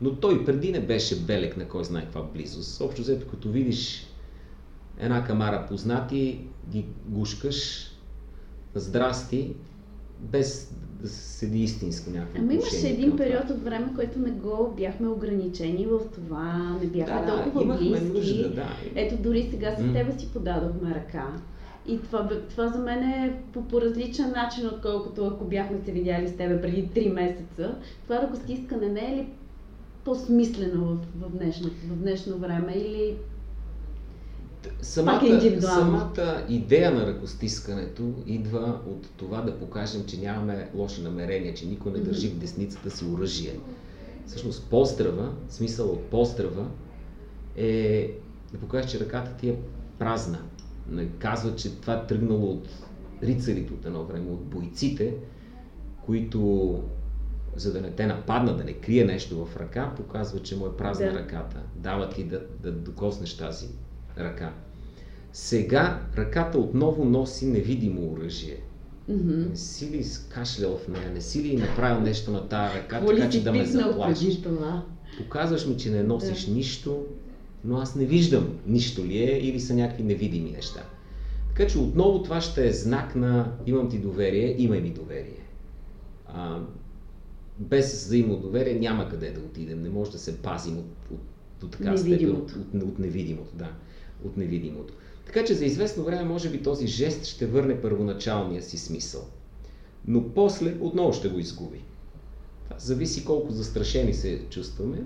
Но 0.00 0.16
той 0.16 0.44
преди 0.44 0.72
не 0.72 0.86
беше 0.86 1.20
белек 1.20 1.56
на 1.56 1.68
кой 1.68 1.84
знае 1.84 2.04
каква 2.04 2.22
близост. 2.22 2.80
Общо 2.80 3.02
взето, 3.02 3.26
като 3.26 3.50
видиш 3.50 4.06
една 4.98 5.24
камара 5.24 5.66
познати, 5.68 6.40
ги 6.70 6.86
гушкаш, 7.06 7.90
здрасти, 8.74 9.54
без 10.20 10.72
да 11.02 11.08
седи 11.08 11.62
истинско 11.62 12.10
някакво 12.10 12.42
Ами 12.42 12.54
имаше 12.54 12.88
един 12.88 13.10
това. 13.10 13.16
период 13.16 13.50
от 13.50 13.64
време, 13.64 13.92
който 13.94 14.18
не 14.18 14.30
го 14.30 14.74
бяхме 14.76 15.08
ограничени 15.08 15.86
в 15.86 16.00
това, 16.14 16.78
не 16.82 16.86
бяхме 16.86 17.14
да, 17.14 17.36
да, 17.36 17.42
толкова 17.42 17.62
имахме 17.62 17.90
близки. 17.90 18.12
нужда, 18.12 18.50
да. 18.54 18.68
Ето 18.94 19.16
дори 19.22 19.48
сега 19.50 19.76
с 19.78 19.92
тебе 19.92 20.12
си 20.18 20.28
подадохме 20.32 20.94
ръка. 20.94 21.26
И 21.88 22.02
това, 22.02 22.28
това 22.50 22.68
за 22.68 22.78
мен 22.78 23.02
е 23.02 23.42
по, 23.52 23.62
по 23.62 23.80
различен 23.80 24.30
начин, 24.30 24.66
отколкото 24.66 25.26
ако 25.26 25.44
бяхме 25.44 25.78
се 25.84 25.92
видяли 25.92 26.28
с 26.28 26.36
тебе 26.36 26.60
преди 26.60 26.88
3 26.88 27.12
месеца. 27.12 27.74
Това 28.04 28.22
ръкостискане 28.22 28.88
не 28.88 29.00
е 29.00 29.16
ли 29.16 29.26
по-смислено 30.04 30.84
в, 30.84 30.98
в, 31.26 31.30
днешно, 31.30 31.70
в 31.88 31.96
днешно 31.96 32.38
време 32.38 32.72
или 32.76 33.16
Самата, 34.80 35.26
е 35.26 35.60
самата 35.60 36.44
идея 36.48 36.90
на 36.90 37.06
ръкостискането 37.06 38.14
идва 38.26 38.80
от 38.86 39.08
това 39.16 39.40
да 39.40 39.58
покажем, 39.58 40.04
че 40.06 40.20
нямаме 40.20 40.70
лоши 40.74 41.02
намерения, 41.02 41.54
че 41.54 41.66
никой 41.66 41.92
не 41.92 41.98
държи 41.98 42.28
в 42.28 42.38
десницата 42.38 42.90
си 42.90 43.04
оръжие. 43.04 43.58
Всъщност 44.26 44.70
поздрава, 44.70 45.32
смисъл 45.48 45.88
от 45.88 46.02
поздрава 46.02 46.66
е 47.56 48.10
да 48.52 48.58
покажеш, 48.58 48.90
че 48.90 49.00
ръката 49.00 49.36
ти 49.36 49.48
е 49.48 49.56
празна. 49.98 50.38
Казва, 51.18 51.56
че 51.56 51.80
това 51.80 51.94
е 51.94 52.06
тръгнало 52.06 52.50
от 52.50 52.68
рицарите 53.22 53.72
от 53.72 53.86
едно 53.86 54.04
време, 54.04 54.30
от 54.30 54.44
бойците, 54.44 55.14
които 56.06 56.80
за 57.56 57.72
да 57.72 57.80
не 57.80 57.90
те 57.90 58.06
нападнат, 58.06 58.56
да 58.56 58.64
не 58.64 58.72
крие 58.72 59.04
нещо 59.04 59.44
в 59.44 59.56
ръка, 59.56 59.92
показва, 59.96 60.42
че 60.42 60.56
му 60.56 60.66
е 60.66 60.76
празна 60.76 61.12
Да. 61.12 61.18
ръката. 61.18 61.62
Дава 61.76 62.10
ти 62.10 62.24
да, 62.24 62.42
да 62.62 62.72
докоснеш 62.72 63.36
тази 63.36 63.68
ръка. 64.18 64.52
Сега 65.32 66.00
ръката 66.16 66.58
отново 66.58 67.04
носи 67.04 67.46
невидимо 67.46 68.12
оръжие. 68.12 68.56
Мгм. 69.08 69.48
Не 69.50 69.56
си 69.56 69.90
ли 69.90 70.04
скашлял 70.04 70.76
в 70.76 70.88
нея, 70.88 71.10
не 71.14 71.20
си 71.20 71.42
ли 71.42 71.56
направил 71.56 72.00
нещо 72.00 72.30
на 72.30 72.48
тази 72.48 72.78
ръка, 72.78 73.00
така 73.06 73.30
че 73.30 73.44
да 73.44 73.52
ме 73.52 73.64
това? 74.42 74.84
Показваш 75.18 75.66
ми, 75.66 75.76
че 75.76 75.90
не 75.90 76.02
носиш 76.02 76.46
нищо, 76.46 77.04
но 77.64 77.76
аз 77.76 77.94
не 77.94 78.04
виждам 78.04 78.58
нищо 78.66 79.04
ли 79.04 79.18
е 79.18 79.38
или 79.38 79.60
са 79.60 79.74
някакви 79.74 80.02
невидими 80.02 80.50
неща. 80.50 80.82
Така 81.48 81.66
че 81.70 81.78
отново 81.78 82.22
това 82.22 82.40
ще 82.40 82.68
е 82.68 82.72
знак 82.72 83.16
на 83.16 83.52
имам 83.66 83.90
ти 83.90 83.98
доверие, 83.98 84.54
имай 84.58 84.80
ми 84.80 84.90
доверие. 84.90 85.40
А, 86.26 86.60
без 87.58 88.04
взаимно 88.04 88.36
доверие 88.36 88.78
няма 88.78 89.08
къде 89.08 89.30
да 89.30 89.40
отидем, 89.40 89.82
не 89.82 89.88
може 89.88 90.10
да 90.10 90.18
се 90.18 90.38
пазим 90.38 90.78
от, 90.78 90.86
от, 91.10 91.20
от 91.64 91.70
така 91.70 91.96
степен, 91.96 92.30
от, 92.30 92.50
от, 92.50 92.82
от 92.82 92.98
невидимото. 92.98 93.50
Да, 93.54 93.70
от 94.24 94.36
невидимото. 94.36 94.94
Така 95.26 95.44
че 95.44 95.54
за 95.54 95.64
известно 95.64 96.04
време 96.04 96.24
може 96.24 96.50
би 96.50 96.62
този 96.62 96.86
жест 96.86 97.24
ще 97.24 97.46
върне 97.46 97.80
първоначалния 97.80 98.62
си 98.62 98.78
смисъл. 98.78 99.26
Но 100.08 100.28
после 100.34 100.74
отново 100.80 101.12
ще 101.12 101.28
го 101.28 101.38
изгуби. 101.38 101.80
Това 102.64 102.78
зависи 102.78 103.24
колко 103.24 103.52
застрашени 103.52 104.14
се 104.14 104.40
чувстваме. 104.50 105.02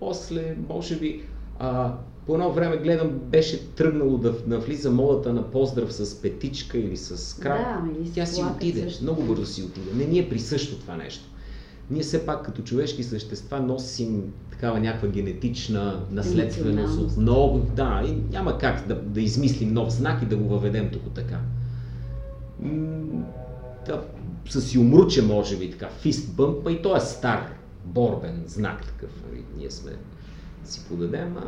После, 0.00 0.56
може 0.68 0.98
би, 0.98 1.22
а, 1.58 1.96
по 2.26 2.34
едно 2.34 2.52
време 2.52 2.76
гледам, 2.76 3.10
беше 3.10 3.68
тръгнало 3.74 4.18
да 4.18 4.34
навлиза 4.46 4.90
модата 4.90 5.32
на 5.32 5.50
поздрав 5.50 5.92
с 5.92 6.22
петичка 6.22 6.78
или 6.78 6.96
с 6.96 7.38
крак. 7.38 7.84
Да, 7.84 8.04
с 8.10 8.14
Тя 8.14 8.26
си 8.26 8.42
отиде, 8.56 8.82
също. 8.82 9.02
много 9.02 9.22
бързо 9.22 9.46
си 9.46 9.62
отиде. 9.62 9.94
Не 9.94 10.04
ни 10.04 10.18
е 10.18 10.28
присъщо 10.28 10.78
това 10.78 10.96
нещо. 10.96 11.24
Ние 11.92 12.02
все 12.02 12.26
пак 12.26 12.44
като 12.44 12.62
човешки 12.62 13.02
същества 13.02 13.60
носим 13.60 14.32
такава 14.50 14.80
някаква 14.80 15.08
генетична 15.08 16.00
наследственост 16.10 16.98
от 16.98 17.16
много, 17.16 17.58
да, 17.58 18.02
и 18.06 18.32
няма 18.32 18.58
как 18.58 18.86
да, 18.88 18.94
да 18.94 19.20
измислим 19.20 19.72
нов 19.74 19.92
знак 19.92 20.22
и 20.22 20.26
да 20.26 20.36
го 20.36 20.48
въведем 20.48 20.90
тук 20.92 21.02
така. 21.14 21.38
Да, 23.86 24.02
с 24.50 24.74
юмруче 24.74 25.22
може 25.22 25.56
би 25.56 25.70
така, 25.70 25.88
фист 25.90 26.34
бъмп, 26.34 26.70
и 26.70 26.82
той 26.82 26.96
е 26.96 27.00
стар, 27.00 27.52
борбен 27.84 28.42
знак 28.46 28.86
такъв, 28.86 29.10
нали, 29.30 29.44
ние 29.58 29.70
сме 29.70 29.90
си 30.64 30.80
подадем, 30.88 31.36
а 31.36 31.44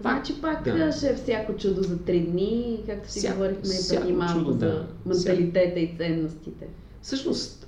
Значи 0.00 0.40
пак 0.40 0.64
Да. 0.64 0.92
ще 0.92 1.08
е 1.08 1.14
всяко 1.14 1.56
чудо 1.56 1.82
за 1.82 1.98
три 1.98 2.20
дни, 2.20 2.80
както 2.86 3.10
си 3.10 3.18
Всяко- 3.18 3.34
говорихме 3.34 3.74
и 3.74 4.00
преди 4.00 4.12
малко 4.12 4.38
чудо, 4.38 4.52
за 4.52 4.58
да. 4.58 4.86
менталитета 5.06 5.80
и 5.80 5.94
ценностите. 5.98 6.66
Всъщност, 7.02 7.65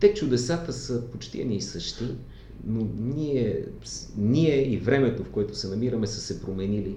те 0.00 0.14
чудесата 0.14 0.72
са 0.72 1.10
почти 1.10 1.40
едни 1.40 1.56
и 1.56 1.60
същи, 1.60 2.04
но 2.66 2.88
ние, 2.98 3.64
ние 4.16 4.72
и 4.72 4.76
времето, 4.76 5.24
в 5.24 5.30
което 5.30 5.54
се 5.54 5.68
намираме, 5.68 6.06
са 6.06 6.20
се 6.20 6.42
променили. 6.42 6.96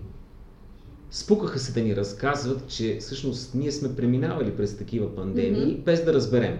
Спукаха 1.12 1.60
се 1.60 1.72
да 1.72 1.82
ни 1.82 1.96
разказват, 1.96 2.68
че 2.68 2.98
всъщност 3.00 3.56
ние 3.56 3.72
сме 3.72 3.96
преминавали 3.96 4.58
през 4.58 4.78
такива 4.78 5.16
пандемии, 5.16 5.74
Мгм. 5.74 5.82
без 5.84 6.06
да 6.06 6.14
разберем. 6.14 6.60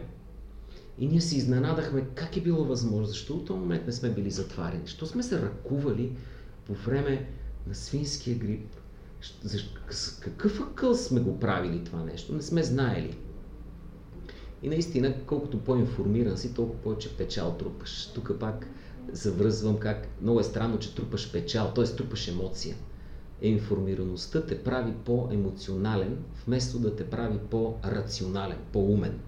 И 1.00 1.08
ние 1.08 1.22
се 1.22 1.38
изненадахме 1.38 2.06
как 2.16 2.38
е 2.38 2.42
било 2.42 2.64
възможно, 2.66 3.06
защо 3.06 3.38
в 3.38 3.46
този 3.46 3.60
момент 3.60 3.88
не 3.88 3.94
сме 3.94 4.10
били 4.10 4.32
затварени, 4.32 4.82
защо 4.86 5.06
сме 5.06 5.24
се 5.24 5.42
ръкували 5.42 6.12
по 6.68 6.74
време 6.74 7.30
на 7.68 7.76
свинския 7.76 8.38
грип. 8.38 8.68
Какъв 10.20 10.60
акъл 10.62 10.96
сме 10.96 11.20
го 11.20 11.40
правили 11.40 11.84
това 11.84 12.04
нещо? 12.04 12.36
Не 12.36 12.42
сме 12.42 12.64
знаели. 12.64 13.18
И 14.64 14.70
наистина, 14.70 15.14
колкото 15.26 15.60
по-информиран 15.60 16.38
си, 16.38 16.54
толкова 16.54 16.82
повече 16.82 17.18
печал 17.18 17.56
трупаш. 17.58 18.12
Тук 18.16 18.40
пак 18.40 18.68
завръзвам 19.12 19.78
как 19.78 20.08
много 20.22 20.40
е 20.40 20.44
странно, 20.44 20.80
че 20.80 20.96
трупаш 20.96 21.32
печал, 21.32 21.72
т.е. 21.76 21.86
трупаш 21.86 22.28
емоция. 22.28 22.76
Информираността 23.42 24.46
те 24.46 24.64
прави 24.64 24.94
по-емоционален, 25.06 26.18
вместо 26.46 26.80
да 26.80 26.96
те 26.96 27.10
прави 27.10 27.38
по-рационален, 27.50 28.58
по-умен. 28.74 29.20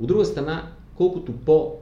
От 0.00 0.06
друга 0.06 0.24
страна, 0.24 0.72
колкото 0.94 1.32
по 1.32 1.76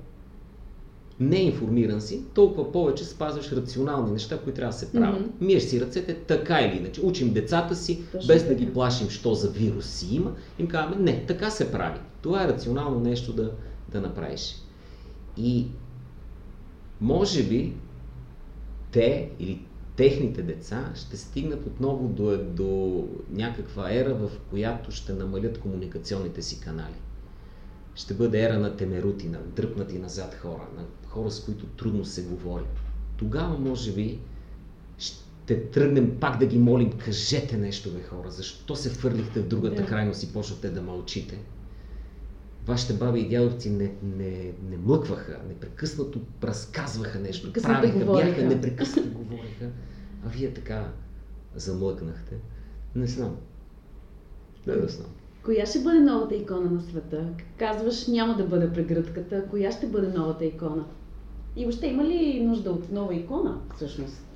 неинформиран 1.21 2.01
си, 2.01 2.23
толкова 2.35 2.73
повече 2.73 3.05
спазваш 3.05 3.53
рационални 3.53 4.13
неща, 4.13 4.39
които 4.39 4.57
трябва 4.57 4.73
да 4.73 4.79
се 4.79 4.93
правят. 4.93 5.21
Мгм. 5.21 5.31
Миеш 5.41 5.63
си 5.63 5.81
ръцете 5.81 6.15
така 6.15 6.61
или 6.61 6.77
иначе. 6.77 7.01
Учим 7.01 7.33
децата 7.33 7.77
си, 7.77 8.03
Точно 8.13 8.27
без 8.27 8.43
да 8.43 8.49
така. 8.49 8.61
ги 8.61 8.73
плашим, 8.73 9.11
що 9.11 9.35
за 9.35 9.51
вирус 9.51 9.87
си 9.87 10.15
има. 10.15 10.33
Им 10.59 10.69
казваме, 10.69 11.03
не, 11.03 11.27
така 11.27 11.51
се 11.51 11.73
прави. 11.73 11.99
Това 12.23 12.45
е 12.45 12.49
рационално 12.49 13.01
нещо 13.01 13.33
да, 13.33 13.53
да 13.93 14.01
направиш. 14.01 14.55
И 15.37 15.67
може 17.01 17.43
би 17.43 17.73
те 18.93 19.31
или 19.39 19.65
техните 19.97 20.43
деца 20.43 20.93
ще 20.95 21.17
стигнат 21.17 21.67
отново 21.67 22.09
до, 22.09 22.39
до 22.39 23.05
някаква 23.31 23.95
ера, 23.95 24.15
в 24.15 24.31
която 24.51 24.91
ще 24.91 25.13
намалят 25.13 25.59
комуникационните 25.59 26.43
си 26.43 26.61
канали. 26.61 26.95
Ще 27.95 28.15
бъде 28.15 28.45
ера 28.45 28.59
на 28.59 28.77
темерути, 28.77 29.29
на 29.29 29.39
дръпнати 29.39 29.99
назад 29.99 30.35
хора, 30.35 30.67
на 30.77 30.85
хора, 31.17 31.31
с 31.31 31.41
които 31.41 31.67
трудно 31.67 32.05
се 32.05 32.23
говори. 32.23 32.65
Тогава, 33.17 33.59
може 33.59 33.93
би, 33.93 34.19
ще 34.99 35.61
тръгнем 35.63 36.17
пак 36.21 36.39
да 36.39 36.47
ги 36.47 36.59
молим, 36.59 36.93
кажете 36.93 37.57
нещо, 37.57 37.91
бе 37.91 38.03
хора, 38.03 38.31
защо 38.31 38.77
се 38.77 38.91
фърлихте 38.91 39.41
в 39.41 39.49
другата 39.49 39.77
Да. 39.77 39.87
крайност 39.87 40.23
и 40.23 40.33
почнате 40.33 40.71
да 40.71 40.83
мълчите? 40.83 41.39
Вашите 42.67 42.93
баби 42.95 43.21
и 43.21 43.29
дядовци 43.29 43.71
не, 43.71 43.93
не, 44.03 44.31
не 44.71 44.77
млъкваха, 44.77 45.41
непрекъснато 45.49 46.21
разказваха 46.43 47.19
нещо, 47.19 47.47
Непрекъснато 47.47 47.81
правиха, 47.83 47.99
говориха. 47.99 48.27
бяха, 48.31 48.47
непрекъснато 48.47 49.09
говориха, 49.11 49.71
а 50.27 50.29
вие 50.29 50.55
така 50.55 50.93
замлъкнахте. 51.55 52.35
Не 52.95 53.07
знам. 53.07 53.37
Не 54.67 54.75
да 54.75 54.89
знам. 54.89 55.11
Коя 55.45 55.67
ще 55.67 55.81
бъде 55.81 56.01
новата 56.01 56.35
икона 56.35 56.71
на 56.71 56.81
света? 56.83 57.29
Казваш, 57.59 58.07
няма 58.07 58.37
да 58.37 58.45
бъде 58.45 58.73
прегръдката. 58.73 59.45
Коя 59.51 59.73
ще 59.73 59.87
бъде 59.87 60.09
новата 60.09 60.45
икона? 60.45 60.85
И 61.57 61.65
въобще 61.65 61.87
има 61.87 62.05
ли 62.05 62.41
нужда 62.41 62.71
от 62.71 62.93
нова 62.93 63.15
икона, 63.15 63.59
всъщност? 63.77 64.27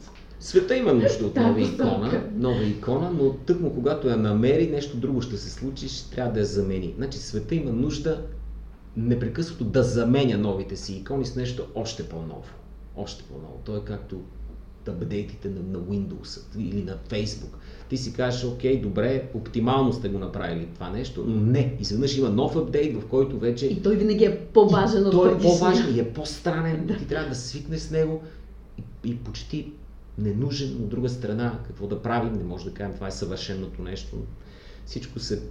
Света 0.41 0.77
има 0.77 0.93
нужда 0.93 1.27
от 1.27 1.37
нова 1.37 1.61
икона, 1.61 2.23
нова 2.35 2.65
икона, 2.65 3.11
но 3.11 3.33
тъкмо 3.33 3.75
когато 3.75 4.09
я 4.09 4.17
намери, 4.17 4.71
нещо 4.71 4.97
друго 4.97 5.23
ще 5.23 5.37
се 5.37 5.51
случи, 5.51 5.89
ще 5.89 6.11
трябва 6.11 6.33
да 6.33 6.41
я 6.41 6.47
замени. 6.47 6.95
Значи 6.97 7.19
света 7.19 7.55
има 7.55 7.73
нужда 7.73 8.27
непрекъснато 8.97 9.65
да 9.65 9.83
заменя 9.83 10.39
новите 10.39 10.77
си 10.77 10.95
икони 10.95 11.27
с 11.27 11.37
нещо 11.37 11.67
още 11.75 12.09
по-ново. 12.09 12.51
Още 12.97 13.25
по-ново. 13.25 13.61
То 13.65 13.77
е 13.77 13.81
както 13.85 14.21
апдейтите 14.89 15.49
на, 15.49 15.61
на 15.61 15.79
Windows 15.79 16.59
или 16.59 16.83
на 16.83 16.97
Facebook. 17.09 17.55
Ти 17.89 17.97
си 17.97 18.13
кажеш, 18.13 18.45
окей, 18.45 18.81
добре, 18.81 19.29
оптимално 19.35 19.93
сте 19.93 20.09
го 20.09 20.19
направили 20.19 20.69
това 20.75 20.91
нещо, 20.91 21.25
но 21.27 21.41
не. 21.41 21.77
Изведнъж 21.81 22.17
има 22.17 22.29
нов 22.29 22.57
апдейт, 22.57 22.97
в 22.97 23.07
който 23.07 23.39
вече 23.39 23.67
И 23.67 23.83
той 23.83 23.97
винаги 23.97 24.25
е 24.25 24.39
по-важен 24.39 25.07
от 25.07 25.13
той 25.13 25.35
е 25.35 25.39
по-важен 25.39 25.97
и 25.97 26.01
е 26.01 26.13
по-странен, 26.13 26.97
ти 26.99 27.07
трябва 27.07 27.29
да 27.29 27.35
свикнеш 27.35 27.81
с 27.81 27.91
него 27.91 28.23
и, 28.79 29.11
и 29.11 29.17
почти 29.17 29.73
ненужен. 30.19 30.71
От 30.71 30.89
друга 30.89 31.09
страна, 31.09 31.59
какво 31.67 31.87
да 31.87 32.03
правим, 32.03 32.33
не 32.33 32.45
може 32.45 32.65
да 32.65 32.71
кажем 32.71 32.95
това 32.95 33.09
е 33.09 33.11
съвършеното 33.11 33.83
нещо. 33.83 34.17
Всичко 34.87 35.19
се 35.19 35.43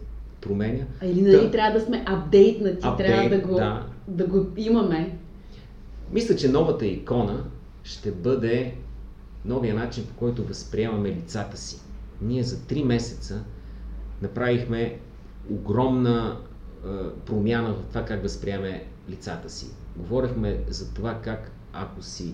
променя. 0.42 0.84
А 1.02 1.06
или 1.06 1.22
нали 1.22 1.32
Да. 1.32 1.52
трябва 1.52 1.80
да 1.80 1.86
сме 1.86 2.04
апдейтнати, 2.08 2.80
Апдейт, 2.82 3.10
трябва 3.10 3.30
да 3.30 3.48
го, 3.48 3.56
да. 3.56 3.86
да 4.08 4.26
го 4.26 4.48
имаме. 4.58 5.18
Мисля, 6.12 6.36
че 6.36 6.50
новата 6.50 6.86
икона 6.86 7.44
ще 7.84 8.12
бъде 8.12 8.76
новия 9.46 9.76
начин, 9.76 10.06
по 10.08 10.14
който 10.14 10.44
възприемаме 10.44 11.10
лицата 11.10 11.58
си. 11.58 11.82
Ние 12.22 12.44
за 12.44 12.56
3 12.56 12.84
месеца 12.84 13.44
направихме 14.22 15.00
огромна 15.50 16.38
е, 16.38 16.88
промяна 17.26 17.74
в 17.74 17.84
това 17.90 18.06
как 18.06 18.24
възприемаме 18.24 18.86
лицата 19.10 19.50
си. 19.50 19.68
Говорихме 19.98 20.64
за 20.68 20.94
това 20.94 21.22
как 21.22 21.52
ако 21.74 22.02
си 22.02 22.34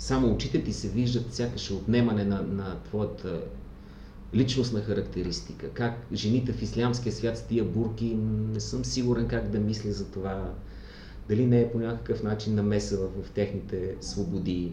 само 0.00 0.32
очите 0.32 0.64
ти 0.64 0.72
се 0.72 0.88
виждат, 0.88 1.34
сякаш 1.34 1.70
отнемане 1.70 2.24
на, 2.24 2.42
на 2.42 2.76
твоята 2.84 3.42
личностна 4.34 4.80
характеристика. 4.80 5.70
Как 5.70 5.94
жените 6.12 6.52
в 6.52 6.62
ислямския 6.62 7.12
свят 7.12 7.38
с 7.38 7.42
тия 7.42 7.64
бурки, 7.64 8.14
не 8.52 8.60
съм 8.60 8.84
сигурен 8.84 9.28
как 9.28 9.48
да 9.48 9.58
мисля 9.58 9.92
за 9.92 10.10
това. 10.10 10.52
Дали 11.28 11.46
не 11.46 11.60
е 11.60 11.72
по 11.72 11.78
някакъв 11.78 12.22
начин 12.22 12.54
намеса 12.54 12.96
в, 12.96 13.22
в 13.22 13.30
техните 13.30 13.94
свободи. 14.00 14.72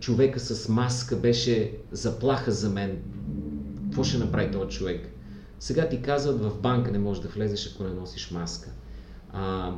Човека 0.00 0.40
с 0.40 0.68
маска 0.68 1.16
беше 1.16 1.72
заплаха 1.92 2.52
за 2.52 2.70
мен. 2.70 2.98
Какво 3.84 4.04
ще 4.04 4.18
направи 4.18 4.50
този 4.50 4.78
човек? 4.78 5.08
Сега 5.60 5.88
ти 5.88 6.02
казват, 6.02 6.40
в 6.40 6.60
банка 6.60 6.90
не 6.90 6.98
можеш 6.98 7.22
да 7.22 7.28
влезеш, 7.28 7.74
ако 7.74 7.84
не 7.84 7.94
носиш 7.94 8.30
маска. 8.30 8.70
А, 9.32 9.74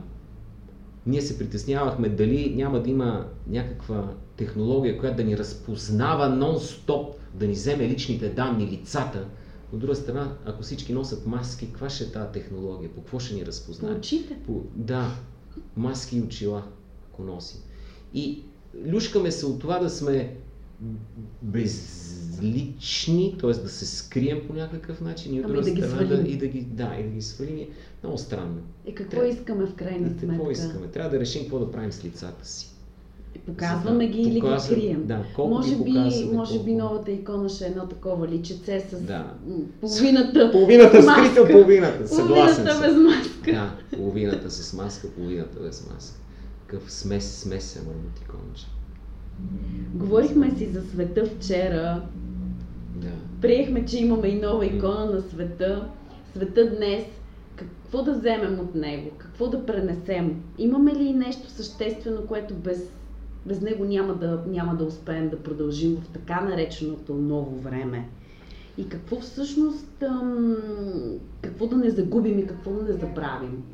ние 1.07 1.23
се 1.23 1.39
притеснявахме 1.39 2.09
дали 2.09 2.55
няма 2.57 2.83
да 2.83 2.91
има 2.91 3.27
някаква 3.47 4.15
технология, 4.37 4.99
която 4.99 5.17
да 5.17 5.25
ни 5.25 5.39
разпознава 5.39 6.27
нон-стоп, 6.27 7.13
да 7.35 7.47
ни 7.47 7.53
вземе 7.53 7.89
личните 7.89 8.29
данни, 8.29 8.67
лицата. 8.67 9.29
От 9.73 9.79
друга 9.79 9.95
страна, 9.95 10.37
ако 10.45 10.63
всички 10.63 10.93
носят 10.93 11.27
маски, 11.27 11.67
каква 11.67 11.91
ще 11.91 12.05
е 12.05 12.13
тази 12.13 12.33
технология? 12.33 12.91
По 12.91 13.01
какво 13.01 13.19
ще 13.19 13.35
ни 13.35 13.41
По 13.41 13.47
разпознае? 13.47 13.95
очите. 13.95 14.37
По, 14.47 14.63
да, 14.75 15.11
маски 15.77 16.17
и 16.19 16.23
очила, 16.23 16.63
ако 17.13 17.23
носим. 17.23 17.61
И 18.15 18.45
люшкаме 18.87 19.31
се 19.31 19.47
от 19.47 19.59
това 19.59 19.79
да 19.79 19.91
сме 19.91 20.35
безлични, 21.43 22.67
т.е. 23.41 23.53
да 23.53 23.69
се 23.69 23.87
скрием 23.87 24.41
по 24.47 24.53
някакъв 24.53 25.01
начин 25.01 25.35
и 25.35 25.41
от 25.41 25.45
Ами 25.45 25.55
друга 25.55 25.71
да 25.73 25.87
страна 25.89 26.07
да, 26.07 26.29
и 26.29 26.37
да 26.37 26.47
ги, 26.47 26.61
да, 26.61 26.95
и 27.01 27.03
да 27.03 27.09
ги 27.09 27.23
свалим. 27.23 27.59
е 27.59 27.69
Много 28.03 28.19
странно. 28.19 28.57
Е, 28.87 28.93
какво 28.93 29.11
Трябва- 29.11 29.29
искаме 29.29 29.67
в 29.67 29.75
крайна 29.75 30.07
И 30.07 30.11
сметка? 30.11 30.27
какво 30.29 30.51
искаме? 30.51 30.87
Трябва 30.87 31.11
да 31.11 31.21
решим 31.21 31.43
какво 31.43 31.59
да 31.59 31.73
правим 31.73 31.93
с 31.93 32.05
лицата 32.05 32.49
си. 32.49 32.69
Показваме 33.47 34.07
да 34.07 34.13
ги 34.13 34.21
или 34.21 34.31
ги 34.31 34.41
крием? 34.69 35.07
Да, 35.07 35.25
колко 35.35 35.51
може 35.51 35.77
би, 35.77 35.91
може 36.33 36.55
би 36.55 36.65
колко- 36.65 36.71
новата 36.79 37.11
икона 37.11 37.49
ще 37.49 37.65
е 37.65 37.69
едно 37.69 37.89
такова 37.89 38.29
личице 38.29 38.87
с 38.93 39.01
Да. 39.01 39.35
половината, 39.81 40.51
Половината 40.53 41.03
маска. 41.03 41.25
скрита, 41.25 41.53
половината. 41.53 42.09
Съгласен 42.09 42.65
половината 42.65 42.81
без 42.83 42.97
маска. 42.97 43.53
Да, 43.53 43.77
половината 43.97 44.51
с 44.51 44.73
маска, 44.73 45.09
половината 45.09 45.61
без 45.61 45.87
маска. 45.87 46.21
Какъв 46.67 46.93
смес, 46.93 47.39
смесен 47.39 47.83
емотиконче. 47.83 48.67
Говорихме 49.95 50.51
си 50.51 50.67
за 50.67 50.83
света 50.83 51.27
вчера. 51.27 52.03
Да. 52.97 53.13
Приехме, 53.41 53.87
че 53.87 53.99
имаме 53.99 54.29
и 54.29 54.41
нова 54.41 54.67
икона 54.67 55.05
на 55.05 55.21
света. 55.21 55.89
Света 56.35 56.77
днес. 56.77 57.05
Какво 57.57 58.03
да 58.03 58.13
вземем 58.13 58.61
от 58.61 58.75
него? 58.75 59.11
Какво 59.19 59.47
да 59.47 59.67
пренесем? 59.67 60.43
Имаме 60.59 60.95
ли 60.95 61.13
нещо 61.13 61.51
съществено, 61.51 62.27
което 62.27 62.55
без, 62.55 62.91
без 63.47 63.61
него 63.61 63.85
няма 63.85 64.15
да, 64.15 64.45
няма 64.47 64.77
да 64.77 64.85
успеем 64.85 65.29
да 65.29 65.43
продължим 65.43 65.97
в 65.97 66.09
така 66.09 66.41
нареченото 66.41 67.15
ново 67.15 67.61
време? 67.61 68.09
И 68.79 68.89
какво 68.89 69.21
всъщност, 69.21 70.03
ам, 70.03 70.57
какво 71.43 71.67
да 71.67 71.77
не 71.77 71.91
загубим 71.91 72.39
и 72.39 72.47
какво 72.47 72.71
да 72.71 72.83
не 72.83 72.93
забравим? 72.93 73.65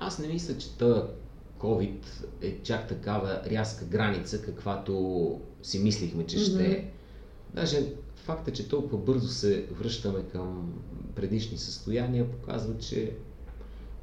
Аз 0.00 0.18
не 0.18 0.28
мисля, 0.28 0.58
че 0.58 0.78
този 0.78 1.00
COVID 1.62 2.04
е 2.42 2.58
чак 2.62 2.88
такава 2.88 3.40
рязка 3.50 3.84
граница, 3.84 4.42
каквато 4.42 5.40
си 5.62 5.78
мислихме, 5.78 6.26
че 6.26 6.38
ще 6.38 6.66
е. 6.66 6.84
Даже 7.54 7.92
факта, 8.16 8.52
че 8.52 8.68
толкова 8.68 8.98
бързо 8.98 9.28
се 9.28 9.66
връщаме 9.70 10.22
към 10.32 10.72
предишни 11.14 11.58
състояния, 11.58 12.30
показва, 12.30 12.78
че 12.78 13.12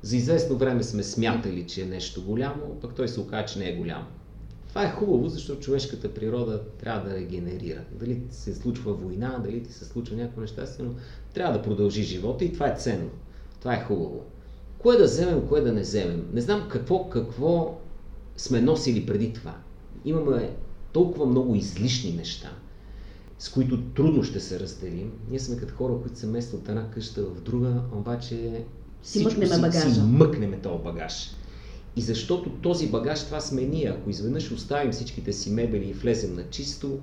за 0.01 0.18
известно 0.18 0.57
време 0.57 0.84
сме 0.84 1.03
смятали, 1.03 1.68
че 1.68 1.82
е 1.82 1.86
нещо 1.86 2.24
голямо, 2.24 2.80
пък 2.82 2.95
той 2.95 3.07
се 3.07 3.20
оказа, 3.20 3.53
че 3.53 3.60
не 3.60 3.70
е 3.70 3.76
голямо. 3.76 4.05
Това 4.70 4.84
е 4.84 4.91
хубаво, 4.91 5.28
защото 5.28 5.60
човешката 5.60 6.14
природа 6.14 6.64
трябва 6.80 7.10
да 7.10 7.16
регенерира. 7.16 7.84
Дали 7.91 8.28
ти 8.28 8.36
се 8.36 8.55
случва 8.55 8.93
война, 8.93 9.39
дали 9.43 9.64
ти 9.64 9.74
се 9.74 9.86
случва 9.86 10.16
някакво 10.16 10.41
нещастие, 10.41 10.86
но 10.86 10.93
трябва 11.34 11.53
да 11.53 11.62
продължи 11.62 12.03
живота 12.03 12.45
и 12.45 12.53
това 12.53 12.68
е 12.68 12.76
ценно. 12.76 13.10
Това 13.60 13.74
е 13.74 13.84
хубаво. 13.84 14.26
Кое 14.80 14.98
да 14.98 15.04
вземем, 15.04 15.48
кое 15.48 15.62
да 15.62 15.72
не 15.72 15.82
вземем? 15.82 16.30
Не 16.34 16.42
знам 16.42 16.68
какво, 16.70 17.10
какво 17.10 17.80
сме 18.38 18.62
носили 18.62 19.06
преди 19.06 19.34
това. 19.34 19.56
Имаме 20.06 20.56
толкова 20.92 21.26
много 21.26 21.56
излишни 21.56 22.14
неща, 22.14 22.50
с 23.40 23.50
които 23.50 23.82
трудно 23.82 24.24
ще 24.24 24.40
се 24.40 24.60
разделим. 24.60 25.12
Ние 25.30 25.40
сме 25.40 25.58
като 25.58 25.76
хора, 25.76 25.94
които 26.02 26.20
се 26.20 26.28
местят 26.28 26.62
от 26.62 26.70
една 26.70 26.92
къща 26.92 27.24
в 27.24 27.42
друга, 27.42 27.82
обаче 27.92 28.66
Си 29.04 29.20
всичко 29.20 29.46
си, 29.46 29.62
багажа. 29.62 29.94
си 29.94 30.02
мъкнеме 30.02 30.60
този 30.60 30.84
багаж. 30.84 31.32
И 31.96 32.02
защото 32.02 32.50
този 32.50 32.88
багаж, 32.88 33.26
това 33.26 33.40
сме 33.40 33.62
ние. 33.62 33.88
Ако 33.90 34.10
изведнъж 34.10 34.52
оставим 34.52 34.92
всичките 34.92 35.34
си 35.34 35.52
мебели 35.52 35.90
и 35.90 35.94
влезем 35.94 36.36
на 36.36 36.44
чисто, 36.50 37.00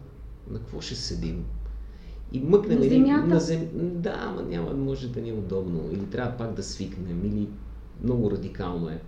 на 0.50 0.58
какво 0.58 0.80
ще 0.80 0.94
седим? 0.94 1.44
И 2.32 2.40
мъкнем 2.40 2.78
На 2.78 2.84
земята. 2.84 3.26
На 3.26 3.40
зем... 3.40 3.68
Да, 3.74 4.14
ама 4.18 4.42
няма, 4.42 4.74
може 4.74 5.08
да 5.08 5.20
ни 5.20 5.28
е 5.28 5.32
удобно. 5.32 5.90
Или 5.92 6.06
трябва 6.06 6.36
пак 6.36 6.54
да 6.54 6.62
свикнем, 6.62 7.24
или 7.24 7.48
много 8.02 8.30
радикално 8.30 8.88
е. 8.88 9.00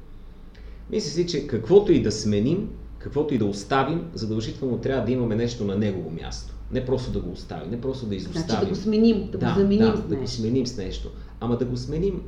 Мисля 0.90 1.10
си, 1.10 1.26
че 1.26 1.46
каквото 1.46 1.92
и 1.92 2.02
да 2.02 2.12
сменим, 2.12 2.70
каквото 2.98 3.34
и 3.34 3.38
да 3.38 3.44
оставим, 3.44 4.10
задължително 4.14 4.78
трябва 4.78 5.04
да 5.04 5.12
имаме 5.12 5.36
нещо 5.36 5.64
на 5.64 5.76
негово 5.76 6.10
място. 6.10 6.54
Не 6.72 6.84
просто 6.84 7.12
да 7.12 7.20
го 7.20 7.30
оставим, 7.30 7.70
не 7.70 7.80
просто 7.80 8.06
да 8.06 8.16
изоставим. 8.16 8.46
Значи 8.46 8.64
да 8.64 8.70
го 8.70 8.74
сменим, 8.74 9.30
да, 9.30 9.38
го 9.38 9.60
заменим 9.60 9.90
да, 9.90 9.96
с 9.96 10.00
да 10.00 10.14
го 10.14 10.20
нещо. 10.20 10.36
сменим 10.36 10.66
с 10.66 10.76
нещо. 10.76 11.10
Ама 11.40 11.58
да 11.58 11.64
го 11.64 11.76
сменим 11.76 12.22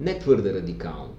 не 0.00 0.18
твърде 0.18 0.54
радикално. 0.54 1.14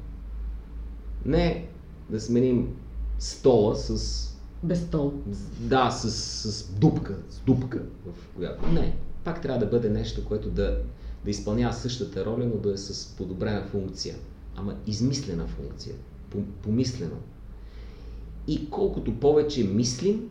Не 1.26 1.68
да 2.10 2.22
сменим 2.22 2.76
стола 3.20 3.76
с 3.76 4.26
Без 4.64 4.82
стол. 4.82 5.14
да, 5.60 5.92
с, 5.92 6.12
с 6.12 6.72
дупка, 6.72 7.16
с 7.30 7.40
дупка, 7.40 7.82
в 8.06 8.36
която. 8.36 8.68
Не. 8.72 8.98
Пак 9.24 9.42
трябва 9.42 9.60
да 9.60 9.66
бъде 9.66 9.90
нещо, 9.90 10.26
което 10.26 10.50
да, 10.50 10.82
да 11.26 11.32
изпълнява 11.32 11.74
същата 11.74 12.26
роля, 12.26 12.46
но 12.46 12.56
да 12.56 12.74
е 12.74 12.78
с 12.78 13.16
подобрена 13.16 13.64
функция. 13.64 14.16
Ама 14.60 14.76
измислена 14.88 15.47
функция. 15.47 15.95
Пом- 16.36 16.45
Помислено. 16.62 17.18
И 18.47 18.70
колкото 18.70 19.20
повече 19.20 19.64
мислим, 19.64 20.30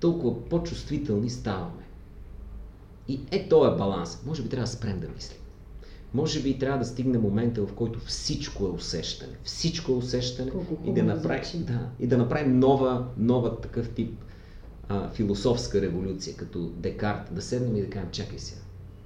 толкова 0.00 0.44
по-чувствителни 0.44 1.30
ставаме. 1.30 1.82
И 3.08 3.20
е 3.30 3.48
този 3.48 3.74
е 3.74 3.76
баланс. 3.76 4.22
Може 4.26 4.42
би 4.42 4.48
трябва 4.48 4.64
да 4.64 4.70
спрем 4.72 5.00
да 5.00 5.08
мислим. 5.08 5.38
Може 6.14 6.42
би 6.42 6.58
трябва 6.58 6.78
да 6.78 6.84
стигне 6.84 7.18
момента, 7.18 7.66
в 7.66 7.72
който 7.74 8.00
всичко 8.00 8.66
е 8.66 8.70
усещане. 8.70 9.32
Всичко 9.44 9.92
е 9.92 9.94
усещане 9.94 10.50
Колко 10.50 10.78
и 10.86 10.92
да 10.94 11.02
направим, 11.02 11.44
звучи. 11.44 11.64
да, 11.64 11.88
и 12.00 12.06
да 12.06 12.18
направим 12.18 12.58
нова, 12.58 13.06
нова 13.16 13.60
такъв 13.60 13.90
тип 13.90 14.18
а, 14.88 15.10
философска 15.10 15.80
революция, 15.80 16.36
като 16.36 16.66
Декарт, 16.66 17.34
да 17.34 17.42
седнем 17.42 17.76
и 17.76 17.80
да 17.80 17.90
кажем, 17.90 18.08
чакай 18.12 18.38
сега, 18.38 18.61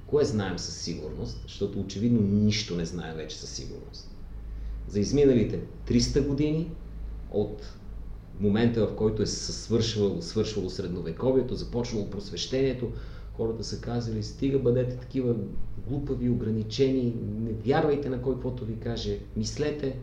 кое 0.07 0.25
знаем 0.25 0.59
със 0.59 0.77
сигурност, 0.77 1.43
защото 1.43 1.81
очевидно 1.81 2.21
нищо 2.21 2.77
не 2.77 2.85
знаем 2.85 3.17
вече 3.17 3.39
със 3.39 3.51
сигурност. 3.51 4.11
За 4.89 5.01
изминалите 5.01 5.61
300 5.89 6.27
години 6.27 6.71
от 7.31 7.63
момента, 8.41 8.87
в 8.87 8.95
който 8.97 9.23
е 9.23 9.27
свършвало, 9.27 10.23
свършвало 10.23 10.71
средновековието, 10.71 11.55
започнало 11.55 12.11
просвещението, 12.11 12.93
хората 13.37 13.65
са 13.65 13.81
казали, 13.81 14.23
стига 14.23 14.59
бъдете 14.59 14.97
такива 14.97 15.37
глупави, 15.89 16.31
ограничени, 16.31 17.15
не 17.41 17.53
вярвайте 17.53 18.09
на 18.09 18.23
кой 18.23 18.35
каквото 18.35 18.65
ви 18.65 18.77
каже, 18.77 19.19
мислете. 19.37 19.97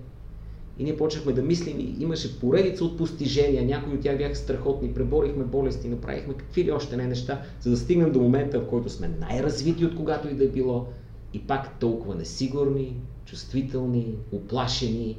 И 0.80 0.84
ние 0.84 0.98
почнахме 0.98 1.34
да 1.34 1.42
мислим 1.42 1.96
имаше 2.00 2.40
поредица 2.40 2.86
от 2.86 2.98
постижения, 2.98 3.66
някои 3.66 3.94
от 3.94 4.02
тях 4.02 4.18
бяха 4.18 4.36
страхотни, 4.36 4.94
преборихме 4.94 5.44
болести, 5.44 5.88
направихме 5.88 6.34
какви 6.34 6.64
ли 6.64 6.72
още 6.72 6.98
не 6.98 7.08
неща, 7.08 7.42
за 7.62 7.70
да 7.70 7.78
стигнем 7.78 8.12
до 8.12 8.20
момента, 8.20 8.60
в 8.60 8.68
който 8.68 8.90
сме 8.90 9.08
най-развити 9.08 9.86
от 9.86 9.96
когато 9.96 10.30
и 10.30 10.34
да 10.34 10.44
е 10.44 10.50
било 10.50 10.88
и 11.34 11.40
пак 11.40 11.80
толкова 11.80 12.16
несигурни, 12.16 12.96
чувствителни, 13.26 14.16
оплашени 14.32 15.18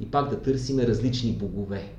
и 0.00 0.10
пак 0.10 0.30
да 0.30 0.40
търсиме 0.40 0.86
различни 0.86 1.32
богове. 1.32 1.92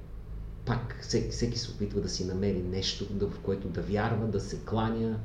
Пак 0.65 0.99
всеки, 1.01 1.29
всеки 1.29 1.59
се 1.59 1.71
опитва 1.71 2.01
да 2.01 2.09
си 2.09 2.25
намери 2.25 2.63
нещо, 2.71 3.05
в 3.19 3.39
което 3.39 3.67
да 3.67 3.81
вярва, 3.81 4.27
да 4.27 4.39
се 4.39 4.57
кланя. 4.65 5.19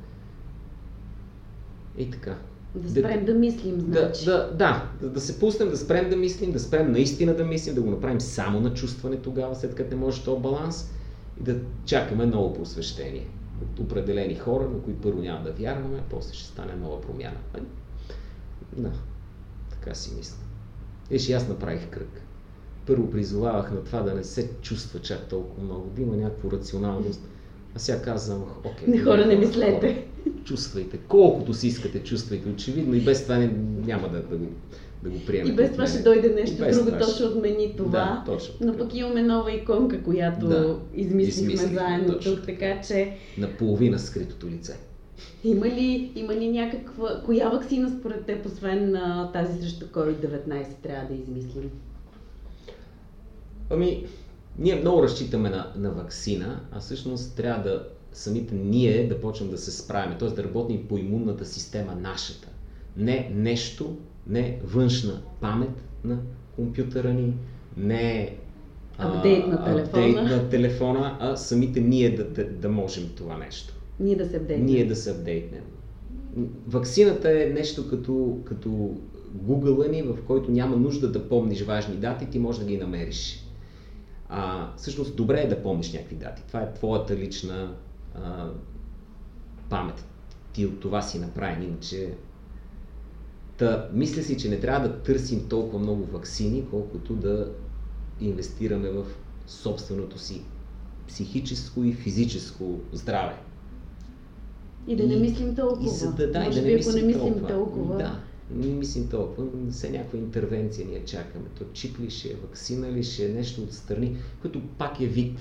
И 1.98 2.10
така. 2.10 2.38
Да 2.74 2.90
спрем 2.90 3.24
да 3.24 3.34
мислим, 3.34 3.90
Да, 3.90 4.00
значи. 4.00 4.24
да, 4.24 4.50
да, 4.52 4.90
да, 5.00 5.08
да 5.08 5.20
се 5.20 5.38
пуснем, 5.38 5.68
да 5.68 5.76
спрем 5.76 6.10
да 6.10 6.16
мислим, 6.16 6.52
да 6.52 6.60
спрем 6.60 6.92
наистина 6.92 7.34
да 7.34 7.44
мислим, 7.44 7.74
да 7.74 7.80
го 7.82 7.90
направим 7.90 8.20
само 8.20 8.60
на 8.60 8.74
чувстване 8.74 9.16
тогава, 9.16 9.54
след 9.54 9.74
като 9.74 9.90
не 9.90 9.96
може 9.96 10.24
този 10.24 10.42
баланс 10.42 10.90
и 11.40 11.42
да 11.42 11.56
чакаме 11.84 12.26
ново 12.26 12.52
просвещение 12.54 13.26
от 13.62 13.80
определени 13.80 14.34
хора, 14.34 14.68
на 14.68 14.82
които 14.82 15.00
първо 15.00 15.22
няма 15.22 15.44
да 15.44 15.52
вярваме, 15.52 15.98
а 15.98 16.10
после 16.10 16.34
ще 16.34 16.46
стане 16.46 16.74
нова 16.74 17.00
промяна. 17.00 17.36
Да, 18.76 18.90
така 19.70 19.94
си 19.94 20.14
мисля. 20.16 20.36
И 21.10 21.32
аз 21.32 21.48
направих 21.48 21.88
кръг. 21.90 22.20
Първо 22.86 23.10
призовавах 23.10 23.72
на 23.72 23.84
това 23.84 24.00
да 24.00 24.14
не 24.14 24.24
се 24.24 24.50
чувства 24.62 25.00
чак 25.00 25.28
толкова 25.28 25.62
много, 25.62 25.90
да 25.96 26.02
има 26.02 26.16
някаква 26.16 26.50
рационалност. 26.50 27.20
А 27.76 27.78
сега 27.78 28.02
казвам, 28.02 28.44
окей. 28.64 28.88
Не, 28.88 28.98
хора, 28.98 29.26
не 29.26 29.36
мислете. 29.36 29.72
хора, 29.72 29.94
Чувствайте, 30.44 30.96
колкото 30.98 31.54
си 31.54 31.66
искате, 31.68 31.98
чувствайте. 32.00 32.48
Очевидно 32.48 32.94
и 32.94 33.00
без 33.00 33.22
това 33.22 33.36
не, 33.36 33.50
няма 33.86 34.08
да, 34.08 34.22
да, 34.22 34.36
го, 34.36 34.46
да 35.02 35.10
го 35.10 35.16
приемете. 35.26 35.52
И 35.52 35.56
без 35.56 35.72
това 35.72 35.86
ще 35.86 36.02
дойде 36.02 36.28
нещо 36.30 36.56
друго, 36.58 36.86
това 36.86 36.98
то 36.98 37.06
ще- 37.06 37.24
отмени 37.24 37.74
това. 37.76 37.90
Да, 37.90 38.22
точно. 38.26 38.54
Но 38.60 38.76
пък 38.76 38.94
имаме 38.94 39.22
нова 39.22 39.52
иконка, 39.52 40.02
която 40.02 40.46
Да, 40.48 40.76
измислихме 40.94 41.22
измислихме, 41.52 41.78
заедно 41.78 42.12
точно. 42.12 42.36
тук, 42.36 42.46
така 42.46 42.80
че 42.80 43.12
Наполовина 43.38 43.98
скритото 43.98 44.46
лице. 44.46 44.76
има 45.44 45.66
ли, 45.66 46.12
има 46.16 46.34
ли 46.34 46.48
някаква... 46.48 47.22
Коя 47.26 47.48
вакцина 47.48 47.92
според 48.00 48.24
теб, 48.26 48.46
освен 48.46 48.90
на 48.90 49.30
тази 49.32 49.60
срещу 49.60 49.86
COVID-19, 49.86 50.66
трябва 50.82 51.08
да 51.08 51.14
измислим? 51.14 51.70
Ами, 53.70 54.06
ние 54.58 54.74
много 54.74 55.02
разчитаме 55.02 55.50
на, 55.50 55.72
на 55.76 55.90
вакцина, 55.90 56.60
а 56.72 56.80
всъщност 56.80 57.36
трябва 57.36 57.62
да 57.62 57.88
самите 58.12 58.54
ние 58.54 59.08
да 59.08 59.20
почнем 59.20 59.50
да 59.50 59.58
се 59.58 59.70
справяме, 59.70 60.18
т.е. 60.18 60.28
да 60.28 60.44
работим 60.44 60.88
по 60.88 60.98
имунната 60.98 61.44
система 61.44 61.94
нашата. 61.94 62.48
Не 62.96 63.30
нещо, 63.34 63.96
не 64.26 64.60
външна 64.64 65.22
памет 65.40 65.84
на 66.04 66.18
компютъра 66.56 67.12
ни, 67.12 67.34
не 67.76 68.36
Апдейт 68.98 69.46
на 69.46 69.64
телефона. 69.64 69.80
апдейт 69.80 70.16
на 70.16 70.48
телефона, 70.48 71.16
а 71.20 71.36
самите 71.36 71.80
ние 71.80 72.16
да, 72.16 72.24
да, 72.24 72.44
да 72.44 72.68
можем 72.68 73.10
това 73.16 73.38
нещо. 73.38 73.74
Ние 74.00 74.16
да 74.16 74.26
се 74.26 74.38
вдейнем. 74.38 74.66
Ние 74.66 74.86
да 74.86 74.96
се 74.96 75.10
апдейтнем. 75.10 75.62
Ваксината 76.66 77.42
е 77.42 77.46
нещо 77.54 77.88
като, 77.90 78.38
като 78.44 78.96
Google 79.44 79.90
ни, 79.90 80.02
в 80.02 80.16
който 80.26 80.50
няма 80.50 80.76
нужда 80.76 81.08
да 81.08 81.28
помниш 81.28 81.62
важни 81.62 81.96
дати, 81.96 82.30
ти 82.30 82.38
можеш 82.38 82.60
да 82.60 82.66
ги 82.66 82.78
намериш. 82.78 83.43
А, 84.36 84.68
всъщност 84.76 85.16
добре 85.16 85.40
е 85.40 85.48
да 85.48 85.62
помниш 85.62 85.92
някакви 85.92 86.16
дати. 86.16 86.42
Това 86.48 86.60
е 86.60 86.74
твоята 86.74 87.16
лична 87.16 87.74
а, 88.14 88.48
памет. 89.68 90.04
Ти 90.52 90.66
от 90.66 90.80
това 90.80 91.02
си 91.02 91.18
направен, 91.18 91.62
иначе 91.62 92.14
Та, 93.56 93.88
мисля 93.92 94.22
си, 94.22 94.38
че 94.38 94.48
не 94.48 94.60
трябва 94.60 94.88
да 94.88 94.98
търсим 94.98 95.48
толкова 95.48 95.78
много 95.78 96.04
вакцини, 96.04 96.64
колкото 96.70 97.14
да 97.14 97.50
инвестираме 98.20 98.90
в 98.90 99.04
собственото 99.46 100.18
си 100.18 100.42
психическо 101.08 101.84
и 101.84 101.92
физическо 101.92 102.78
здраве. 102.92 103.34
И 104.86 104.96
да 104.96 105.06
не 105.06 105.16
мислим 105.16 105.56
толкова. 105.56 105.86
И 105.86 105.88
за 105.88 106.12
да, 106.12 106.30
да, 106.30 106.40
Може 106.40 106.60
да 106.60 106.66
би, 106.66 106.72
не 106.72 106.80
ако 106.80 106.86
мислим 106.86 107.06
не 107.06 107.06
мислим 107.06 107.32
толкова. 107.32 107.48
толкова. 107.48 107.96
Да, 107.96 108.20
не 108.50 108.66
мислим 108.66 109.08
толкова. 109.08 109.46
Все 109.70 109.90
някаква 109.90 110.18
интервенция 110.18 110.86
ние 110.86 111.04
чакаме. 111.04 111.44
То 111.58 111.64
чип 111.72 112.00
ли 112.00 112.10
ще 112.10 112.28
е, 112.28 112.34
вакцина 112.34 112.92
ли 112.92 113.02
ще 113.02 113.24
е, 113.24 113.28
нещо 113.28 113.62
отстрани, 113.62 114.16
което 114.42 114.62
пак 114.78 115.00
е 115.00 115.06
вид 115.06 115.38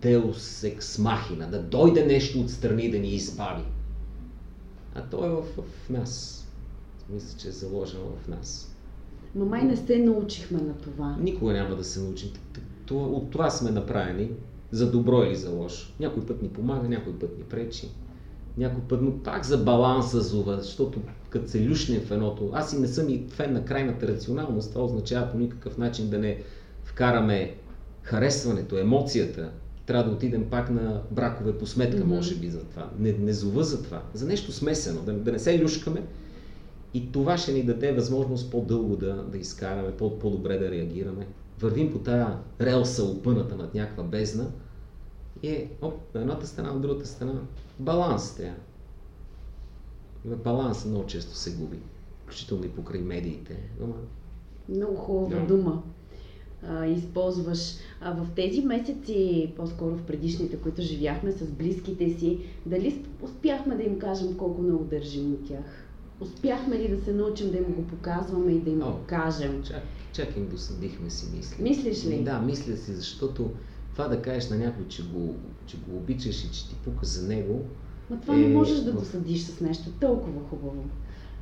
Deus 0.00 0.76
ex 0.76 0.80
machina, 0.80 1.50
да 1.50 1.62
дойде 1.62 2.06
нещо 2.06 2.40
отстрани 2.40 2.90
да 2.90 2.98
ни 2.98 3.08
избави. 3.08 3.62
А 4.94 5.02
то 5.02 5.24
е 5.24 5.28
в, 5.28 5.42
в 5.42 5.90
нас. 5.90 6.44
Мисля, 7.10 7.38
че 7.38 7.48
е 7.48 7.52
заложено 7.52 8.04
в 8.22 8.28
нас. 8.28 8.74
Ма 9.34 9.44
май 9.44 9.62
не 9.62 9.76
се 9.76 9.98
научихме 9.98 10.60
на 10.60 10.74
това. 10.78 11.16
Никога 11.20 11.52
няма 11.52 11.76
да 11.76 11.84
се 11.84 12.00
научим. 12.00 12.30
От 12.90 13.30
това 13.30 13.50
сме 13.50 13.70
направени, 13.70 14.30
за 14.70 14.90
добро 14.90 15.22
или 15.22 15.36
за 15.36 15.50
лошо. 15.50 15.94
Някой 16.00 16.26
път 16.26 16.42
ни 16.42 16.48
помага, 16.48 16.88
някой 16.88 17.18
път 17.18 17.38
ни 17.38 17.44
пречи. 17.44 17.88
Някой 18.58 18.82
път, 18.88 19.02
но 19.02 19.18
пак 19.18 19.44
за 19.44 19.58
баланса 19.58 20.20
зува, 20.20 20.56
защото 20.56 21.00
като 21.30 21.50
се 21.50 21.68
люшнем 21.68 22.00
в 22.00 22.10
едното, 22.10 22.50
аз 22.52 22.72
и 22.72 22.78
не 22.78 22.88
съм 22.88 23.08
и 23.08 23.24
фен 23.28 23.52
на 23.52 23.64
крайната 23.64 24.08
рационалност, 24.08 24.72
това 24.72 24.84
означава 24.84 25.32
по 25.32 25.38
никакъв 25.38 25.78
начин 25.78 26.10
да 26.10 26.18
не 26.18 26.38
вкараме 26.84 27.54
харесването, 28.02 28.78
емоцията. 28.78 29.50
Трябва 29.86 30.04
да 30.04 30.16
отидем 30.16 30.44
пак 30.50 30.70
на 30.70 31.02
бракове 31.10 31.58
по 31.58 31.66
сметка, 31.66 32.00
Мгм. 32.00 32.14
може 32.14 32.34
би 32.34 32.48
за 32.48 32.60
това. 32.64 32.90
Не, 32.98 33.12
не 33.12 33.32
зова 33.32 33.64
за 33.64 33.82
това. 33.82 34.02
За 34.14 34.26
нещо 34.26 34.52
смесено, 34.52 35.00
да, 35.02 35.12
да 35.12 35.32
не 35.32 35.38
се 35.38 35.62
люшкаме. 35.62 36.02
И 36.94 37.12
това 37.12 37.38
ще 37.38 37.52
ни 37.52 37.62
даде 37.62 37.92
възможност 37.92 38.50
по-дълго 38.50 38.96
да, 38.96 39.14
да 39.32 39.38
изкараме, 39.38 39.90
по- 39.92 40.18
по-добре 40.18 40.58
да 40.58 40.70
реагираме. 40.70 41.26
Вървим 41.60 41.92
по 41.92 41.98
тая 41.98 42.36
релса, 42.60 43.04
опъната 43.04 43.56
над 43.56 43.74
някаква 43.74 44.04
бездна 44.04 44.46
и 45.42 45.48
е, 45.48 45.70
оп, 45.82 46.14
на 46.14 46.20
едната 46.20 46.46
страна, 46.46 46.72
на 46.72 46.80
другата 46.80 47.06
страна. 47.06 47.40
Баланс 47.78 48.36
трябва. 48.36 48.56
Баланс 50.24 50.84
много 50.84 51.06
често 51.06 51.34
се 51.34 51.56
губи, 51.56 51.78
включително 52.22 52.64
и 52.64 52.68
покрай 52.68 53.00
медиите. 53.00 53.56
Ама, 53.82 53.94
Много 54.68 54.96
хубава 54.96 55.40
Да. 55.40 55.46
дума 55.46 55.82
а, 56.62 56.86
използваш. 56.86 57.74
А 58.00 58.12
в 58.12 58.26
тези 58.36 58.60
месеци, 58.60 59.52
по-скоро 59.56 59.96
в 59.96 60.02
предишните, 60.02 60.56
които 60.56 60.82
живяхме 60.82 61.32
с 61.32 61.44
близките 61.46 62.18
си, 62.18 62.38
дали 62.66 63.04
успяхме 63.22 63.76
да 63.76 63.82
им 63.82 63.98
кажем 63.98 64.36
колко 64.36 64.62
много 64.62 64.84
държим 64.84 65.30
на 65.30 65.36
тях? 65.48 65.84
Успяхме 66.20 66.78
ли 66.78 66.88
да 66.96 67.04
се 67.04 67.12
научим 67.12 67.50
да 67.50 67.56
им 67.56 67.64
го 67.64 67.86
показваме 67.86 68.52
и 68.52 68.60
да 68.60 68.70
им 68.70 68.82
О. 68.82 68.92
го 68.92 68.98
кажем? 69.06 69.62
чак, 69.62 69.82
чак 70.12 70.36
им 70.36 70.48
досъдихме 70.48 71.10
си 71.10 71.26
мисли. 71.36 71.62
Мислиш 71.62 72.06
ли? 72.06 72.22
Да, 72.24 72.38
мисля 72.40 72.76
си, 72.76 72.92
защото 72.94 73.50
това 73.98 74.08
да 74.08 74.22
кажеш 74.22 74.50
на 74.50 74.56
някой, 74.56 74.88
че 74.88 75.02
го, 75.04 75.34
че 75.66 75.76
го 75.78 75.96
обичаш 75.96 76.36
и 76.36 76.50
че 76.50 76.68
ти 76.68 76.74
пука 76.74 77.06
за 77.06 77.28
него, 77.28 77.60
Ма 78.10 78.20
това 78.20 78.34
не 78.34 78.44
Е, 78.44 78.48
можеш 78.48 78.78
да 78.78 78.92
в- 78.92 78.94
досъдиш 78.94 79.42
с 79.42 79.60
нещо 79.60 79.90
толкова 79.90 80.40
хубаво. 80.50 80.84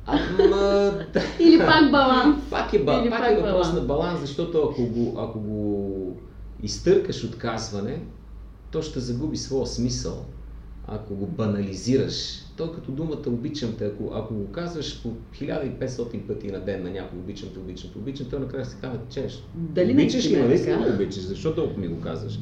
Ама. 0.05 0.93
Или 1.39 1.59
пак 1.59 1.91
баланс. 1.91 2.43
Пак 2.49 2.73
е, 2.73 2.79
ба, 2.79 2.93
Или 2.93 3.09
пак 3.09 3.19
пак 3.19 3.31
е 3.31 3.35
въпрос 3.35 3.51
баланс. 3.51 3.73
на 3.73 3.81
баланс, 3.81 4.19
защото 4.21 4.57
ако 4.63 4.85
го, 4.85 5.19
ако 5.19 5.39
го 5.39 6.17
изтъркаш 6.63 7.23
от 7.23 7.37
казване, 7.37 8.01
то 8.71 8.81
ще 8.81 8.99
загуби 8.99 9.37
своя 9.37 9.67
смисъл. 9.67 10.25
Ако 10.87 11.15
го 11.15 11.27
банализираш, 11.27 12.41
то 12.57 12.71
като 12.71 12.91
думата 12.91 13.23
обичам 13.27 13.75
те, 13.77 13.85
ако, 13.85 14.11
ако 14.13 14.33
го 14.33 14.47
казваш 14.51 15.03
по 15.03 15.13
1500 15.35 16.27
пъти 16.27 16.51
на 16.51 16.59
ден 16.59 16.83
на 16.83 16.89
някой 16.89 17.19
обичам 17.19 17.49
те, 17.53 17.59
обичам 17.59 17.89
те, 17.93 17.99
обичам 17.99 18.27
те, 18.29 18.39
накрая 18.39 18.65
се 18.65 18.77
казва, 18.81 18.99
чеш. 19.09 19.43
Дали 19.55 19.91
обичаш 19.91 20.13
наистина 20.13 20.47
ли, 20.49 20.53
е 20.53 20.57
си 20.57 20.65
така? 20.65 20.77
го 20.77 20.95
обичаш, 20.95 21.23
защо 21.23 21.55
толкова 21.55 21.79
ми 21.81 21.87
го 21.87 22.01
казваш? 22.01 22.39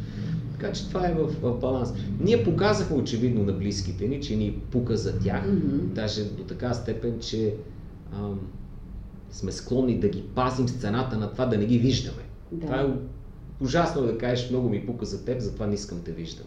Така 0.52 0.72
че 0.72 0.88
това 0.88 1.08
е 1.08 1.14
в, 1.14 1.28
в 1.42 1.60
баланс. 1.60 1.94
Ние 2.20 2.44
показахме 2.44 2.98
очевидно 2.98 3.44
на 3.44 3.54
близките 3.54 4.08
ни, 4.08 4.22
че 4.22 4.36
ни 4.36 4.62
пука 4.72 4.98
за 4.98 5.20
тях, 5.20 5.48
Мгм. 5.48 5.94
даже 5.94 6.24
до 6.24 6.44
така 6.44 6.74
степен, 6.74 7.20
че 7.20 7.56
ам, 8.14 8.40
сме 9.32 9.52
склонни 9.52 10.00
да 10.00 10.10
ги 10.10 10.24
пазим 10.36 10.68
с 10.68 10.74
цената 10.74 11.18
на 11.18 11.32
това 11.32 11.46
да 11.46 11.58
не 11.58 11.66
ги 11.66 11.80
виждаме. 11.80 12.24
Да. 12.52 12.66
Това 12.66 12.82
е 12.82 12.86
ужасно 13.62 14.02
да 14.02 14.18
кажеш, 14.18 14.50
много 14.50 14.70
ми 14.70 14.86
пука 14.86 15.06
за 15.06 15.26
теб, 15.26 15.40
затова 15.40 15.68
не 15.68 15.74
искам 15.74 16.02
те 16.06 16.12
виждам. 16.12 16.46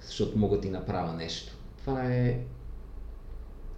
Защото 0.00 0.38
мога 0.38 0.60
ти 0.60 0.70
направя 0.70 1.12
нещо. 1.12 1.56
Това 1.78 2.14
е 2.14 2.40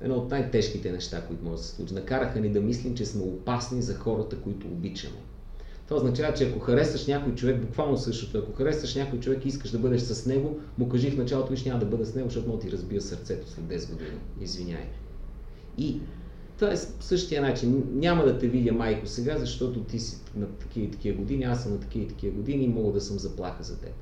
едно 0.00 0.14
от 0.14 0.30
най-тежките 0.30 0.92
неща, 0.92 1.26
които 1.26 1.44
може 1.44 1.56
да 1.56 1.62
се 1.62 1.76
случи. 1.76 1.94
Накараха 1.94 2.40
ни 2.40 2.48
да 2.48 2.60
мислим, 2.60 2.94
че 2.94 3.06
сме 3.06 3.22
опасни 3.22 3.82
за 3.82 3.94
хората, 3.94 4.36
които 4.40 4.66
обичаме. 4.66 5.16
Това 5.88 5.96
означава, 5.96 6.34
че 6.34 6.48
ако 6.48 6.58
харесваш 6.58 7.06
някой 7.06 7.34
човек, 7.34 7.60
буквално 7.60 7.98
същото, 7.98 8.38
ако 8.38 8.52
харесваш 8.52 8.94
някой 8.94 9.20
човек 9.20 9.44
и 9.44 9.48
искаш 9.48 9.70
да 9.70 9.78
бъдеш 9.78 10.00
с 10.00 10.26
него, 10.26 10.60
му 10.78 10.88
кажи 10.88 11.10
в 11.10 11.18
началото, 11.18 11.50
виж 11.50 11.64
няма 11.64 11.80
да 11.80 11.86
бъда 11.86 12.04
с 12.04 12.14
него, 12.14 12.28
защото 12.28 12.52
да 12.52 12.58
ти 12.58 12.72
разбия 12.72 13.00
сърцето 13.00 13.50
след 13.50 13.64
10 13.64 13.92
години. 13.92 14.18
Извиняй. 14.40 14.88
И 15.78 16.00
това 16.58 16.72
е 16.72 16.76
същия 17.00 17.42
начин. 17.42 17.84
Няма 17.92 18.24
да 18.24 18.38
те 18.38 18.48
видя 18.48 18.72
майко 18.72 19.06
сега, 19.06 19.38
защото 19.38 19.80
ти 19.80 19.98
си 19.98 20.16
на 20.36 20.46
такива 20.46 20.86
и 20.86 20.90
такива 20.90 21.18
години, 21.18 21.44
аз 21.44 21.62
съм 21.62 21.72
на 21.72 21.80
такива 21.80 22.08
такива 22.08 22.36
години 22.36 22.64
и 22.64 22.68
мога 22.68 22.92
да 22.92 23.00
съм 23.00 23.18
заплаха 23.18 23.62
за 23.62 23.80
теб. 23.80 23.92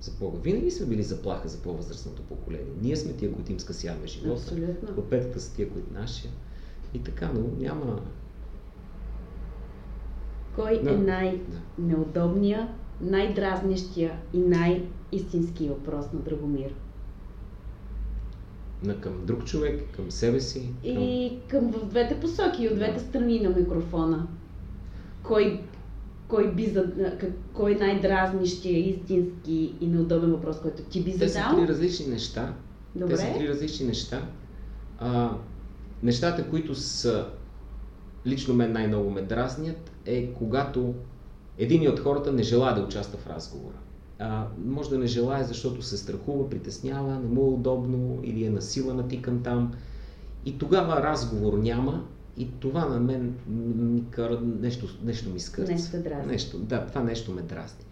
За 0.00 0.10
Бога. 0.20 0.38
Винаги 0.42 0.70
сме 0.70 0.86
били 0.86 1.02
заплаха 1.02 1.48
за 1.48 1.58
по-възрастното 1.58 2.22
поколение. 2.22 2.72
Ние 2.82 2.96
сме 2.96 3.12
тия, 3.12 3.32
които 3.32 3.52
им 3.52 3.60
скъсяваме 3.60 4.06
живота. 4.06 4.40
Абсолютно. 4.42 4.94
Клопетата 4.94 5.40
са 5.40 5.54
тия, 5.56 5.70
които 5.70 5.92
нашия. 5.92 6.30
И 6.94 7.02
така, 7.02 7.30
но 7.34 7.64
няма... 7.64 8.00
Кой 10.56 10.82
Да. 10.82 10.90
е 10.90 10.96
най-неудобния, 10.96 12.68
най-дразнещия 13.00 14.18
и 14.32 14.38
най-истински 14.38 15.68
въпрос 15.68 16.12
на 16.12 16.20
Драгомир? 16.20 16.74
На 18.82 19.00
към 19.00 19.26
друг 19.26 19.44
човек, 19.44 19.84
към 19.96 20.10
себе 20.10 20.40
си. 20.40 20.60
Към... 20.60 21.02
И 21.02 21.38
към 21.48 21.72
в 21.72 21.84
двете 21.84 22.20
посоки, 22.20 22.64
и 22.64 22.68
от 22.68 22.74
двете 22.74 23.00
страни 23.00 23.40
на 23.40 23.50
микрофона. 23.50 24.26
Кой, 25.22 25.60
кой, 26.28 26.52
би 26.52 26.66
зад... 26.66 26.86
кой 27.52 27.72
е 27.72 27.74
най-дразнищия, 27.74 28.78
истински 28.78 29.74
и 29.80 29.86
неудобен 29.86 30.30
въпрос, 30.30 30.60
който 30.60 30.82
ти 30.82 31.04
би 31.04 31.18
Те 31.18 31.28
са 31.28 31.34
задал? 31.34 31.56
три 31.56 31.68
различни 31.68 32.06
неща. 32.06 32.54
Добре. 32.94 33.16
Те 33.16 33.20
са 33.20 33.34
три 33.38 33.48
различни 33.48 33.86
неща. 33.86 34.22
А, 34.98 35.30
нещата, 36.02 36.50
които 36.50 36.74
са 36.74 37.26
лично 38.26 38.54
мен 38.54 38.72
най-много 38.72 39.10
ме 39.10 39.22
дразнят, 39.22 39.90
е 40.06 40.32
когато 40.32 40.94
един 41.58 41.90
от 41.90 42.00
хората 42.00 42.32
не 42.32 42.42
желая 42.42 42.74
да 42.74 42.82
участва 42.82 43.18
в 43.18 43.26
разговора. 43.26 43.76
А, 44.18 44.46
може 44.64 44.90
да 44.90 44.98
не 44.98 45.06
желая, 45.06 45.44
защото 45.44 45.82
се 45.82 45.96
страхува, 45.96 46.50
притеснява, 46.50 47.18
не 47.18 47.28
му 47.28 47.40
е 47.40 47.54
удобно 47.54 48.20
или 48.22 48.44
е 48.44 48.50
насила 48.50 48.94
натикан 48.94 49.42
там. 49.42 49.72
И 50.44 50.58
тогава 50.58 51.02
разговор 51.02 51.58
няма 51.58 52.04
и 52.38 52.48
това 52.60 52.84
на 52.84 53.00
мен 53.00 53.34
ми 53.76 54.04
кара 54.10 54.40
нещо, 54.40 54.86
нещо 55.04 55.30
ми 55.30 55.40
скърца. 55.40 55.72
Нещо 55.72 55.90
те 55.90 55.98
дразни. 55.98 56.32
Нещо, 56.32 56.58
да, 56.58 56.86
това 56.86 57.02
нещо 57.02 57.32
ме 57.32 57.42
дразни. 57.42 57.84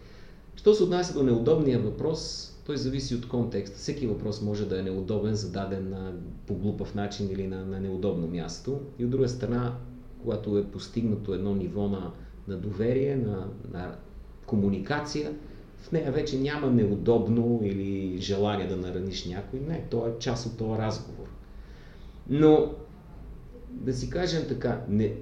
Що 0.55 0.73
се 0.73 0.83
отнася 0.83 1.13
до 1.13 1.23
неудобния 1.23 1.79
въпрос, 1.79 2.53
той 2.65 2.77
зависи 2.77 3.15
от 3.15 3.27
контекста. 3.27 3.77
Всеки 3.77 4.07
въпрос 4.07 4.41
може 4.41 4.65
да 4.65 4.79
е 4.79 4.83
неудобен, 4.83 5.35
зададен 5.35 5.89
на, 5.89 6.13
по 6.47 6.55
глупав 6.55 6.95
начин 6.95 7.29
или 7.31 7.47
на, 7.47 7.65
на 7.65 7.79
неудобно 7.79 8.27
място. 8.27 8.79
И 8.99 9.05
от 9.05 9.11
друга 9.11 9.29
страна, 9.29 9.75
когато 10.21 10.57
е 10.57 10.63
постигнато 10.63 11.33
едно 11.33 11.55
ниво 11.55 11.87
на, 11.87 12.11
на 12.47 12.57
доверие, 12.57 13.15
на, 13.15 13.47
на 13.73 13.95
комуникация, 14.45 15.31
в 15.77 15.91
нея 15.91 16.11
вече 16.11 16.39
няма 16.39 16.71
неудобно 16.71 17.59
или 17.63 18.17
желание 18.21 18.67
да 18.67 18.77
нараниш 18.77 19.25
някой. 19.25 19.59
Не, 19.59 19.85
то 19.89 20.07
е 20.07 20.19
част 20.19 20.45
от 20.45 20.57
този 20.57 20.81
разговор. 20.81 21.27
Но 22.29 22.73
да 23.81 23.93
си 23.93 24.09
кажем 24.09 24.45
така, 24.47 24.85
не, 24.89 25.13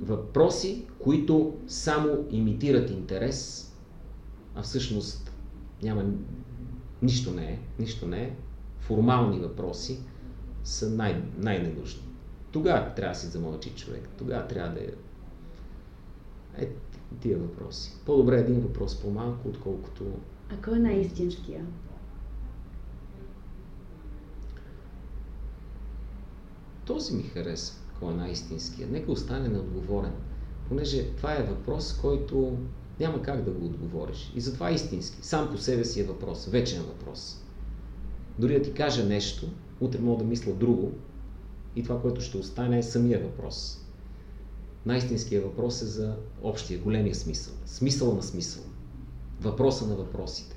въпроси, 0.00 0.86
които 0.98 1.56
само 1.66 2.24
имитират 2.30 2.90
интерес, 2.90 3.70
а 4.54 4.62
всъщност 4.62 5.32
няма 5.82 6.04
нищо 7.02 7.30
не 7.32 7.44
е, 7.44 7.58
нищо 7.78 8.06
не 8.06 8.22
е, 8.22 8.34
формални 8.80 9.38
въпроси 9.40 9.98
са 10.64 10.90
най- 10.90 11.22
най-ненужни. 11.38 12.02
Тогава 12.52 12.94
трябва 12.94 13.12
да 13.12 13.18
си 13.20 13.26
замълчи 13.26 13.70
човек, 13.70 14.08
тогава 14.18 14.46
трябва 14.48 14.74
да 14.74 14.80
е 14.80 14.88
е 16.58 16.68
тия 17.20 17.38
въпроси. 17.38 17.92
По-добре 18.06 18.38
един 18.40 18.60
въпрос 18.60 19.00
по-малко, 19.00 19.48
отколкото 19.48 20.04
А 20.50 20.56
кой 20.64 20.76
е 20.76 20.80
най-истинския? 20.80 21.66
Този 26.84 27.16
ми 27.16 27.22
хареса, 27.22 27.74
кой 28.00 28.12
е 28.12 28.16
най-истинския. 28.16 28.88
Нека 28.90 29.12
остане 29.12 29.48
неотговорен. 29.48 30.12
Понеже 30.68 31.04
това 31.06 31.34
е 31.34 31.42
въпрос, 31.42 31.92
който 31.92 32.56
няма 33.00 33.22
как 33.22 33.44
да 33.44 33.50
го 33.50 33.66
отговориш. 33.66 34.32
И 34.36 34.40
затова 34.40 34.70
е 34.70 34.74
истински. 34.74 35.18
Сам 35.22 35.50
по 35.50 35.58
себе 35.58 35.84
си 35.84 36.00
е 36.00 36.04
въпрос, 36.04 36.46
вечен 36.46 36.82
въпрос. 36.82 37.42
Дори 38.38 38.54
да 38.54 38.62
ти 38.62 38.72
кажа 38.72 39.04
нещо, 39.04 39.46
утре 39.80 39.98
мога 40.00 40.18
да 40.18 40.30
мисля 40.30 40.52
друго 40.52 40.92
и 41.76 41.82
това, 41.82 42.00
което 42.00 42.20
ще 42.20 42.38
остане 42.38 42.78
е 42.78 42.82
самия 42.82 43.20
въпрос. 43.20 43.80
Най-истинският 44.86 45.44
въпрос 45.44 45.82
е 45.82 45.86
за 45.86 46.16
общия, 46.42 46.78
големия 46.80 47.14
смисъл. 47.14 47.54
Смисъла 47.66 48.14
на 48.14 48.22
смисъл. 48.22 48.62
Въпроса 49.40 49.86
на 49.86 49.94
въпросите. 49.94 50.56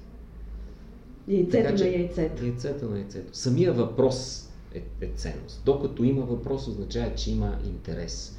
Яйцето 1.28 1.52
Така 1.64 1.76
че- 1.76 1.84
на 1.84 1.90
яйцето. 1.90 2.46
Яйцето 2.46 2.90
на 2.90 2.98
яйцето. 2.98 3.38
Самия 3.38 3.74
въпрос 3.74 4.49
е, 4.74 4.84
е 5.02 5.08
ценност. 5.16 5.62
Докато 5.66 6.04
има 6.04 6.26
въпрос, 6.26 6.68
означава, 6.68 7.16
че 7.16 7.32
има 7.32 7.60
интерес 7.66 8.38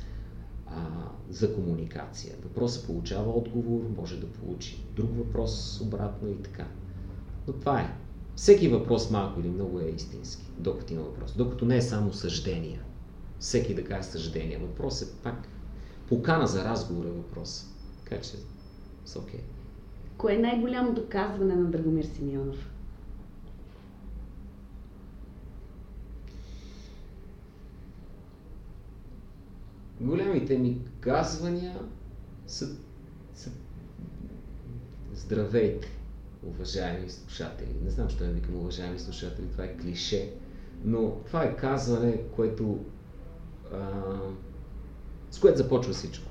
а, 0.66 0.74
за 1.30 1.54
комуникация. 1.54 2.34
Въпросът 2.42 2.86
получава 2.86 3.30
отговор, 3.30 3.80
може 3.96 4.20
да 4.20 4.26
получи 4.26 4.84
друг 4.96 5.10
въпрос 5.16 5.80
обратно 5.80 6.28
и 6.28 6.42
така. 6.42 6.66
Но 7.46 7.52
това 7.52 7.80
е. 7.80 7.94
Всеки 8.36 8.68
въпрос 8.68 9.10
малко 9.10 9.40
или 9.40 9.48
много 9.48 9.80
е 9.80 9.92
истински, 9.96 10.44
докато 10.58 10.92
има 10.92 11.02
въпрос. 11.02 11.36
Докато 11.36 11.64
не 11.64 11.76
е 11.76 11.82
само 11.82 12.12
съждения. 12.12 12.82
Всеки 13.38 13.74
да 13.74 13.84
каже 13.84 14.08
съждения. 14.08 14.58
Въпрос 14.58 15.02
е 15.02 15.12
пак 15.22 15.48
покана 16.08 16.46
за 16.46 16.64
разговор 16.64 17.04
е 17.04 17.10
въпрос. 17.10 17.66
Така 18.04 18.22
че, 18.22 18.32
са 19.04 19.18
окей. 19.18 19.40
Кое 20.16 20.34
е 20.34 20.38
най-голямото 20.38 21.06
казване 21.08 21.54
на 21.54 21.64
Драгомир 21.64 22.04
Симеонов? 22.04 22.70
Големите 30.00 30.58
ми 30.58 30.80
казвания 31.00 31.80
са, 32.46 32.76
са 33.34 33.50
здравейте, 35.14 35.88
уважаеми 36.44 37.10
слушатели. 37.10 37.76
Не 37.84 37.90
знам, 37.90 38.08
що 38.08 38.24
я 38.24 38.30
викам 38.30 38.56
уважаеми 38.56 38.98
слушатели, 38.98 39.46
това 39.46 39.64
е 39.64 39.76
клише, 39.76 40.32
но 40.84 41.10
това 41.16 41.44
е 41.44 41.56
казване, 41.56 42.22
което 42.26 42.84
а, 43.72 43.92
с 45.30 45.38
което 45.40 45.58
започва 45.58 45.92
всичко. 45.92 46.26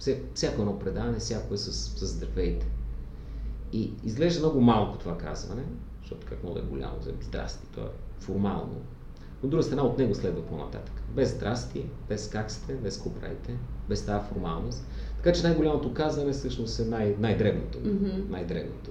Вся- 0.00 0.22
Всяко 0.34 0.62
едно 0.62 0.78
предаване, 0.78 1.18
всяко 1.18 1.54
е 1.54 1.58
с, 1.58 1.72
с 1.72 2.06
здравейте. 2.06 2.66
И 3.72 3.92
изглежда 4.04 4.40
много 4.40 4.60
малко 4.60 4.98
това 4.98 5.18
казване, 5.18 5.64
защото 6.00 6.26
как 6.26 6.44
мога 6.44 6.60
да 6.60 6.66
е 6.66 6.70
голямо, 6.70 6.96
здрасти, 7.20 7.66
то 7.74 7.80
е 7.80 7.88
формално. 8.20 8.80
От 9.42 9.50
друга 9.50 9.62
страна, 9.62 9.82
от 9.82 9.98
него 9.98 10.14
следва 10.14 10.42
по-нататък. 10.42 11.02
Без 11.16 11.34
здрасти, 11.34 11.84
без 12.08 12.28
как 12.28 12.50
сте, 12.50 12.74
без 12.74 12.96
какво 12.96 13.10
правите, 13.10 13.56
без 13.88 14.06
тази 14.06 14.28
формалност. 14.28 14.86
Така 15.16 15.32
че 15.32 15.42
най-голямото 15.42 15.94
казване 15.94 16.32
всъщност 16.32 16.80
е 16.80 16.84
най- 16.84 17.16
най-дребното. 17.20 17.78
Мгм. 17.84 18.30
Най-дребното. 18.30 18.90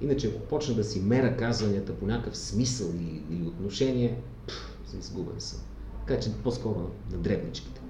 Иначе, 0.00 0.28
ако 0.28 0.40
почна 0.40 0.74
да 0.74 0.84
си 0.84 1.00
мера 1.00 1.36
казванията 1.36 1.94
по 1.94 2.06
някакъв 2.06 2.36
смисъл 2.36 2.86
или, 2.94 3.22
или 3.30 3.46
отношение, 3.46 4.20
пф, 4.46 4.78
съм 4.86 5.00
изгубен 5.00 5.40
съм. 5.40 5.60
Така 6.06 6.20
че 6.20 6.30
по-скоро 6.44 6.78
на, 6.78 7.16
на 7.16 7.22
дребничките. 7.22 7.80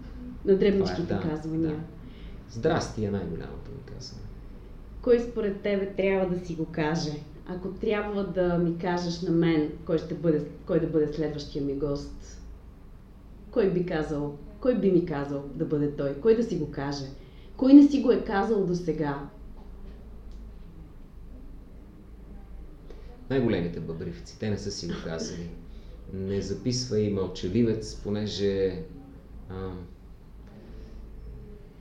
На 0.44 0.56
дребничките 0.56 1.02
Това 1.02 1.16
е, 1.16 1.22
да, 1.22 1.28
казвания. 1.28 1.70
да. 1.70 1.80
Здрасти 2.50 3.04
е 3.04 3.11
най-голямото 3.11 3.70
ми 3.70 3.94
казване. 3.94 4.22
Кой 5.02 5.20
според 5.20 5.61
тебе 5.61 5.92
трябва 5.96 6.34
да 6.36 6.46
си 6.46 6.54
го 6.54 6.64
каже? 6.64 7.12
Ако 7.57 7.68
трябва 7.68 8.24
да 8.24 8.59
ми 8.59 8.78
кажеш 8.78 9.22
на 9.22 9.30
мен 9.30 9.72
кой, 9.86 9.98
ще 9.98 10.14
бъде, 10.14 10.44
кой 10.66 10.80
да 10.80 10.86
бъде 10.86 11.12
следващия 11.12 11.64
ми 11.64 11.74
гост, 11.74 12.40
кой 13.51 13.70
би 13.70 13.86
казал, 13.86 14.38
кой 14.61 14.78
би 14.78 14.92
ми 14.92 15.07
казал 15.07 15.44
да 15.55 15.64
бъде 15.64 15.96
той? 15.96 16.14
Кой 16.14 16.36
да 16.36 16.42
си 16.42 16.59
го 16.59 16.70
каже? 16.70 17.05
Кой 17.57 17.74
не 17.74 17.88
си 17.88 18.03
го 18.03 18.12
е 18.12 18.24
казал 18.24 18.66
до 18.66 18.74
сега? 18.74 19.28
Най-големите 23.30 23.80
бъбривци, 23.80 24.38
те 24.38 24.51
не 24.51 24.59
са 24.59 24.70
си 24.70 24.86
го 24.86 24.94
казали. 25.05 25.51
Не 26.12 26.42
записвай 26.42 27.11
мълчаливец, 27.11 27.94
понеже 27.94 28.82
а, 29.48 29.70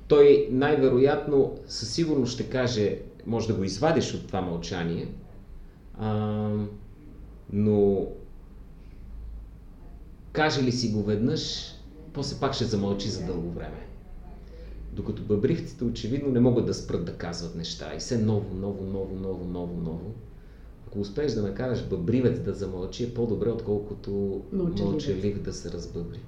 той 0.07 0.47
най-вероятно 0.51 1.57
със 1.67 1.93
сигурност 1.93 2.34
ще 2.34 2.49
каже, 2.49 2.99
може 3.26 3.47
да 3.47 3.53
го 3.53 3.63
извадиш 3.63 4.13
от 4.13 4.28
това 4.28 4.41
мълчание, 4.41 5.07
а, 6.00 6.50
но 7.54 8.08
каже 10.32 10.64
ли 10.64 10.72
си 10.72 10.91
го 10.91 11.04
веднъж, 11.04 11.74
после 12.14 12.39
пак 12.39 12.54
ще 12.54 12.66
замълчи 12.66 13.10
за 13.10 13.26
дълго 13.26 13.50
време. 13.52 13.88
Докато 14.93 15.22
бъбривците 15.22 15.84
очевидно 15.84 16.32
не 16.32 16.39
могат 16.39 16.66
да 16.66 16.74
спрат 16.74 17.06
да 17.06 17.14
казват 17.14 17.56
неща 17.56 17.95
и 17.95 18.00
все 18.00 18.18
ново, 18.18 18.56
ново, 18.56 18.86
ново, 18.86 19.16
ново, 19.16 19.45
ново, 19.45 19.78
ново. 19.78 20.14
Ако 20.88 21.00
успееш 21.00 21.32
да 21.32 21.41
накараш 21.41 21.88
бъбривец 21.88 22.39
да 22.39 22.54
замълчи, 22.54 23.04
е 23.04 23.14
по-добре, 23.14 23.50
отколкото 23.50 24.41
Мълчаливец. 24.52 24.82
мълчалив 24.82 25.41
да 25.41 25.54
се 25.54 25.72
разбъбри. 25.72 26.20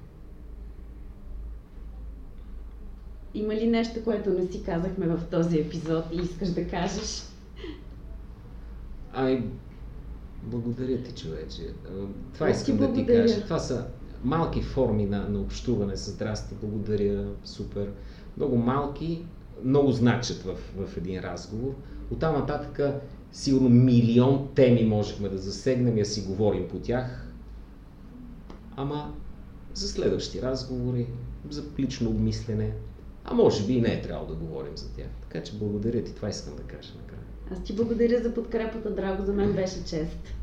Има 3.34 3.54
ли 3.54 3.66
нещо, 3.66 4.04
което 4.04 4.30
не 4.30 4.46
си 4.46 4.62
казахме 4.62 5.06
в 5.06 5.20
този 5.30 5.58
епизод 5.58 6.04
и 6.12 6.16
искаш 6.16 6.48
да 6.48 6.68
кажеш? 6.68 7.31
Ай, 9.14 9.44
благодаря 10.42 11.02
ти, 11.02 11.22
човече. 11.22 11.62
А, 11.86 11.88
Това 12.34 12.48
Аз 12.48 12.64
ти 12.64 12.70
искам 12.72 12.86
да 12.86 12.94
ти 12.94 13.06
кажа. 13.06 13.44
Това 13.44 13.58
са 13.58 13.86
малки 14.24 14.62
форми 14.62 15.06
на, 15.06 15.28
на 15.28 15.40
общуване 15.40 15.96
с 15.96 16.10
здрасти, 16.10 16.54
благодаря, 16.62 17.26
супер. 17.44 17.90
Много 18.36 18.56
малки, 18.56 19.24
много 19.64 19.92
значат 19.92 20.42
в, 20.42 20.56
в 20.76 20.96
един 20.96 21.20
разговор. 21.20 21.74
Оттам 22.10 22.34
нататък 22.34 23.02
сигурно 23.32 23.68
милион 23.68 24.48
теми 24.54 24.84
можехме 24.84 25.28
да 25.28 25.38
засегнем 25.38 25.96
и 25.96 26.00
да 26.00 26.06
си 26.06 26.22
говорим 26.22 26.68
по 26.68 26.78
тях. 26.78 27.28
Ама 28.76 29.14
за 29.74 29.88
следващи 29.88 30.42
разговори, 30.42 31.06
за 31.50 31.64
лично 31.78 32.10
обмислене, 32.10 32.72
а 33.24 33.34
може 33.34 33.66
би 33.66 33.72
и 33.72 33.80
не 33.80 33.92
е 33.92 34.02
трябвало 34.02 34.28
да 34.28 34.34
говорим 34.34 34.76
за 34.76 34.92
тях. 34.92 35.08
Така 35.22 35.42
че 35.44 35.58
благодаря 35.58 36.04
ти, 36.04 36.14
това 36.14 36.28
искам 36.28 36.56
да 36.56 36.62
кажа 36.62 36.92
накрая. 37.00 37.21
Аз 37.50 37.62
ти 37.64 37.72
благодаря 37.72 38.22
за 38.22 38.34
подкрепата, 38.34 38.90
драго, 38.94 39.24
за 39.24 39.32
мен 39.32 39.52
беше 39.52 39.84
чест. 39.84 40.34